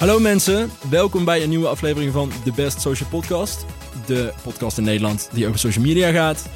Hallo 0.00 0.18
mensen, 0.18 0.70
welkom 0.90 1.24
bij 1.24 1.42
een 1.42 1.48
nieuwe 1.48 1.68
aflevering 1.68 2.12
van 2.12 2.30
The 2.44 2.52
Best 2.52 2.80
Social 2.80 3.08
Podcast. 3.08 3.66
De 4.06 4.32
podcast 4.42 4.78
in 4.78 4.84
Nederland 4.84 5.28
die 5.32 5.46
over 5.46 5.58
social 5.58 5.84
media 5.84 6.10
gaat. 6.10 6.48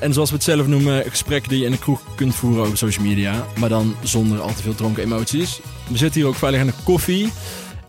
En 0.00 0.12
zoals 0.12 0.28
we 0.28 0.34
het 0.34 0.44
zelf 0.44 0.66
noemen, 0.66 1.10
gesprekken 1.10 1.48
die 1.50 1.58
je 1.58 1.64
in 1.64 1.70
de 1.70 1.78
kroeg 1.78 2.14
kunt 2.14 2.34
voeren 2.34 2.64
over 2.64 2.76
social 2.76 3.04
media. 3.04 3.46
Maar 3.58 3.68
dan 3.68 3.94
zonder 4.02 4.40
al 4.40 4.54
te 4.54 4.62
veel 4.62 4.74
dronken 4.74 5.02
emoties. 5.02 5.60
We 5.88 5.96
zitten 5.96 6.20
hier 6.20 6.30
ook 6.30 6.36
veilig 6.36 6.60
aan 6.60 6.66
de 6.66 6.82
koffie. 6.84 7.32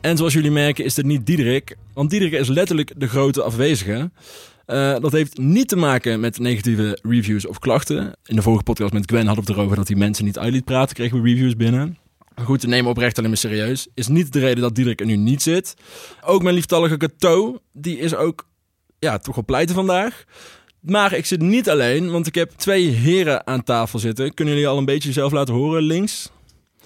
En 0.02 0.18
zoals 0.18 0.34
jullie 0.34 0.52
merken 0.52 0.86
is 0.86 0.94
dit 0.94 1.06
niet 1.06 1.26
Diederik. 1.26 1.78
Want 1.94 2.10
Diederik 2.10 2.34
is 2.34 2.48
letterlijk 2.48 2.94
de 2.98 3.08
grote 3.08 3.44
afwezige. 3.44 4.12
Uh, 4.68 5.00
dat 5.00 5.12
heeft 5.12 5.38
niet 5.38 5.68
te 5.68 5.78
maken 5.78 6.20
met 6.20 6.40
negatieve 6.40 7.00
reviews 7.02 7.48
of 7.48 7.60
klachten. 7.60 8.16
In 8.26 8.36
de 8.36 8.42
vorige 8.42 8.64
podcast 8.64 8.94
met 8.94 9.10
Gwen 9.10 9.26
hadden 9.26 9.44
we 9.44 9.50
het 9.50 9.60
erover 9.60 9.78
dat 9.78 9.88
hij 9.88 9.98
mensen 9.98 10.26
niet 10.26 10.38
uit 10.38 10.54
liet 10.54 10.66
praten. 10.66 10.96
Kregen 10.96 11.22
we 11.22 11.30
reviews 11.30 11.56
binnen. 11.56 11.98
Goed, 12.44 12.60
te 12.60 12.68
nemen 12.68 12.92
oprecht 12.92 13.18
alleen 13.18 13.30
maar 13.30 13.40
serieus. 13.40 13.88
Is 13.94 14.08
niet 14.08 14.34
de 14.34 14.40
reden 14.40 14.62
dat 14.62 14.76
Diederik 14.76 15.00
er 15.00 15.06
nu 15.06 15.16
niet 15.16 15.42
zit. 15.42 15.74
Ook 16.26 16.44
mijn 16.44 16.56
lieftallige 16.56 16.98
Kato, 16.98 17.60
die 17.74 18.00
is 18.00 18.16
ook 18.16 18.48
ja, 19.00 19.18
toch 19.18 19.36
wel 19.36 19.46
pleiten 19.46 19.76
vandaag. 19.76 20.24
Maar 20.80 21.14
ik 21.14 21.26
zit 21.26 21.42
niet 21.42 21.70
alleen, 21.70 22.12
want 22.12 22.28
ik 22.28 22.36
heb 22.36 22.52
twee 22.52 22.90
heren 22.90 23.48
aan 23.48 23.64
tafel 23.64 24.00
zitten. 24.00 24.34
Kunnen 24.34 24.54
jullie 24.54 24.70
al 24.70 24.78
een 24.78 24.86
beetje 24.86 25.08
jezelf 25.08 25.32
laten 25.32 25.54
horen 25.54 25.82
links? 25.82 26.32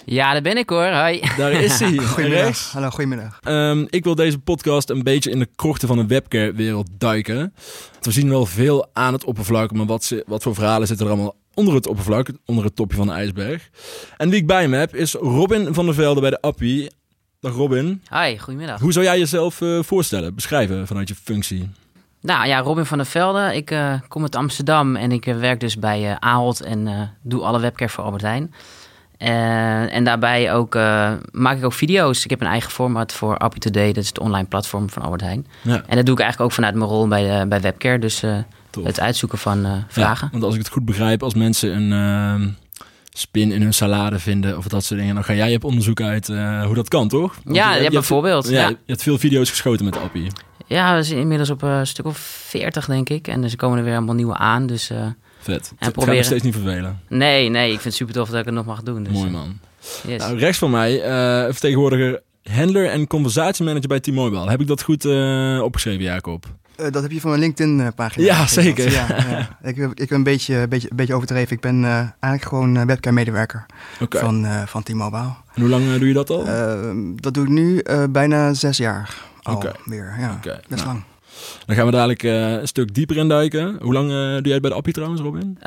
Ja, 0.04 0.32
daar 0.32 0.42
ben 0.42 0.56
ik 0.56 0.68
hoor. 0.68 0.86
Hoi. 0.86 1.20
Daar 1.36 1.52
is 1.52 1.80
hij. 1.80 1.96
Goedemiddag. 2.14 2.72
Hallo, 2.72 2.90
goedemiddag. 2.90 3.40
Um, 3.48 3.86
ik 3.90 4.04
wil 4.04 4.14
deze 4.14 4.38
podcast 4.38 4.90
een 4.90 5.02
beetje 5.02 5.30
in 5.30 5.38
de 5.38 5.48
krochten 5.56 5.88
van 5.88 5.96
de 5.96 6.06
webcare-wereld 6.06 6.88
duiken. 6.98 7.54
We 8.00 8.10
zien 8.10 8.28
wel 8.28 8.46
veel 8.46 8.86
aan 8.92 9.12
het 9.12 9.24
oppervlak, 9.24 9.72
maar 9.72 9.86
wat, 9.86 10.04
ze, 10.04 10.24
wat 10.26 10.42
voor 10.42 10.54
verhalen 10.54 10.86
zitten 10.86 11.06
er 11.06 11.12
allemaal 11.12 11.36
onder 11.54 11.74
het 11.74 11.86
oppervlak, 11.86 12.28
onder 12.46 12.64
het 12.64 12.76
topje 12.76 12.96
van 12.96 13.06
de 13.06 13.12
ijsberg. 13.12 13.68
En 14.16 14.28
wie 14.28 14.38
ik 14.38 14.46
bij 14.46 14.68
me 14.68 14.76
heb 14.76 14.94
is 14.94 15.14
Robin 15.14 15.74
van 15.74 15.84
der 15.84 15.94
Velde 15.94 16.20
bij 16.20 16.30
de 16.30 16.40
Appie. 16.40 16.90
Dag 17.40 17.54
Robin. 17.54 18.02
Hi, 18.10 18.38
goedemiddag. 18.38 18.80
Hoe 18.80 18.92
zou 18.92 19.04
jij 19.04 19.18
jezelf 19.18 19.60
uh, 19.60 19.82
voorstellen, 19.82 20.34
beschrijven 20.34 20.86
vanuit 20.86 21.08
je 21.08 21.14
functie? 21.14 21.70
Nou 22.20 22.46
ja, 22.46 22.58
Robin 22.58 22.84
van 22.84 22.98
der 22.98 23.06
Velde. 23.06 23.56
Ik 23.56 23.70
uh, 23.70 23.94
kom 24.08 24.22
uit 24.22 24.36
Amsterdam 24.36 24.96
en 24.96 25.12
ik 25.12 25.26
uh, 25.26 25.36
werk 25.36 25.60
dus 25.60 25.78
bij 25.78 26.16
Ahold 26.18 26.60
en 26.60 27.10
doe 27.22 27.42
alle 27.42 27.60
webcare 27.60 27.90
voor 27.90 28.04
Albert 28.04 28.22
Heijn. 28.22 28.54
en 29.90 30.04
daarbij 30.04 30.52
ook, 30.52 30.74
maak 31.32 31.56
ik 31.56 31.64
ook 31.64 31.72
video's. 31.72 32.24
Ik 32.24 32.30
heb 32.30 32.40
een 32.40 32.46
eigen 32.46 32.70
format 32.70 33.12
voor 33.12 33.38
Appie 33.38 33.60
Today, 33.60 33.92
dat 33.92 34.02
is 34.02 34.08
het 34.08 34.18
online 34.18 34.46
platform 34.46 34.90
van 34.90 35.02
Albert 35.02 35.22
Heijn. 35.22 35.46
Ja. 35.62 35.82
En 35.86 35.96
dat 35.96 36.06
doe 36.06 36.14
ik 36.14 36.20
eigenlijk 36.20 36.40
ook 36.40 36.52
vanuit 36.52 36.74
mijn 36.74 36.90
rol 36.90 37.08
bij, 37.08 37.48
bij 37.48 37.60
webcare. 37.60 37.98
Dus 37.98 38.22
het 38.82 39.00
uitzoeken 39.00 39.38
van 39.38 39.66
uh, 39.66 39.72
vragen. 39.88 40.28
want 40.32 40.44
als 40.44 40.54
ik 40.54 40.60
het 40.60 40.68
goed 40.68 40.84
begrijp, 40.84 41.22
als 41.22 41.34
mensen 41.34 41.76
een 41.76 41.92
uh, 42.42 42.48
spin 43.12 43.52
in 43.52 43.62
hun 43.62 43.74
salade 43.74 44.18
vinden 44.18 44.56
of 44.56 44.68
dat 44.68 44.84
soort 44.84 45.00
dingen, 45.00 45.14
dan 45.14 45.24
ga 45.24 45.34
jij 45.34 45.54
op 45.54 45.64
onderzoek 45.64 46.00
uit 46.00 46.28
uh, 46.28 46.64
hoe 46.64 46.74
dat 46.74 46.88
kan, 46.88 47.08
toch? 47.08 47.34
Want 47.44 47.56
ja, 47.56 47.74
je, 47.74 47.82
je 47.82 47.90
bijvoorbeeld. 47.90 48.48
Ja, 48.48 48.68
Je 48.68 48.76
hebt 48.86 49.02
veel 49.02 49.18
video's 49.18 49.50
geschoten 49.50 49.84
met 49.84 49.96
Appie. 49.96 50.26
Ja, 50.66 50.96
we 50.96 51.02
zijn 51.02 51.18
inmiddels 51.18 51.50
op 51.50 51.62
een 51.62 51.86
stuk 51.86 52.06
of 52.06 52.18
40, 52.18 52.86
denk 52.86 53.08
ik. 53.08 53.28
En 53.28 53.44
er 53.44 53.56
komen 53.56 53.78
er 53.78 53.84
weer 53.84 53.96
allemaal 53.96 54.14
nieuwe 54.14 54.36
aan. 54.36 54.66
Dus, 54.66 54.90
Vet. 55.38 55.72
En 55.78 55.92
proberen... 55.92 56.16
gaat 56.16 56.24
steeds 56.24 56.42
niet 56.42 56.54
vervelen. 56.54 57.00
Nee, 57.08 57.48
nee. 57.48 57.66
Ik 57.66 57.72
vind 57.72 57.84
het 57.84 57.94
super 57.94 58.14
tof 58.14 58.28
dat 58.28 58.38
ik 58.38 58.44
het 58.44 58.54
nog 58.54 58.66
mag 58.66 58.82
doen. 58.82 59.02
Dus, 59.02 59.12
Mooi 59.12 59.30
man. 59.30 59.58
Yes. 60.06 60.18
Nou, 60.18 60.38
rechts 60.38 60.58
van 60.58 60.70
mij, 60.70 61.00
vertegenwoordiger 61.50 62.22
handler 62.50 62.88
en 62.88 63.06
conversatiemanager 63.06 63.88
bij 63.88 64.00
T-Mobile. 64.00 64.50
Heb 64.50 64.60
ik 64.60 64.66
dat 64.66 64.82
goed 64.82 65.04
opgeschreven, 65.60 66.02
Jacob? 66.02 66.46
Uh, 66.82 66.90
dat 66.90 67.02
heb 67.02 67.10
je 67.10 67.20
van 67.20 67.30
mijn 67.30 67.42
LinkedIn-pagina. 67.42 68.24
Ja, 68.24 68.46
zeker. 68.46 68.90
Ja, 68.90 69.06
ja. 69.08 69.58
Ik, 69.70 69.76
ik 69.76 70.08
ben 70.08 70.18
een 70.18 70.22
beetje, 70.22 70.68
beetje, 70.68 70.88
beetje 70.94 71.14
overdreven. 71.14 71.56
Ik 71.56 71.60
ben 71.60 71.82
uh, 71.82 71.90
eigenlijk 71.96 72.42
gewoon 72.42 72.76
uh, 72.76 72.82
webcam-medewerker 72.82 73.66
okay. 74.00 74.20
van, 74.20 74.46
van 74.66 74.82
T-Mobile. 74.82 75.32
En 75.54 75.60
hoe 75.60 75.68
lang 75.68 75.98
doe 75.98 76.08
je 76.08 76.14
dat 76.14 76.30
al? 76.30 76.44
dat 77.16 77.34
doe 77.34 77.44
ik 77.44 77.50
nu 77.50 77.82
bijna 78.10 78.54
zes 78.54 78.76
jaar 78.76 79.14
alweer. 79.42 79.74
Okay. 79.86 80.20
Ja, 80.20 80.36
okay. 80.38 80.60
best 80.68 80.84
nou. 80.84 80.86
lang. 80.86 81.02
Dan 81.66 81.76
gaan 81.76 81.86
we 81.86 81.92
dadelijk 81.92 82.22
een 82.22 82.68
stuk 82.68 82.94
dieper 82.94 83.16
induiken. 83.16 83.78
Hoe 83.80 83.92
lang 83.92 84.08
doe 84.08 84.48
jij 84.48 84.60
bij 84.60 84.70
de 84.70 84.76
Appie 84.76 84.92
trouwens, 84.92 85.20
Robin? 85.20 85.58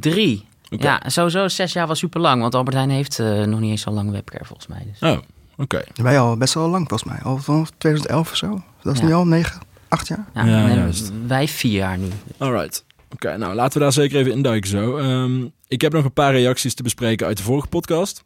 drie. 0.00 0.44
Ja, 0.62 1.02
sowieso 1.06 1.48
zes 1.48 1.72
jaar 1.72 1.86
was 1.86 1.98
super 1.98 2.20
lang. 2.20 2.40
Want 2.40 2.54
Albert 2.54 2.76
Heijn 2.76 2.90
heeft 2.90 3.18
nog 3.18 3.60
niet 3.60 3.70
eens 3.70 3.82
zo 3.82 3.90
lang 3.90 4.10
webcare 4.10 4.44
volgens 4.44 4.66
mij. 4.66 4.86
Dus. 4.90 5.10
Oh, 5.10 5.18
oké. 5.56 5.82
Wij 5.94 6.20
al 6.20 6.36
best 6.36 6.54
wel 6.54 6.68
lang 6.68 6.88
volgens 6.88 7.10
mij. 7.10 7.20
Al 7.22 7.38
van 7.38 7.66
2011 7.78 8.30
of 8.30 8.36
zo. 8.36 8.62
Dat 8.82 8.94
is 8.94 9.00
ja. 9.00 9.06
nu 9.06 9.12
al 9.12 9.26
negen, 9.26 9.60
acht 9.88 10.08
jaar? 10.08 10.26
Ja, 10.34 10.44
ja 10.44 10.74
juist. 10.74 11.12
Wij 11.26 11.48
vier 11.48 11.72
jaar 11.72 11.98
nu. 11.98 12.08
Alright. 12.38 12.84
Oké, 13.10 13.36
nou 13.36 13.54
laten 13.54 13.78
we 13.78 13.84
daar 13.84 13.92
zeker 13.92 14.18
even 14.18 14.32
induiken 14.32 14.70
zo. 14.70 14.96
Um, 14.96 15.52
ik 15.68 15.80
heb 15.80 15.92
nog 15.92 16.04
een 16.04 16.12
paar 16.12 16.32
reacties 16.32 16.74
te 16.74 16.82
bespreken 16.82 17.26
uit 17.26 17.36
de 17.36 17.42
vorige 17.42 17.66
podcast. 17.66 18.22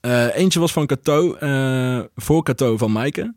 Uh, 0.00 0.36
eentje 0.36 0.60
was 0.60 0.72
van 0.72 0.86
Kato, 0.86 1.36
uh, 1.40 2.00
voor 2.16 2.42
Kato 2.42 2.76
van 2.76 2.92
Maaike. 2.92 3.34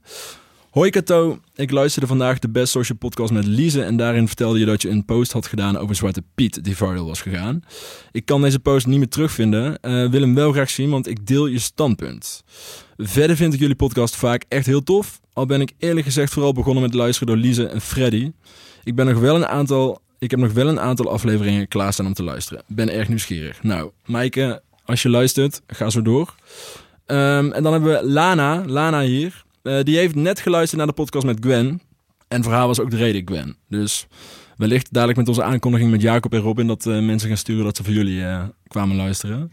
Hoi 0.77 0.89
Kato, 0.89 1.39
ik 1.55 1.71
luisterde 1.71 2.07
vandaag 2.07 2.39
de 2.39 2.49
Best 2.49 2.71
Social 2.71 2.97
Podcast 2.97 3.31
met 3.31 3.45
Lise 3.45 3.83
en 3.83 3.97
daarin 3.97 4.27
vertelde 4.27 4.59
je 4.59 4.65
dat 4.65 4.81
je 4.81 4.89
een 4.89 5.05
post 5.05 5.31
had 5.31 5.47
gedaan 5.47 5.77
over 5.77 5.95
Zwarte 5.95 6.23
Piet 6.35 6.63
die 6.63 6.75
viral 6.75 7.05
was 7.05 7.21
gegaan. 7.21 7.63
Ik 8.11 8.25
kan 8.25 8.41
deze 8.41 8.59
post 8.59 8.87
niet 8.87 8.97
meer 8.97 9.09
terugvinden, 9.09 9.77
uh, 9.81 10.09
wil 10.09 10.21
hem 10.21 10.35
wel 10.35 10.51
graag 10.51 10.69
zien, 10.69 10.89
want 10.89 11.07
ik 11.07 11.27
deel 11.27 11.47
je 11.47 11.59
standpunt. 11.59 12.43
Verder 12.97 13.35
vind 13.35 13.53
ik 13.53 13.59
jullie 13.59 13.75
podcast 13.75 14.15
vaak 14.15 14.43
echt 14.47 14.65
heel 14.65 14.83
tof, 14.83 15.19
al 15.33 15.45
ben 15.45 15.61
ik 15.61 15.73
eerlijk 15.77 16.05
gezegd 16.05 16.33
vooral 16.33 16.53
begonnen 16.53 16.83
met 16.83 16.93
luisteren 16.93 17.27
door 17.27 17.43
Lise 17.43 17.67
en 17.67 17.81
Freddy. 17.81 18.31
Ik, 18.83 18.95
ben 18.95 19.05
nog 19.05 19.19
wel 19.19 19.35
een 19.35 19.47
aantal, 19.47 20.01
ik 20.19 20.31
heb 20.31 20.39
nog 20.39 20.53
wel 20.53 20.67
een 20.67 20.79
aantal 20.79 21.11
afleveringen 21.11 21.67
klaarstaan 21.67 22.05
om 22.05 22.13
te 22.13 22.23
luisteren. 22.23 22.63
Ben 22.67 22.93
erg 22.93 23.07
nieuwsgierig. 23.07 23.63
Nou, 23.63 23.91
Maaike, 24.05 24.61
als 24.85 25.01
je 25.01 25.09
luistert, 25.09 25.61
ga 25.67 25.89
zo 25.89 26.01
door. 26.01 26.35
Um, 27.05 27.51
en 27.51 27.63
dan 27.63 27.71
hebben 27.71 27.91
we 27.91 28.07
Lana, 28.07 28.63
Lana 28.65 29.01
hier. 29.01 29.45
Uh, 29.67 29.83
die 29.83 29.97
heeft 29.97 30.15
net 30.15 30.39
geluisterd 30.39 30.77
naar 30.77 30.87
de 30.87 30.93
podcast 30.93 31.25
met 31.25 31.37
Gwen. 31.39 31.81
En 32.27 32.43
voor 32.43 32.53
haar 32.53 32.67
was 32.67 32.79
ook 32.79 32.89
de 32.89 32.97
reden 32.97 33.21
Gwen. 33.25 33.55
Dus 33.69 34.07
wellicht 34.57 34.93
dadelijk 34.93 35.17
met 35.17 35.27
onze 35.27 35.43
aankondiging 35.43 35.91
met 35.91 36.01
Jacob 36.01 36.33
en 36.33 36.39
Robin... 36.39 36.67
dat 36.67 36.85
uh, 36.85 36.99
mensen 36.99 37.27
gaan 37.27 37.37
sturen 37.37 37.63
dat 37.63 37.77
ze 37.77 37.83
voor 37.83 37.93
jullie 37.93 38.19
uh, 38.19 38.43
kwamen 38.67 38.95
luisteren. 38.95 39.51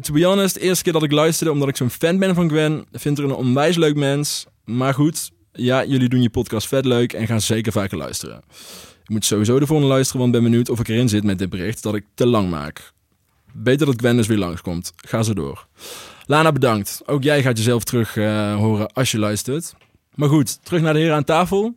to 0.00 0.12
be 0.12 0.24
honest, 0.24 0.54
de 0.54 0.60
eerste 0.60 0.84
keer 0.84 0.92
dat 0.92 1.02
ik 1.02 1.12
luisterde... 1.12 1.52
omdat 1.52 1.68
ik 1.68 1.76
zo'n 1.76 1.90
fan 1.90 2.18
ben 2.18 2.34
van 2.34 2.48
Gwen... 2.48 2.86
vind 2.92 3.18
er 3.18 3.24
een 3.24 3.34
onwijs 3.34 3.76
leuk 3.76 3.96
mens. 3.96 4.46
Maar 4.64 4.94
goed, 4.94 5.30
ja, 5.52 5.84
jullie 5.84 6.08
doen 6.08 6.22
je 6.22 6.30
podcast 6.30 6.68
vet 6.68 6.84
leuk... 6.84 7.12
en 7.12 7.26
gaan 7.26 7.40
zeker 7.40 7.72
vaker 7.72 7.98
luisteren. 7.98 8.42
Ik 9.02 9.08
moet 9.08 9.24
sowieso 9.24 9.58
volgende 9.58 9.92
luisteren... 9.92 10.20
want 10.20 10.32
ben 10.32 10.42
benieuwd 10.42 10.68
of 10.68 10.80
ik 10.80 10.88
erin 10.88 11.08
zit 11.08 11.24
met 11.24 11.38
dit 11.38 11.50
bericht... 11.50 11.82
dat 11.82 11.94
ik 11.94 12.04
te 12.14 12.26
lang 12.26 12.50
maak. 12.50 12.92
Beter 13.52 13.86
dat 13.86 13.98
Gwen 13.98 14.16
dus 14.16 14.26
weer 14.26 14.38
langskomt. 14.38 14.92
Ga 14.96 15.22
zo 15.22 15.34
door. 15.34 15.66
Lana, 16.30 16.52
bedankt. 16.52 17.02
Ook 17.06 17.22
jij 17.22 17.42
gaat 17.42 17.56
jezelf 17.56 17.84
terug 17.84 18.16
uh, 18.16 18.54
horen 18.54 18.92
als 18.92 19.10
je 19.10 19.18
luistert. 19.18 19.74
Maar 20.14 20.28
goed, 20.28 20.64
terug 20.64 20.82
naar 20.82 20.92
de 20.92 20.98
heren 20.98 21.14
aan 21.14 21.24
tafel. 21.24 21.76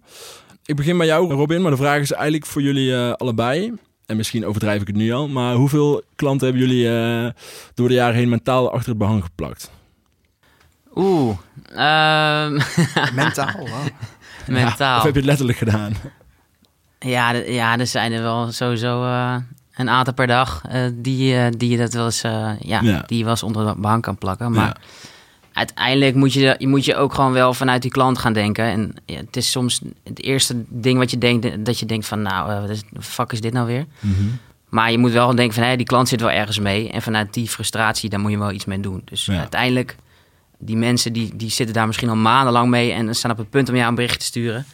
Ik 0.65 0.75
begin 0.75 0.97
bij 0.97 1.05
jou, 1.05 1.33
Robin, 1.33 1.61
maar 1.61 1.71
de 1.71 1.77
vraag 1.77 1.99
is 2.01 2.11
eigenlijk 2.11 2.45
voor 2.45 2.61
jullie 2.61 2.91
uh, 2.91 3.11
allebei. 3.11 3.73
En 4.05 4.17
misschien 4.17 4.45
overdrijf 4.45 4.81
ik 4.81 4.87
het 4.87 4.95
nu 4.95 5.11
al, 5.11 5.27
maar 5.27 5.55
hoeveel 5.55 6.03
klanten 6.15 6.47
hebben 6.47 6.67
jullie 6.67 6.85
uh, 6.85 7.29
door 7.73 7.87
de 7.87 7.93
jaren 7.93 8.15
heen 8.15 8.29
mentaal 8.29 8.71
achter 8.71 8.89
het 8.89 8.97
behang 8.97 9.23
geplakt? 9.23 9.71
Oeh. 10.95 11.37
Um... 11.69 12.59
Mentaal, 13.15 13.67
Mentaal. 14.47 14.97
of 14.97 15.03
heb 15.03 15.13
je 15.13 15.19
het 15.19 15.29
letterlijk 15.29 15.57
gedaan? 15.57 15.93
Ja, 16.99 17.31
ja 17.31 17.79
er 17.79 17.87
zijn 17.87 18.11
er 18.11 18.21
wel 18.21 18.51
sowieso 18.51 19.03
een 19.75 19.89
aantal 19.89 20.13
per 20.13 20.27
dag 20.27 20.61
uh, 20.71 20.81
die, 20.93 21.35
uh, 21.35 21.45
die 21.57 21.69
je 21.69 21.77
dat 21.77 21.93
wel 21.93 22.05
eens, 22.05 22.23
uh, 22.23 22.51
ja, 22.59 22.81
ja, 22.81 23.03
die 23.05 23.23
je 23.23 23.29
eens 23.29 23.43
onder 23.43 23.65
de 23.65 23.81
bank 23.81 24.03
kan 24.03 24.17
plakken. 24.17 24.51
Maar 24.51 24.67
ja. 24.67 24.77
uiteindelijk 25.53 26.15
moet 26.15 26.33
je, 26.33 26.55
je 26.57 26.67
moet 26.67 26.85
je 26.85 26.95
ook 26.95 27.13
gewoon 27.13 27.31
wel 27.31 27.53
vanuit 27.53 27.81
die 27.81 27.91
klant 27.91 28.17
gaan 28.17 28.33
denken. 28.33 28.65
En 28.65 28.93
ja, 29.05 29.17
het 29.17 29.37
is 29.37 29.51
soms 29.51 29.81
het 30.03 30.23
eerste 30.23 30.63
ding 30.67 30.97
wat 30.97 31.11
je 31.11 31.17
denkt, 31.17 31.65
dat 31.65 31.79
je 31.79 31.85
denkt 31.85 32.05
van 32.05 32.21
nou, 32.21 32.67
wat 32.67 32.83
fuck 32.99 33.31
is 33.31 33.41
dit 33.41 33.53
nou 33.53 33.67
weer? 33.67 33.85
Mm 33.99 34.13
-hmm. 34.15 34.39
Maar 34.69 34.91
je 34.91 34.97
moet 34.97 35.11
wel 35.11 35.35
denken 35.35 35.53
van 35.53 35.63
hé, 35.63 35.75
die 35.75 35.85
klant 35.85 36.07
zit 36.07 36.21
wel 36.21 36.31
ergens 36.31 36.59
mee. 36.59 36.89
En 36.89 37.01
vanuit 37.01 37.33
die 37.33 37.47
frustratie, 37.47 38.09
daar 38.09 38.19
moet 38.19 38.31
je 38.31 38.37
wel 38.37 38.51
iets 38.51 38.65
mee 38.65 38.79
doen. 38.79 39.01
Dus 39.05 39.29
uiteindelijk, 39.29 39.95
die 40.57 40.77
mensen 40.77 41.13
die, 41.13 41.35
die 41.35 41.49
zitten 41.49 41.75
daar 41.75 41.87
misschien 41.87 42.09
al 42.09 42.15
maandenlang 42.15 42.69
mee 42.69 42.91
en 42.91 43.15
staan 43.15 43.31
op 43.31 43.37
het 43.37 43.49
punt 43.49 43.69
om 43.69 43.75
jou 43.75 43.87
een 43.87 43.95
bericht 43.95 44.19
te 44.19 44.25
sturen. 44.25 44.65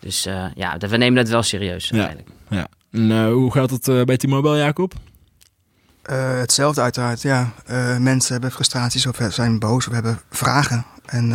Dus 0.00 0.22
ja, 0.54 0.76
we 0.78 0.96
nemen 0.96 1.14
dat 1.14 1.28
wel 1.28 1.42
serieus 1.42 1.92
uiteindelijk. 1.92 2.28
Ja. 2.48 2.68
En 2.96 3.10
uh, 3.10 3.32
hoe 3.32 3.52
gaat 3.52 3.70
het 3.70 3.88
uh, 3.88 4.02
bij 4.02 4.16
T-Mobile, 4.16 4.58
Jacob? 4.58 4.94
Uh, 6.10 6.38
hetzelfde 6.38 6.80
uiteraard, 6.80 7.22
ja. 7.22 7.52
mensen 7.98 8.32
hebben 8.32 8.50
frustraties 8.50 9.06
of 9.06 9.18
zijn 9.28 9.58
boos 9.58 9.86
of 9.86 9.92
hebben 9.92 10.18
vragen. 10.30 10.84
En 11.06 11.32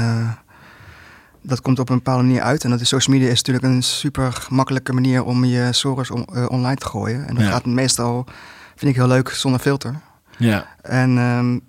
dat 1.42 1.62
komt 1.62 1.80
op 1.80 1.90
een 1.90 1.96
bepaalde 1.96 2.24
manier 2.24 2.42
uit. 2.42 2.64
En 2.64 2.70
dat 2.70 2.82
is 2.82 2.88
social 2.88 3.16
media 3.16 3.32
is 3.32 3.38
natuurlijk 3.38 3.66
een 3.66 3.84
super 3.84 4.34
gemakkelijke 4.34 4.94
manier 4.94 5.24
om 5.24 5.46
je 5.46 5.70
on, 6.10 6.50
online 6.50 6.76
te 6.76 6.86
gooien. 6.86 7.28
En 7.28 7.36
dat 7.36 7.44
ja. 7.44 7.52
gaat 7.52 7.66
meestal, 7.66 8.26
vind 8.76 8.92
ik 8.92 8.98
heel 8.98 9.08
leuk, 9.08 9.30
zonder 9.30 9.60
filter. 9.60 10.00
Ja. 10.38 10.68
En 10.82 11.18
um, 11.18 11.62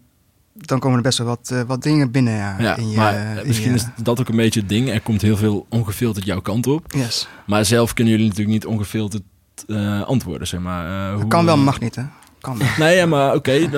dan 0.54 0.78
komen 0.78 0.96
er 0.96 1.02
best 1.02 1.18
wel 1.18 1.26
wat, 1.26 1.54
wat 1.66 1.82
dingen 1.82 2.10
binnen. 2.10 2.34
Ja, 2.34 2.56
ja 2.58 2.76
in 2.76 2.90
je, 2.90 2.96
maar 2.96 3.42
misschien 3.44 3.70
je... 3.70 3.76
is 3.76 3.86
dat 3.96 4.20
ook 4.20 4.28
een 4.28 4.36
beetje 4.36 4.60
het 4.60 4.68
ding. 4.68 4.90
Er 4.90 5.00
komt 5.00 5.22
heel 5.22 5.36
veel 5.36 5.66
ongefilterd 5.68 6.26
jouw 6.26 6.40
kant 6.40 6.66
op. 6.66 6.92
Yes. 6.92 7.28
Maar 7.46 7.64
zelf 7.64 7.94
kunnen 7.94 8.12
jullie 8.12 8.28
natuurlijk 8.28 8.54
niet 8.54 8.66
ongefilterd 8.66 9.22
uh, 9.66 10.02
antwoorden, 10.02 10.46
zeg 10.46 10.60
maar. 10.60 11.10
Uh, 11.10 11.14
hoe, 11.14 11.28
kan 11.28 11.44
wel, 11.44 11.56
mag 11.56 11.80
niet, 11.80 11.94
hè? 11.94 12.02
kan. 12.40 12.58
Nee, 12.78 12.96
ja, 12.96 13.06
maar 13.06 13.34
oké, 13.34 13.68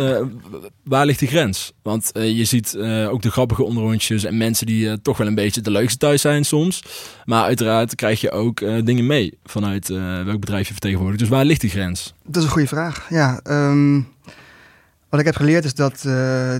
waar 0.85 1.07
ligt 1.07 1.19
die 1.19 1.29
grens? 1.29 1.73
Want 1.83 2.11
je 2.13 2.45
ziet 2.45 2.77
ook 3.11 3.23
de 3.23 3.31
grappige 3.31 3.63
onderrondjes 3.65 4.25
en 4.25 4.37
mensen 4.37 4.67
die 4.67 5.01
toch 5.01 5.17
wel 5.17 5.27
een 5.27 5.35
beetje 5.35 5.61
de 5.61 5.71
leukste 5.71 5.99
thuis 5.99 6.21
zijn 6.21 6.45
soms. 6.45 6.83
Maar 7.25 7.43
uiteraard 7.43 7.95
krijg 7.95 8.21
je 8.21 8.31
ook 8.31 8.59
dingen 8.85 9.07
mee 9.07 9.39
vanuit 9.45 9.89
welk 10.25 10.41
bedrijf 10.41 10.67
je 10.67 10.73
vertegenwoordigt. 10.73 11.21
Dus 11.21 11.29
waar 11.29 11.45
ligt 11.45 11.61
die 11.61 11.71
grens? 11.71 12.15
Dat 12.25 12.37
is 12.37 12.43
een 12.43 12.51
goede 12.51 12.69
vraag. 12.69 13.07
Ja, 13.09 13.41
ehm, 13.43 14.01
wat 15.09 15.21
ik 15.21 15.27
heb 15.27 15.37
geleerd 15.37 15.65
is 15.65 15.75
dat, 15.75 16.03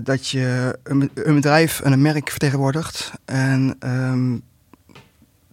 dat 0.03 0.29
je 0.29 0.77
een, 0.83 1.11
een, 1.13 1.35
bedrijf 1.35 1.79
en 1.79 1.91
een 1.91 2.01
merk 2.01 2.29
vertegenwoordigt. 2.29 3.11
En 3.25 3.75
um, 3.79 4.43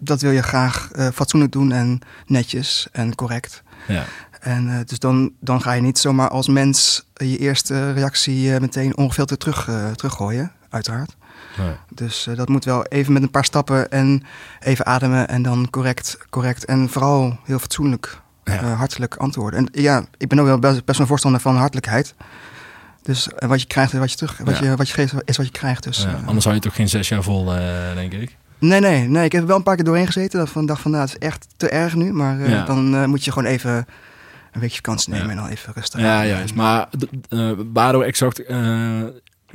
dat 0.05 0.21
wil 0.21 0.31
je 0.31 0.43
graag 0.43 0.89
uh, 0.97 1.09
fatsoenlijk 1.15 1.53
doen 1.53 1.73
en 1.73 2.01
netjes 2.27 2.89
en 2.93 3.15
correct. 3.15 3.63
Ja. 3.89 4.05
En 4.41 4.69
uh, 4.69 4.79
dus 4.87 4.99
dan, 4.99 5.33
dan 5.41 5.63
ga 5.63 5.73
je 5.73 5.83
niet 5.83 5.99
zomaar 5.99 6.29
als 6.29 6.49
mens 6.49 7.07
je 7.15 7.39
eerste 7.39 7.93
reactie 7.93 8.49
uh, 8.49 8.59
meteen 8.59 8.97
ongefilterd 8.97 9.41
terug, 9.41 9.69
teruggooien, 9.95 10.53
uiteraard. 10.71 11.17
Nee. 11.59 11.75
Dus 11.89 12.29
dat 12.35 12.49
moet 12.49 12.65
wel 12.65 12.85
even 12.85 13.13
met 13.13 13.23
een 13.23 13.31
paar 13.31 13.45
stappen 13.45 13.91
en 13.91 14.23
even 14.61 14.87
ademen 14.87 15.29
en 15.29 15.43
dan 15.43 15.71
correct, 15.71 16.19
correct 16.31 16.65
en 16.65 16.89
vooral 16.89 17.39
heel 17.45 17.59
fatsoenlijk, 17.59 18.21
ja. 18.45 18.65
hartelijk 18.65 19.17
antwoorden. 19.17 19.59
En 19.59 19.83
ja, 19.83 20.05
ik 20.19 20.29
ben 20.29 20.39
ook 20.39 20.47
wel 20.47 20.59
best, 20.59 20.85
best 20.85 21.01
een 21.01 21.07
voorstander 21.07 21.41
van 21.41 21.57
hartelijkheid. 21.57 22.15
Dus 23.03 23.29
wat 23.39 23.61
je 23.61 23.67
krijgt 23.67 23.93
is 23.93 23.99
wat 23.99 24.11
je 24.11 24.17
terug, 24.17 24.39
wat, 24.39 24.59
je, 24.59 24.77
wat 24.77 24.89
je 24.89 24.95
geeft 24.95 25.15
is 25.25 25.37
wat 25.37 25.47
je 25.47 25.53
krijgt. 25.53 25.83
Dus, 25.83 26.07
anders 26.27 26.43
zou 26.43 26.55
je 26.55 26.61
toch 26.61 26.75
geen 26.75 26.89
zes 26.89 27.09
jaar 27.09 27.23
vol, 27.23 27.45
denk 27.95 28.13
ik. 28.13 28.37
Nee, 28.63 28.81
nee, 28.81 29.09
nee. 29.09 29.25
Ik 29.25 29.33
heb 29.33 29.41
er 29.41 29.47
wel 29.47 29.57
een 29.57 29.63
paar 29.63 29.75
keer 29.75 29.85
doorheen 29.85 30.07
gezeten. 30.07 30.39
Dat 30.39 30.49
van 30.49 30.67
dacht 30.67 30.81
van, 30.81 30.91
nou, 30.91 31.03
het 31.03 31.13
is 31.13 31.27
echt 31.27 31.47
te 31.57 31.69
erg 31.69 31.95
nu. 31.95 32.13
Maar 32.13 32.39
uh, 32.39 32.67
dan 32.67 32.95
uh, 32.95 33.05
moet 33.05 33.25
je 33.25 33.33
gewoon 33.33 33.49
even 33.49 33.87
een 34.53 34.61
weekje 34.61 34.77
vakantie 34.77 35.13
nemen 35.13 35.27
ja. 35.27 35.33
en 35.33 35.39
dan 35.39 35.49
even 35.49 35.73
rustig. 35.75 36.01
Ja, 36.01 36.27
juist. 36.27 36.55
Maar 36.55 36.89
uh, 37.29 37.53
waardoor 37.73 38.03
exact 38.03 38.43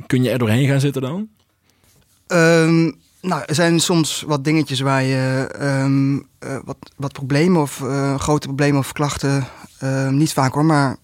kun 0.06 0.22
je 0.22 0.30
er 0.30 0.38
doorheen 0.38 0.68
gaan 0.68 0.80
zitten 0.80 1.02
dan? 1.02 1.28
Um, 2.26 2.96
nou, 3.20 3.42
er 3.46 3.54
zijn 3.54 3.80
soms 3.80 4.24
wat 4.26 4.44
dingetjes 4.44 4.80
waar 4.80 5.02
je 5.02 5.54
um, 5.62 6.28
wat, 6.64 6.76
wat 6.96 7.12
problemen 7.12 7.60
of 7.60 7.82
grote 8.16 8.46
problemen 8.46 8.78
of 8.78 8.92
klachten, 8.92 9.46
ehm, 9.78 10.16
niet 10.16 10.32
vaak 10.32 10.54
hoor, 10.54 10.64
maar 10.64 10.96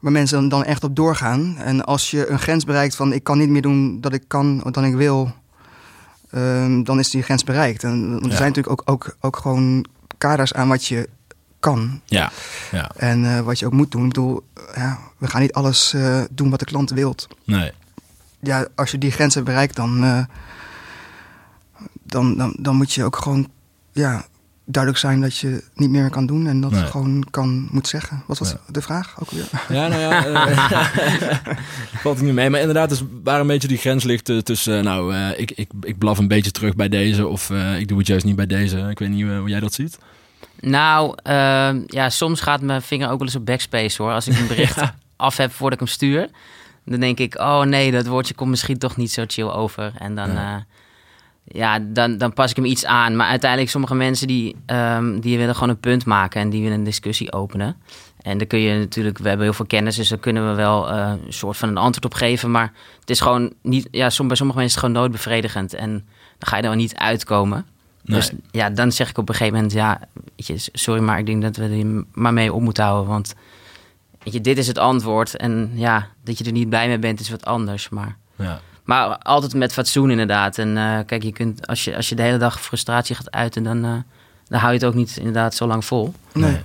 waar 0.00 0.12
mensen 0.12 0.38
dan, 0.38 0.48
dan 0.48 0.64
echt 0.64 0.84
op 0.84 0.96
doorgaan. 0.96 1.56
En 1.56 1.84
als 1.84 2.10
je 2.10 2.28
een 2.28 2.38
grens 2.38 2.64
bereikt 2.64 2.96
van 2.96 3.12
ik 3.12 3.24
kan 3.24 3.38
niet 3.38 3.48
meer 3.48 3.62
doen 3.62 4.00
dat 4.00 4.12
ik 4.12 4.24
kan, 4.26 4.62
dan 4.70 4.84
ik 4.84 4.94
wil, 4.94 5.32
um, 6.34 6.84
dan 6.84 6.98
is 6.98 7.10
die 7.10 7.22
grens 7.22 7.44
bereikt. 7.44 7.84
En 7.84 8.18
er 8.22 8.36
zijn 8.36 8.48
natuurlijk 8.48 8.70
ook, 8.70 8.82
ook, 8.84 9.16
ook 9.20 9.36
gewoon 9.36 9.84
kaders 10.18 10.54
aan 10.54 10.68
wat 10.68 10.84
je 10.84 11.08
kan. 11.60 12.00
Ja. 12.04 12.30
ja. 12.70 12.90
En 12.96 13.24
uh, 13.24 13.40
wat 13.40 13.58
je 13.58 13.66
ook 13.66 13.72
moet 13.72 13.90
doen. 13.90 14.02
Ik 14.02 14.08
bedoel, 14.08 14.44
ja, 14.74 14.98
we 15.18 15.26
gaan 15.26 15.40
niet 15.40 15.52
alles 15.52 15.92
uh, 15.94 16.20
doen 16.30 16.50
wat 16.50 16.58
de 16.58 16.64
klant 16.64 16.90
wilt. 16.90 17.28
Nee. 17.44 17.72
Ja, 18.40 18.66
als 18.74 18.90
je 18.90 18.98
die 18.98 19.10
grens 19.10 19.34
hebt 19.34 19.46
bereikt, 19.46 19.76
dan, 19.76 20.04
uh, 20.04 20.24
dan, 22.02 22.36
dan, 22.36 22.56
dan 22.58 22.76
moet 22.76 22.92
je 22.92 23.04
ook 23.04 23.16
gewoon 23.16 23.48
ja, 23.92 24.26
duidelijk 24.70 25.04
zijn 25.04 25.20
dat 25.20 25.36
je 25.36 25.64
niet 25.74 25.90
meer 25.90 26.10
kan 26.10 26.26
doen 26.26 26.46
en 26.46 26.60
dat 26.60 26.70
nee. 26.70 26.84
gewoon 26.84 27.24
kan 27.30 27.68
moet 27.70 27.88
zeggen. 27.88 28.22
Wat 28.26 28.38
was 28.38 28.54
de 28.66 28.82
vraag 28.82 29.20
ook 29.20 29.30
weer? 29.30 29.48
Ja, 29.68 29.88
nou 29.88 30.00
ja, 30.00 30.26
uh, 30.26 31.48
valt 32.02 32.16
ik 32.16 32.22
niet 32.22 32.34
mee. 32.34 32.50
Maar 32.50 32.60
inderdaad, 32.60 32.88
dus 32.88 33.02
waar 33.22 33.40
een 33.40 33.46
beetje 33.46 33.68
die 33.68 33.78
grens 33.78 34.04
ligt 34.04 34.28
uh, 34.28 34.38
tussen, 34.38 34.78
uh, 34.78 34.84
nou, 34.84 35.14
ik, 35.14 35.50
ik, 35.50 35.70
ik 35.80 35.98
blaf 35.98 36.18
een 36.18 36.28
beetje 36.28 36.50
terug 36.50 36.74
bij 36.74 36.88
deze 36.88 37.26
of 37.26 37.50
ik 37.78 37.88
doe 37.88 37.98
het 37.98 38.06
juist 38.06 38.24
niet 38.24 38.36
bij 38.36 38.46
deze. 38.46 38.78
Ik 38.78 38.98
weet 38.98 39.08
niet 39.08 39.24
hoe 39.24 39.48
jij 39.48 39.60
dat 39.60 39.72
ziet. 39.72 39.98
Nou, 40.60 41.14
ehm, 41.22 41.82
ja, 41.86 42.10
soms 42.10 42.40
gaat 42.40 42.60
mijn 42.60 42.82
vinger 42.82 43.10
ook 43.10 43.18
wel 43.18 43.26
eens 43.26 43.36
op 43.36 43.46
backspace 43.46 44.02
hoor. 44.02 44.12
Als 44.12 44.28
ik 44.28 44.38
een 44.38 44.46
bericht 44.46 44.80
af 45.16 45.36
heb 45.36 45.52
voordat 45.52 45.80
ik 45.80 45.86
hem 45.86 45.94
stuur, 45.94 46.28
dan 46.84 47.00
denk 47.00 47.18
ik, 47.18 47.38
oh 47.38 47.62
nee, 47.62 47.90
dat 47.90 48.06
woordje 48.06 48.34
komt 48.34 48.50
misschien 48.50 48.78
toch 48.78 48.96
niet 48.96 49.12
zo 49.12 49.24
chill 49.26 49.48
over. 49.48 49.92
En 49.98 50.14
dan... 50.14 50.32
Ja 50.32 50.66
ja, 51.48 51.78
dan, 51.78 52.18
dan 52.18 52.32
pas 52.32 52.50
ik 52.50 52.56
hem 52.56 52.64
iets 52.64 52.84
aan. 52.84 53.16
Maar 53.16 53.28
uiteindelijk, 53.28 53.70
sommige 53.70 53.94
mensen 53.94 54.26
die, 54.26 54.56
um, 54.66 55.20
die 55.20 55.38
willen 55.38 55.54
gewoon 55.54 55.68
een 55.68 55.80
punt 55.80 56.04
maken 56.04 56.40
en 56.40 56.50
die 56.50 56.62
willen 56.62 56.78
een 56.78 56.84
discussie 56.84 57.32
openen. 57.32 57.76
En 58.18 58.38
dan 58.38 58.46
kun 58.46 58.58
je 58.58 58.78
natuurlijk, 58.78 59.18
we 59.18 59.28
hebben 59.28 59.46
heel 59.46 59.54
veel 59.54 59.66
kennis, 59.66 59.96
dus 59.96 60.08
daar 60.08 60.18
kunnen 60.18 60.48
we 60.48 60.54
wel 60.54 60.92
uh, 60.92 61.12
een 61.26 61.32
soort 61.32 61.56
van 61.56 61.68
een 61.68 61.76
antwoord 61.76 62.04
op 62.04 62.14
geven. 62.14 62.50
Maar 62.50 62.72
het 63.00 63.10
is 63.10 63.20
gewoon 63.20 63.52
niet, 63.62 63.88
ja, 63.90 64.10
som, 64.10 64.26
bij 64.26 64.36
sommige 64.36 64.58
mensen 64.58 64.78
is 64.78 64.82
het 64.82 64.92
gewoon 64.92 65.02
nooit 65.02 65.24
bevredigend. 65.24 65.74
En 65.74 65.90
dan 66.38 66.48
ga 66.48 66.56
je 66.56 66.62
er 66.62 66.68
wel 66.68 66.78
niet 66.78 66.94
uitkomen. 66.94 67.66
Dus 68.02 68.30
ja, 68.50 68.70
dan 68.70 68.92
zeg 68.92 69.10
ik 69.10 69.18
op 69.18 69.28
een 69.28 69.34
gegeven 69.34 69.54
moment, 69.54 69.72
ja, 69.72 70.00
weet 70.36 70.46
je, 70.46 70.70
sorry, 70.72 71.02
maar 71.02 71.18
ik 71.18 71.26
denk 71.26 71.42
dat 71.42 71.56
we 71.56 71.64
er 71.64 72.04
maar 72.12 72.32
mee 72.32 72.52
op 72.52 72.60
moeten 72.60 72.84
houden. 72.84 73.08
Want 73.08 73.34
weet 74.22 74.32
je, 74.32 74.40
dit 74.40 74.58
is 74.58 74.66
het 74.66 74.78
antwoord. 74.78 75.36
En 75.36 75.70
ja, 75.74 76.08
dat 76.24 76.38
je 76.38 76.44
er 76.44 76.52
niet 76.52 76.68
blij 76.68 76.88
mee 76.88 76.98
bent, 76.98 77.20
is 77.20 77.30
wat 77.30 77.44
anders. 77.44 77.88
Maar 77.88 78.16
ja. 78.36 78.60
Maar 78.88 79.18
altijd 79.18 79.54
met 79.54 79.72
fatsoen 79.72 80.10
inderdaad. 80.10 80.58
En 80.58 80.76
uh, 80.76 80.98
kijk, 81.06 81.22
je 81.22 81.32
kunt, 81.32 81.66
als, 81.66 81.84
je, 81.84 81.96
als 81.96 82.08
je 82.08 82.14
de 82.14 82.22
hele 82.22 82.38
dag 82.38 82.60
frustratie 82.60 83.16
gaat 83.16 83.30
uiten, 83.30 83.62
dan, 83.62 83.84
uh, 83.84 83.96
dan 84.48 84.60
hou 84.60 84.72
je 84.72 84.78
het 84.78 84.84
ook 84.84 84.94
niet 84.94 85.16
inderdaad 85.16 85.54
zo 85.54 85.66
lang 85.66 85.84
vol. 85.84 86.14
Nee. 86.34 86.60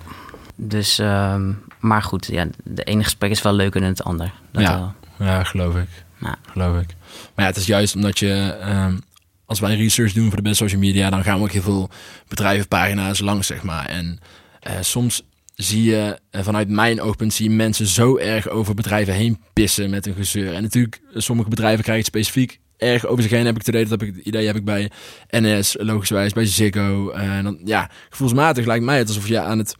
Dus, 0.56 0.98
um, 1.00 1.64
maar 1.80 2.02
goed, 2.02 2.25
ja, 2.25 2.48
de 2.64 2.84
ene 2.84 3.04
gesprek 3.04 3.31
is 3.31 3.42
wel 3.42 3.54
leuker 3.54 3.81
dan 3.81 3.90
het 3.90 4.04
ander. 4.04 4.31
Dat 4.52 4.62
ja. 4.62 4.78
Wel. 5.18 5.28
ja, 5.28 5.44
geloof 5.44 5.75
ik. 5.75 5.90
Ja. 6.20 6.36
Geloof 6.52 6.81
ik. 6.81 6.96
Maar 7.36 7.46
ja, 7.46 7.52
het 7.52 7.58
is 7.58 7.66
juist 7.66 7.96
omdat 7.96 8.20
je, 8.20 8.58
um, 8.69 9.02
als 9.46 9.60
wij 9.60 9.76
research 9.76 10.14
doen 10.14 10.28
voor 10.28 10.38
de 10.38 10.42
best 10.42 10.58
social 10.58 10.81
media, 10.81 11.10
dan 11.10 11.24
gaan 11.24 11.38
we 11.38 11.44
ook 11.44 11.52
heel 11.52 11.62
veel 11.62 11.90
bedrijvenpagina's 12.28 13.19
langs, 13.19 13.48
zeg 13.48 13.64
maar. 13.64 13.86
En 13.86 14.19
uh, 14.68 14.74
soms 14.81 15.24
zie 15.56 15.84
je, 15.84 16.20
eh, 16.30 16.44
vanuit 16.44 16.70
mijn 16.70 17.02
oogpunt, 17.02 17.34
zie 17.34 17.50
mensen 17.50 17.88
zo 17.88 18.18
erg 18.18 18.50
over 18.50 18.74
bedrijven 18.74 19.14
heen 19.14 19.42
pissen 19.54 19.90
met 19.90 20.06
een 20.06 20.14
gezeur. 20.14 20.54
En 20.54 20.62
natuurlijk, 20.62 21.02
sommige 21.14 21.50
bedrijven 21.50 21.84
krijgen 21.84 22.06
het 22.06 22.16
specifiek 22.16 22.60
erg 22.78 23.06
over 23.06 23.24
zich 23.24 23.32
heen, 23.32 23.46
heb 23.46 23.56
ik 23.56 23.64
te 23.64 23.72
idee. 23.72 23.86
Dat 23.86 24.00
heb 24.00 24.10
ik, 24.10 24.26
idee 24.26 24.46
heb 24.46 24.56
ik 24.56 24.66
bij 24.66 24.92
NS, 25.30 25.76
logischwijs, 25.80 26.34
bij 26.34 26.46
Ziggo. 26.46 27.10
En 27.10 27.38
eh, 27.38 27.44
dan, 27.44 27.60
ja, 27.64 27.90
gevoelsmatig 28.10 28.66
lijkt 28.66 28.86
mij 28.86 28.98
het 28.98 29.08
alsof 29.08 29.28
je 29.28 29.40
aan 29.40 29.58
het 29.58 29.76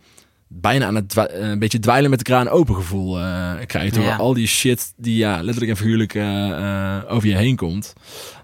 bijna 0.62 0.86
aan 0.86 0.96
het 0.96 1.18
eh, 1.18 1.50
een 1.50 1.60
beetje 1.60 1.80
dweilen 1.80 2.10
met 2.10 2.20
de 2.20 2.26
kraan 2.26 2.50
open 2.50 2.76
gevoel 2.76 3.20
uh, 3.20 3.52
krijgt. 3.66 3.96
Door 3.96 4.12
al 4.12 4.34
die 4.34 4.48
shit 4.48 4.94
die 4.98 5.18
ja, 5.18 5.42
letterlijk 5.42 5.72
en 5.72 5.78
figuurlijk 5.78 6.14
uh, 6.14 7.00
over 7.08 7.28
je 7.28 7.36
heen 7.36 7.56
komt. 7.56 7.94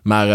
Maar 0.03 0.27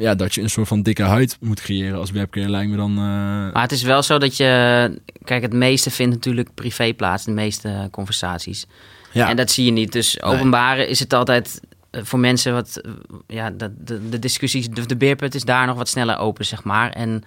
ja, 0.00 0.14
dat 0.14 0.34
je 0.34 0.40
een 0.40 0.50
soort 0.50 0.68
van 0.68 0.82
dikke 0.82 1.02
huid 1.02 1.36
moet 1.40 1.60
creëren 1.60 1.98
als 1.98 2.10
webcam 2.10 2.48
lijkt 2.48 2.70
me 2.70 2.76
dan... 2.76 2.94
Maar 2.94 3.62
het 3.62 3.72
is 3.72 3.82
wel 3.82 4.02
zo 4.02 4.18
dat 4.18 4.36
je... 4.36 5.00
Kijk, 5.24 5.42
het 5.42 5.52
meeste 5.52 5.90
vindt 5.90 6.14
natuurlijk 6.14 6.54
privé 6.54 6.94
plaats. 6.94 7.24
De 7.24 7.30
meeste 7.30 7.88
conversaties. 7.90 8.66
Ja. 9.12 9.28
En 9.28 9.36
dat 9.36 9.50
zie 9.50 9.64
je 9.64 9.70
niet. 9.70 9.92
Dus 9.92 10.22
openbare 10.22 10.86
is 10.86 10.98
het 10.98 11.12
altijd 11.12 11.60
voor 11.90 12.18
mensen 12.18 12.52
wat... 12.52 12.80
Ja, 13.26 13.50
de, 13.50 13.72
de, 13.78 14.08
de 14.08 14.18
discussies, 14.18 14.68
de, 14.68 14.86
de 14.86 14.96
beerput 14.96 15.34
is 15.34 15.44
daar 15.44 15.66
nog 15.66 15.76
wat 15.76 15.88
sneller 15.88 16.18
open, 16.18 16.44
zeg 16.44 16.64
maar. 16.64 16.90
En 16.90 17.24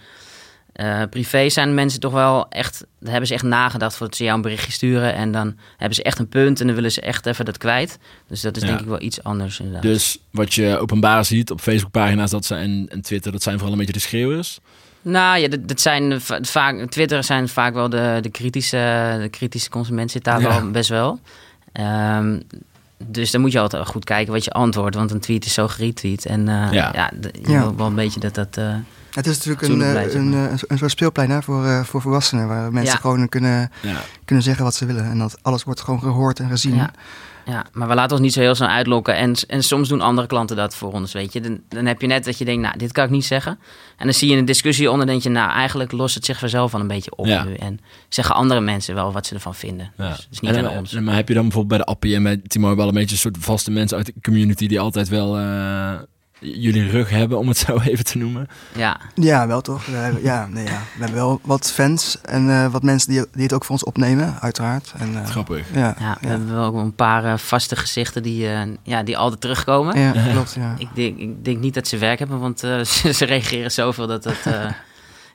uh, 0.75 1.01
privé 1.10 1.50
zijn 1.50 1.74
mensen 1.74 2.00
toch 2.00 2.13
wel 2.13 2.50
echt, 2.50 2.86
hebben 3.03 3.27
ze 3.27 3.34
echt 3.34 3.44
nagedacht 3.44 3.96
voordat 3.96 4.15
ze 4.15 4.24
jou 4.24 4.36
een 4.36 4.41
berichtje 4.41 4.72
sturen. 4.72 5.13
En 5.13 5.32
dan 5.32 5.55
hebben 5.77 5.96
ze 5.96 6.03
echt 6.03 6.20
een 6.20 6.27
punt 6.27 6.60
en 6.60 6.65
dan 6.65 6.75
willen 6.75 6.91
ze 6.91 7.01
echt 7.01 7.25
even 7.25 7.46
dat 7.46 7.58
kwijt. 7.58 7.98
Dus 8.27 8.41
dat 8.41 8.58
is 8.58 8.63
denk 8.63 8.79
ik 8.79 8.86
wel 8.86 9.01
iets 9.01 9.24
anders 9.24 9.60
inderdaad. 9.60 9.82
Dus 9.82 10.17
wat 10.32 10.53
je 10.53 10.77
openbaar 10.77 11.25
ziet 11.25 11.51
op 11.51 11.62
Facebookpagina's 11.62 12.32
dat 12.32 12.46
zijn, 12.46 12.89
en 12.89 13.01
Twitter, 13.01 13.32
dat 13.32 13.44
zijn 13.44 13.55
vooral 13.55 13.74
een 13.74 13.79
beetje 13.79 13.94
de 13.94 14.00
schreeuwers? 14.00 14.60
Nou 15.01 15.39
ja, 15.39 15.48
dat, 15.48 15.67
dat 15.67 15.82
zijn 15.82 16.22
vaak, 16.41 16.89
Twitter 16.89 17.24
zijn 17.24 17.48
vaak 17.48 17.74
wel 17.74 17.89
de, 17.89 18.17
de, 18.22 18.29
kritische, 18.29 19.17
de 19.22 19.29
kritische 19.29 19.70
consument 19.70 20.12
zit 20.12 20.24
daar 20.24 20.41
wel 20.41 20.72
best 20.72 20.89
wel. 20.89 21.20
Um, 21.74 22.44
dus 23.08 23.32
dan 23.32 23.41
moet 23.41 23.51
je 23.51 23.60
altijd 23.60 23.88
goed 23.88 24.03
kijken 24.03 24.34
wat 24.34 24.44
je 24.44 24.51
antwoordt, 24.51 24.96
want 24.96 25.12
een 25.12 25.20
tweet 25.20 25.46
is 25.46 25.53
zo 25.53 25.67
geretweet. 25.67 26.25
En 26.25 26.39
uh, 26.39 26.67
ja. 26.72 26.91
ja, 26.94 27.12
je 27.22 27.60
wil 27.60 27.75
wel 27.75 27.88
een 27.88 27.96
beetje 27.96 28.20
dat 28.20 28.36
dat... 28.36 28.58
Uh, 28.58 28.75
het 29.15 29.27
is 29.27 29.38
natuurlijk 29.38 29.62
een, 29.62 29.81
eh, 29.81 30.13
een, 30.13 30.34
een, 30.34 30.60
een, 30.67 30.77
soort 30.77 30.91
speelplein 30.91 31.29
hè, 31.29 31.41
voor, 31.41 31.65
uh, 31.65 31.84
voor 31.84 32.01
volwassenen, 32.01 32.48
waar 32.48 32.72
mensen 32.72 33.00
gewoon 33.00 33.29
kunnen, 33.29 33.72
kunnen 34.25 34.43
zeggen 34.43 34.63
wat 34.63 34.75
ze 34.75 34.86
willen. 34.86 35.03
En 35.03 35.17
dat 35.17 35.38
alles 35.41 35.63
wordt 35.63 35.81
gewoon 35.81 36.00
gehoord 36.00 36.39
en 36.39 36.50
gezien. 36.50 36.75
Ja. 36.75 36.91
Ja, 37.45 37.65
maar 37.74 37.88
we 37.88 37.95
laten 37.95 38.12
ons 38.12 38.22
niet 38.22 38.34
zo 38.34 38.39
heel 38.39 38.55
snel 38.55 38.67
uitlokken. 38.67 39.15
En, 39.15 39.36
en 39.48 39.63
soms 39.63 39.89
doen 39.89 40.01
andere 40.01 40.27
klanten 40.27 40.55
dat 40.55 40.75
voor 40.75 40.91
ons, 40.91 41.13
weet 41.13 41.34
je. 41.34 41.41
Dan, 41.41 41.60
dan 41.69 41.86
heb 41.86 42.01
je 42.01 42.07
net 42.07 42.25
dat 42.25 42.38
je 42.38 42.45
denkt, 42.45 42.62
nou, 42.62 42.77
dit 42.77 42.91
kan 42.91 43.05
ik 43.05 43.10
niet 43.10 43.25
zeggen. 43.25 43.60
En 43.98 44.05
dan 44.05 44.13
zie 44.13 44.29
je 44.29 44.38
een 44.38 44.45
discussie 44.45 44.91
onder, 44.91 45.07
denk 45.07 45.22
je, 45.22 45.29
nou, 45.29 45.51
eigenlijk 45.51 45.91
lost 45.91 46.15
het 46.15 46.25
zich 46.25 46.39
vanzelf 46.39 46.74
al 46.74 46.79
een 46.79 46.88
beetje 46.88 47.15
op 47.15 47.25
nu. 47.25 47.53
En 47.53 47.79
zeggen 48.10 48.36
andere 48.36 48.62
mensen 48.62 48.95
wel 48.95 49.12
wat 49.12 49.25
ze 49.25 49.34
ervan 49.34 49.55
vinden. 49.55 49.91
Ja. 49.98 50.10
Dus, 50.10 50.27
dus 50.29 50.39
niet 50.39 50.55
aan 50.55 50.69
ons. 50.69 50.93
Maar 50.93 51.15
heb 51.15 51.27
je 51.27 51.34
dan 51.34 51.43
bijvoorbeeld 51.43 51.77
bij 51.77 51.86
de 51.86 51.91
Appie 51.91 52.15
en 52.15 52.24
bij 52.24 52.41
Timo 52.48 52.75
wel 52.75 52.88
een 52.88 52.93
beetje 52.93 53.12
een 53.12 53.22
soort 53.22 53.38
vaste 53.39 53.72
mensen 53.72 53.98
uit 53.98 54.05
de 54.05 54.13
community 54.22 54.67
die 54.67 54.79
altijd 54.79 55.10
wel... 55.10 55.39
Uh 55.39 55.93
jullie 56.39 56.89
rug 56.89 57.10
hebben, 57.10 57.38
om 57.38 57.48
het 57.48 57.58
zo 57.58 57.80
even 57.89 58.06
te 58.06 58.18
noemen. 58.18 58.48
Ja, 58.75 59.00
ja 59.15 59.48
wel 59.48 59.62
toch? 59.62 59.86
We 59.86 59.92
hebben, 59.96 60.24
ja, 60.24 60.48
nee, 60.48 60.65
ja. 60.65 60.82
we 60.94 61.04
hebben 61.04 61.15
wel 61.15 61.39
wat 61.44 61.72
fans 61.72 62.22
en 62.22 62.48
uh, 62.48 62.72
wat 62.72 62.84
mensen 62.84 63.10
die, 63.10 63.25
die 63.32 63.44
het 63.44 63.54
ook 63.54 63.63
voor 63.63 63.72
ons 63.72 63.84
opnemen, 63.84 64.42
uiteraard. 64.42 64.94
En, 64.98 65.12
uh, 65.13 65.25
Grappig. 65.25 65.68
Ja, 65.74 65.96
ja, 66.00 66.18
we 66.22 66.27
hebben 66.27 66.54
wel 66.54 66.65
ook 66.65 66.75
een 66.75 66.96
paar 66.96 67.25
uh, 67.25 67.38
vaste 67.38 67.75
gezichten 67.75 68.24
die, 68.24 68.48
ja, 68.84 69.04
die 69.04 69.18
altijd 69.18 69.42
terugkomen. 69.42 70.00
Ja, 70.00 70.12
klopt. 70.32 70.54
Ja. 70.54 70.75
Ik, 70.77 70.89
denk, 70.94 71.18
ik 71.18 71.46
denk 71.46 71.60
niet 71.60 71.74
dat 71.74 71.88
ze 71.88 71.98
werk 71.98 72.20
hebben, 72.20 72.39
want 72.39 72.60
ze, 72.60 72.82
ze, 73.13 73.25
reageren 73.25 73.72
zoveel 73.72 74.08
dat 74.08 74.24
dat... 74.24 74.38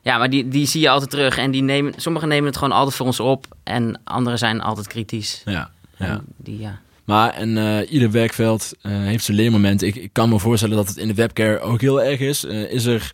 ja, 0.02 0.18
maar 0.18 0.30
die, 0.30 0.48
die 0.48 0.66
zie 0.66 0.80
je 0.80 0.90
altijd 0.90 1.10
terug. 1.10 1.38
En 1.38 1.50
die 1.50 1.62
nemen, 1.62 1.92
sommigen 1.96 2.28
nemen 2.28 2.46
het 2.46 2.56
gewoon 2.56 2.76
altijd 2.76 2.96
voor 2.96 3.06
ons 3.06 3.20
op. 3.20 3.46
En 3.62 4.00
anderen 4.04 4.38
zijn 4.38 4.60
altijd 4.60 4.86
kritisch. 4.86 5.42
Ja, 5.44 5.70
ja. 5.96 6.20
die, 6.36 6.58
ja. 6.58 6.80
Maar 7.10 7.30
en 7.30 7.84
ieder 7.88 8.10
werkveld 8.10 8.72
heeft 8.82 9.24
zijn 9.24 9.36
leermomenten. 9.36 9.86
Ik, 9.86 9.94
ik, 9.96 10.12
kan 10.12 10.28
me 10.28 10.38
voorstellen 10.38 10.76
dat 10.76 10.88
het 10.88 10.96
in 10.96 11.08
de 11.08 11.14
webcare 11.14 11.60
ook 11.60 11.80
heel 11.80 12.02
erg 12.02 12.20
is. 12.20 12.44
is 12.44 12.84
er 12.84 13.12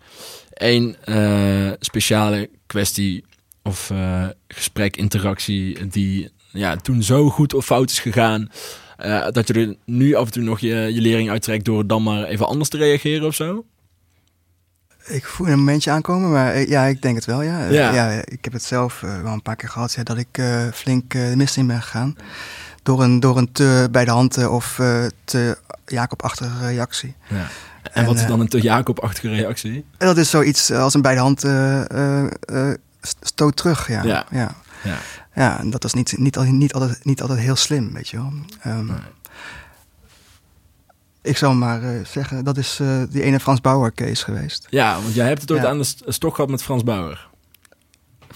één 0.52 0.96
speciale 1.80 2.50
kwestie 2.66 3.24
of 3.62 3.92
gesprek, 4.48 4.96
interactie 4.96 5.86
die 5.86 6.30
ja, 6.52 6.76
toen 6.76 7.02
zo 7.02 7.30
goed 7.30 7.54
of 7.54 7.64
fout 7.64 7.90
is 7.90 7.98
gegaan... 7.98 8.50
dat 9.30 9.48
je 9.48 9.54
er 9.54 9.76
nu 9.84 10.14
af 10.14 10.26
en 10.26 10.32
toe 10.32 10.42
nog 10.42 10.60
je, 10.60 10.74
je 10.74 11.00
lering 11.00 11.30
uittrekt 11.30 11.64
door 11.64 11.86
dan 11.86 12.02
maar 12.02 12.24
even 12.24 12.46
anders 12.46 12.68
te 12.68 12.76
reageren 12.76 13.26
of 13.26 13.34
zo? 13.34 13.64
Ik 15.06 15.24
voel 15.24 15.48
een 15.48 15.58
momentje 15.58 15.90
aankomen, 15.90 16.30
maar 16.30 16.52
eh, 16.52 16.68
ja, 16.68 16.84
ik 16.84 17.02
denk 17.02 17.14
het 17.14 17.24
wel, 17.24 17.42
ja. 17.42 17.68
ja. 17.68 18.10
ik 18.24 18.44
heb 18.44 18.52
het 18.52 18.62
zelf 18.62 19.02
uh, 19.02 19.22
wel 19.22 19.32
een 19.32 19.42
paar 19.42 19.56
keer 19.56 19.68
gehad, 19.68 19.92
ja, 19.92 20.02
dat 20.02 20.16
ik 20.16 20.38
uh, 20.38 20.66
flink 20.72 21.12
de 21.12 21.32
mist 21.36 21.56
in 21.56 21.66
ben 21.66 21.82
gegaan. 21.82 22.16
Door 22.86 23.02
een, 23.02 23.20
door 23.20 23.38
een 23.38 23.52
te 23.52 23.88
bij 23.90 24.04
de 24.04 24.10
hand 24.10 24.48
of 24.48 24.74
te 25.24 25.58
Jacob-achtige 25.86 26.66
reactie. 26.66 27.14
Ja. 27.28 27.46
En, 27.92 28.04
wat 28.06 28.16
is 28.16 28.26
dan 28.26 28.40
een 28.40 28.48
te 28.48 28.60
Jacob-achtige 28.60 29.28
reactie? 29.28 29.84
Dat 29.98 30.16
is 30.16 30.30
zoiets 30.30 30.70
als 30.70 30.94
een 30.94 31.02
bij 31.02 31.14
de 31.14 31.20
hand 31.20 31.44
stoot 33.20 33.56
terug, 33.56 33.88
ja. 33.88 34.02
Ja. 34.02 34.26
ja. 34.30 34.54
ja. 35.34 35.60
en 35.60 35.70
dat 35.70 35.84
is 35.84 35.92
niet, 35.92 36.18
niet, 36.18 36.50
niet, 36.50 36.74
altijd, 36.74 37.04
niet 37.04 37.22
altijd 37.22 37.38
heel 37.38 37.56
slim, 37.56 37.92
weet 37.92 38.08
je 38.08 38.16
wel. 38.16 38.32
Um, 38.66 38.92
ik 41.22 41.36
zou 41.36 41.54
maar 41.54 41.82
uh, 41.82 42.04
zeggen, 42.04 42.44
dat 42.44 42.56
is 42.56 42.78
uh, 42.82 43.02
die 43.10 43.22
ene 43.22 43.40
Frans 43.40 43.60
Bauer 43.60 43.92
case 43.92 44.24
geweest. 44.24 44.66
Ja, 44.70 45.00
want 45.00 45.14
jij 45.14 45.26
hebt 45.26 45.40
het 45.40 45.50
ooit 45.50 45.64
aan 45.64 45.78
de 45.78 45.84
stok 46.06 46.34
gehad 46.34 46.50
met 46.50 46.62
Frans 46.62 46.84
Bauer. 46.84 47.28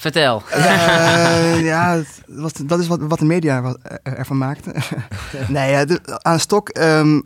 Vertel. 0.01 0.43
Uh, 0.57 1.65
ja, 1.71 2.03
wat, 2.27 2.61
dat 2.63 2.79
is 2.81 2.87
wat, 2.87 3.01
wat 3.01 3.19
de 3.19 3.25
media 3.25 3.75
ervan 4.03 4.39
maakte. 4.39 4.73
nee, 5.49 5.87
de, 5.87 6.19
aan 6.23 6.41
stok, 6.41 6.79
um, 6.79 7.23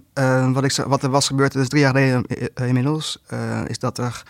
wat, 0.53 0.65
ik, 0.65 0.73
wat 0.87 1.03
er 1.03 1.11
was 1.11 1.27
gebeurd, 1.27 1.53
dus 1.53 1.69
drie 1.69 1.81
jaar 1.81 1.91
geleden 1.91 2.27
inmiddels, 2.55 3.23
is 3.67 3.79
dat 3.79 3.99
er... 3.99 4.23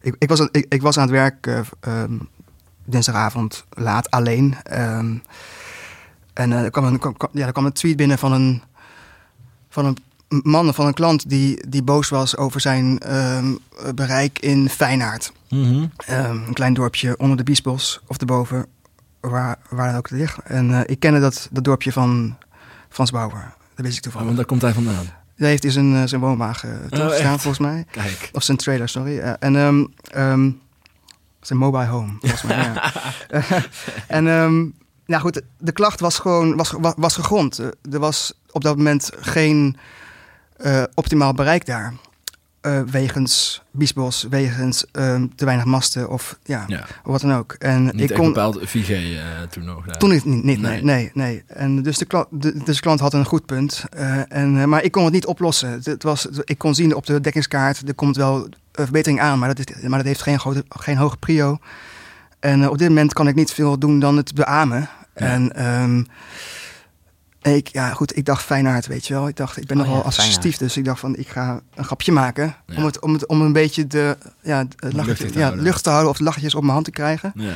Ik, 0.00 0.14
ik, 0.18 0.28
was, 0.28 0.40
ik, 0.40 0.66
ik 0.68 0.82
was 0.82 0.96
aan 0.96 1.02
het 1.02 1.12
werk 1.12 1.46
um, 1.80 2.28
dinsdagavond 2.84 3.64
laat, 3.70 4.10
alleen. 4.10 4.56
Um, 4.72 5.22
en 6.32 6.52
er, 6.52 6.70
kwam 6.70 6.84
een, 6.84 6.98
kwam, 6.98 7.16
ja, 7.32 7.46
er 7.46 7.52
kwam 7.52 7.64
een 7.64 7.72
tweet 7.72 7.96
binnen 7.96 8.18
van 8.18 8.32
een, 8.32 8.62
van 9.68 9.84
een 9.84 9.96
man 10.42 10.74
van 10.74 10.86
een 10.86 10.94
klant 10.94 11.28
die, 11.28 11.68
die 11.68 11.82
boos 11.82 12.08
was 12.08 12.36
over 12.36 12.60
zijn 12.60 12.98
bereik 13.94 14.38
in 14.38 14.68
Feyenaard. 14.68 15.32
Mm 15.52 15.90
een 16.06 16.52
klein 16.52 16.74
dorpje 16.74 17.16
onder 17.18 17.36
de 17.36 17.42
Biesbos 17.42 18.00
of 18.06 18.18
erboven, 18.18 18.66
waar, 19.20 19.58
waar 19.68 19.88
dan 19.88 19.96
ook 19.96 20.10
ligt. 20.10 20.38
En 20.38 20.70
uh, 20.70 20.80
ik 20.86 21.00
kende 21.00 21.20
dat, 21.20 21.48
dat 21.50 21.64
dorpje 21.64 21.92
van 21.92 22.36
Frans 22.88 23.10
Bauer. 23.10 23.54
Dat 23.74 23.84
wist 23.84 23.96
ik 23.96 24.02
toevallig. 24.02 24.28
Oh, 24.28 24.34
want 24.34 24.36
daar 24.36 24.46
komt 24.46 24.62
hij 24.62 24.72
vandaan? 24.72 25.04
Daar 25.36 25.48
heeft 25.48 25.62
hij 25.62 25.72
zijn, 25.72 25.92
uh, 25.92 26.02
zijn 26.04 26.20
woonwagen 26.20 26.88
uh, 26.90 27.10
staan, 27.10 27.40
volgens 27.40 27.58
mij. 27.58 27.86
Kijk. 27.90 28.30
Of 28.32 28.42
zijn 28.42 28.56
trailer, 28.56 28.88
sorry. 28.88 29.18
en 29.18 29.54
um, 29.54 29.94
um, 30.16 30.60
zijn 31.40 31.58
mobile 31.58 31.86
home, 31.86 32.12
volgens 32.20 32.42
mij. 32.42 32.72
ja. 32.72 32.92
en 34.18 34.24
nou 35.06 35.22
goed, 35.22 35.42
de 35.58 35.72
klacht 35.72 36.00
was 36.00 36.18
gewoon 36.18 36.56
was, 36.56 36.70
was, 36.70 36.94
was 36.96 37.14
gegrond. 37.14 37.58
Er 37.92 37.98
was 37.98 38.32
op 38.50 38.62
dat 38.62 38.76
moment 38.76 39.10
geen 39.20 39.76
optimaal 40.94 41.34
bereik 41.34 41.66
daar. 41.66 41.94
Uh, 42.66 42.80
wegens 42.80 43.62
biesbos, 43.70 44.26
wegens 44.30 44.84
uh, 44.92 45.22
te 45.34 45.44
weinig 45.44 45.66
masten 45.66 46.10
of 46.10 46.38
ja, 46.42 46.66
wat 47.04 47.20
dan 47.20 47.34
ook. 47.34 47.52
En 47.52 47.84
niet 47.84 48.10
ik 48.10 48.16
kon 48.16 48.26
bepaald 48.26 48.60
4G 48.60 48.88
uh, 48.88 49.42
toen 49.50 49.64
nog. 49.64 49.84
Daar. 49.84 49.98
Toen 49.98 50.10
niet, 50.10 50.24
niet, 50.24 50.60
nee. 50.60 50.82
nee. 50.82 51.10
nee, 51.14 51.42
En 51.46 51.82
dus 51.82 51.98
de 51.98 52.04
klant, 52.04 52.26
de, 52.30 52.62
dus 52.64 52.74
de 52.76 52.82
klant 52.82 53.00
had 53.00 53.12
een 53.12 53.24
goed 53.24 53.46
punt. 53.46 53.84
en, 54.28 54.68
maar 54.68 54.82
ik 54.82 54.92
kon 54.92 55.04
het 55.04 55.12
niet 55.12 55.26
oplossen. 55.26 55.80
Het 55.82 56.02
was, 56.02 56.26
ik 56.44 56.58
kon 56.58 56.74
zien 56.74 56.94
op 56.94 57.06
de 57.06 57.20
dekkingskaart, 57.20 57.88
er 57.88 57.94
komt 57.94 58.16
wel 58.16 58.48
verbetering 58.72 59.20
aan, 59.20 59.38
maar 59.38 59.54
dat, 59.54 59.58
is, 59.58 59.88
maar 59.88 59.98
dat 59.98 60.06
heeft 60.06 60.22
geen, 60.22 60.38
grote, 60.40 60.64
geen 60.68 60.96
hoge 60.96 61.16
prio. 61.16 61.58
En 62.40 62.68
op 62.68 62.78
dit 62.78 62.88
moment 62.88 63.12
kan 63.12 63.28
ik 63.28 63.34
niet 63.34 63.52
veel 63.52 63.78
doen 63.78 63.98
dan 63.98 64.16
het 64.16 64.34
beamen. 64.34 64.88
Ja. 65.14 65.26
En 65.26 65.66
um, 65.82 66.06
ik, 67.42 67.68
ja, 67.68 67.92
goed, 67.92 68.16
ik 68.16 68.24
dacht 68.24 68.44
Feyenoord, 68.44 68.86
weet 68.86 69.06
je 69.06 69.14
wel. 69.14 69.28
Ik 69.28 69.36
dacht, 69.36 69.56
ik 69.56 69.66
ben 69.66 69.80
oh, 69.80 69.82
nogal 69.82 70.00
ja, 70.00 70.06
associatief, 70.06 70.56
dus 70.56 70.76
ik 70.76 70.84
dacht 70.84 71.00
van, 71.00 71.16
ik 71.16 71.28
ga 71.28 71.60
een 71.74 71.84
grapje 71.84 72.12
maken. 72.12 72.54
Om, 72.76 72.84
het, 72.84 73.00
om, 73.00 73.12
het, 73.12 73.26
om 73.26 73.40
een 73.40 73.52
beetje 73.52 73.86
de, 73.86 74.16
ja, 74.42 74.64
de 74.64 74.94
lucht, 74.94 75.18
te 75.32 75.38
ja, 75.38 75.50
lucht 75.50 75.82
te 75.82 75.90
houden 75.90 76.10
of 76.10 76.18
lachjes 76.18 76.54
op 76.54 76.60
mijn 76.60 76.72
hand 76.72 76.84
te 76.84 76.90
krijgen. 76.90 77.32
Ja. 77.34 77.52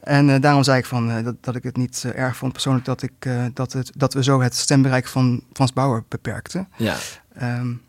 En 0.00 0.28
uh, 0.28 0.40
daarom 0.40 0.62
zei 0.62 0.78
ik 0.78 0.84
van, 0.84 1.10
uh, 1.10 1.24
dat, 1.24 1.34
dat 1.40 1.56
ik 1.56 1.62
het 1.62 1.76
niet 1.76 2.02
uh, 2.06 2.18
erg 2.18 2.36
vond 2.36 2.52
persoonlijk 2.52 2.84
dat, 2.84 3.02
ik, 3.02 3.28
dat, 3.54 3.72
het, 3.72 3.90
dat 3.96 4.14
we 4.14 4.22
zo 4.22 4.40
het 4.40 4.54
stembereik 4.56 5.06
van 5.06 5.42
Frans 5.52 5.72
Bauer 5.72 6.04
beperkten. 6.08 6.68
Ja. 6.76 6.96
Um, 7.42 7.80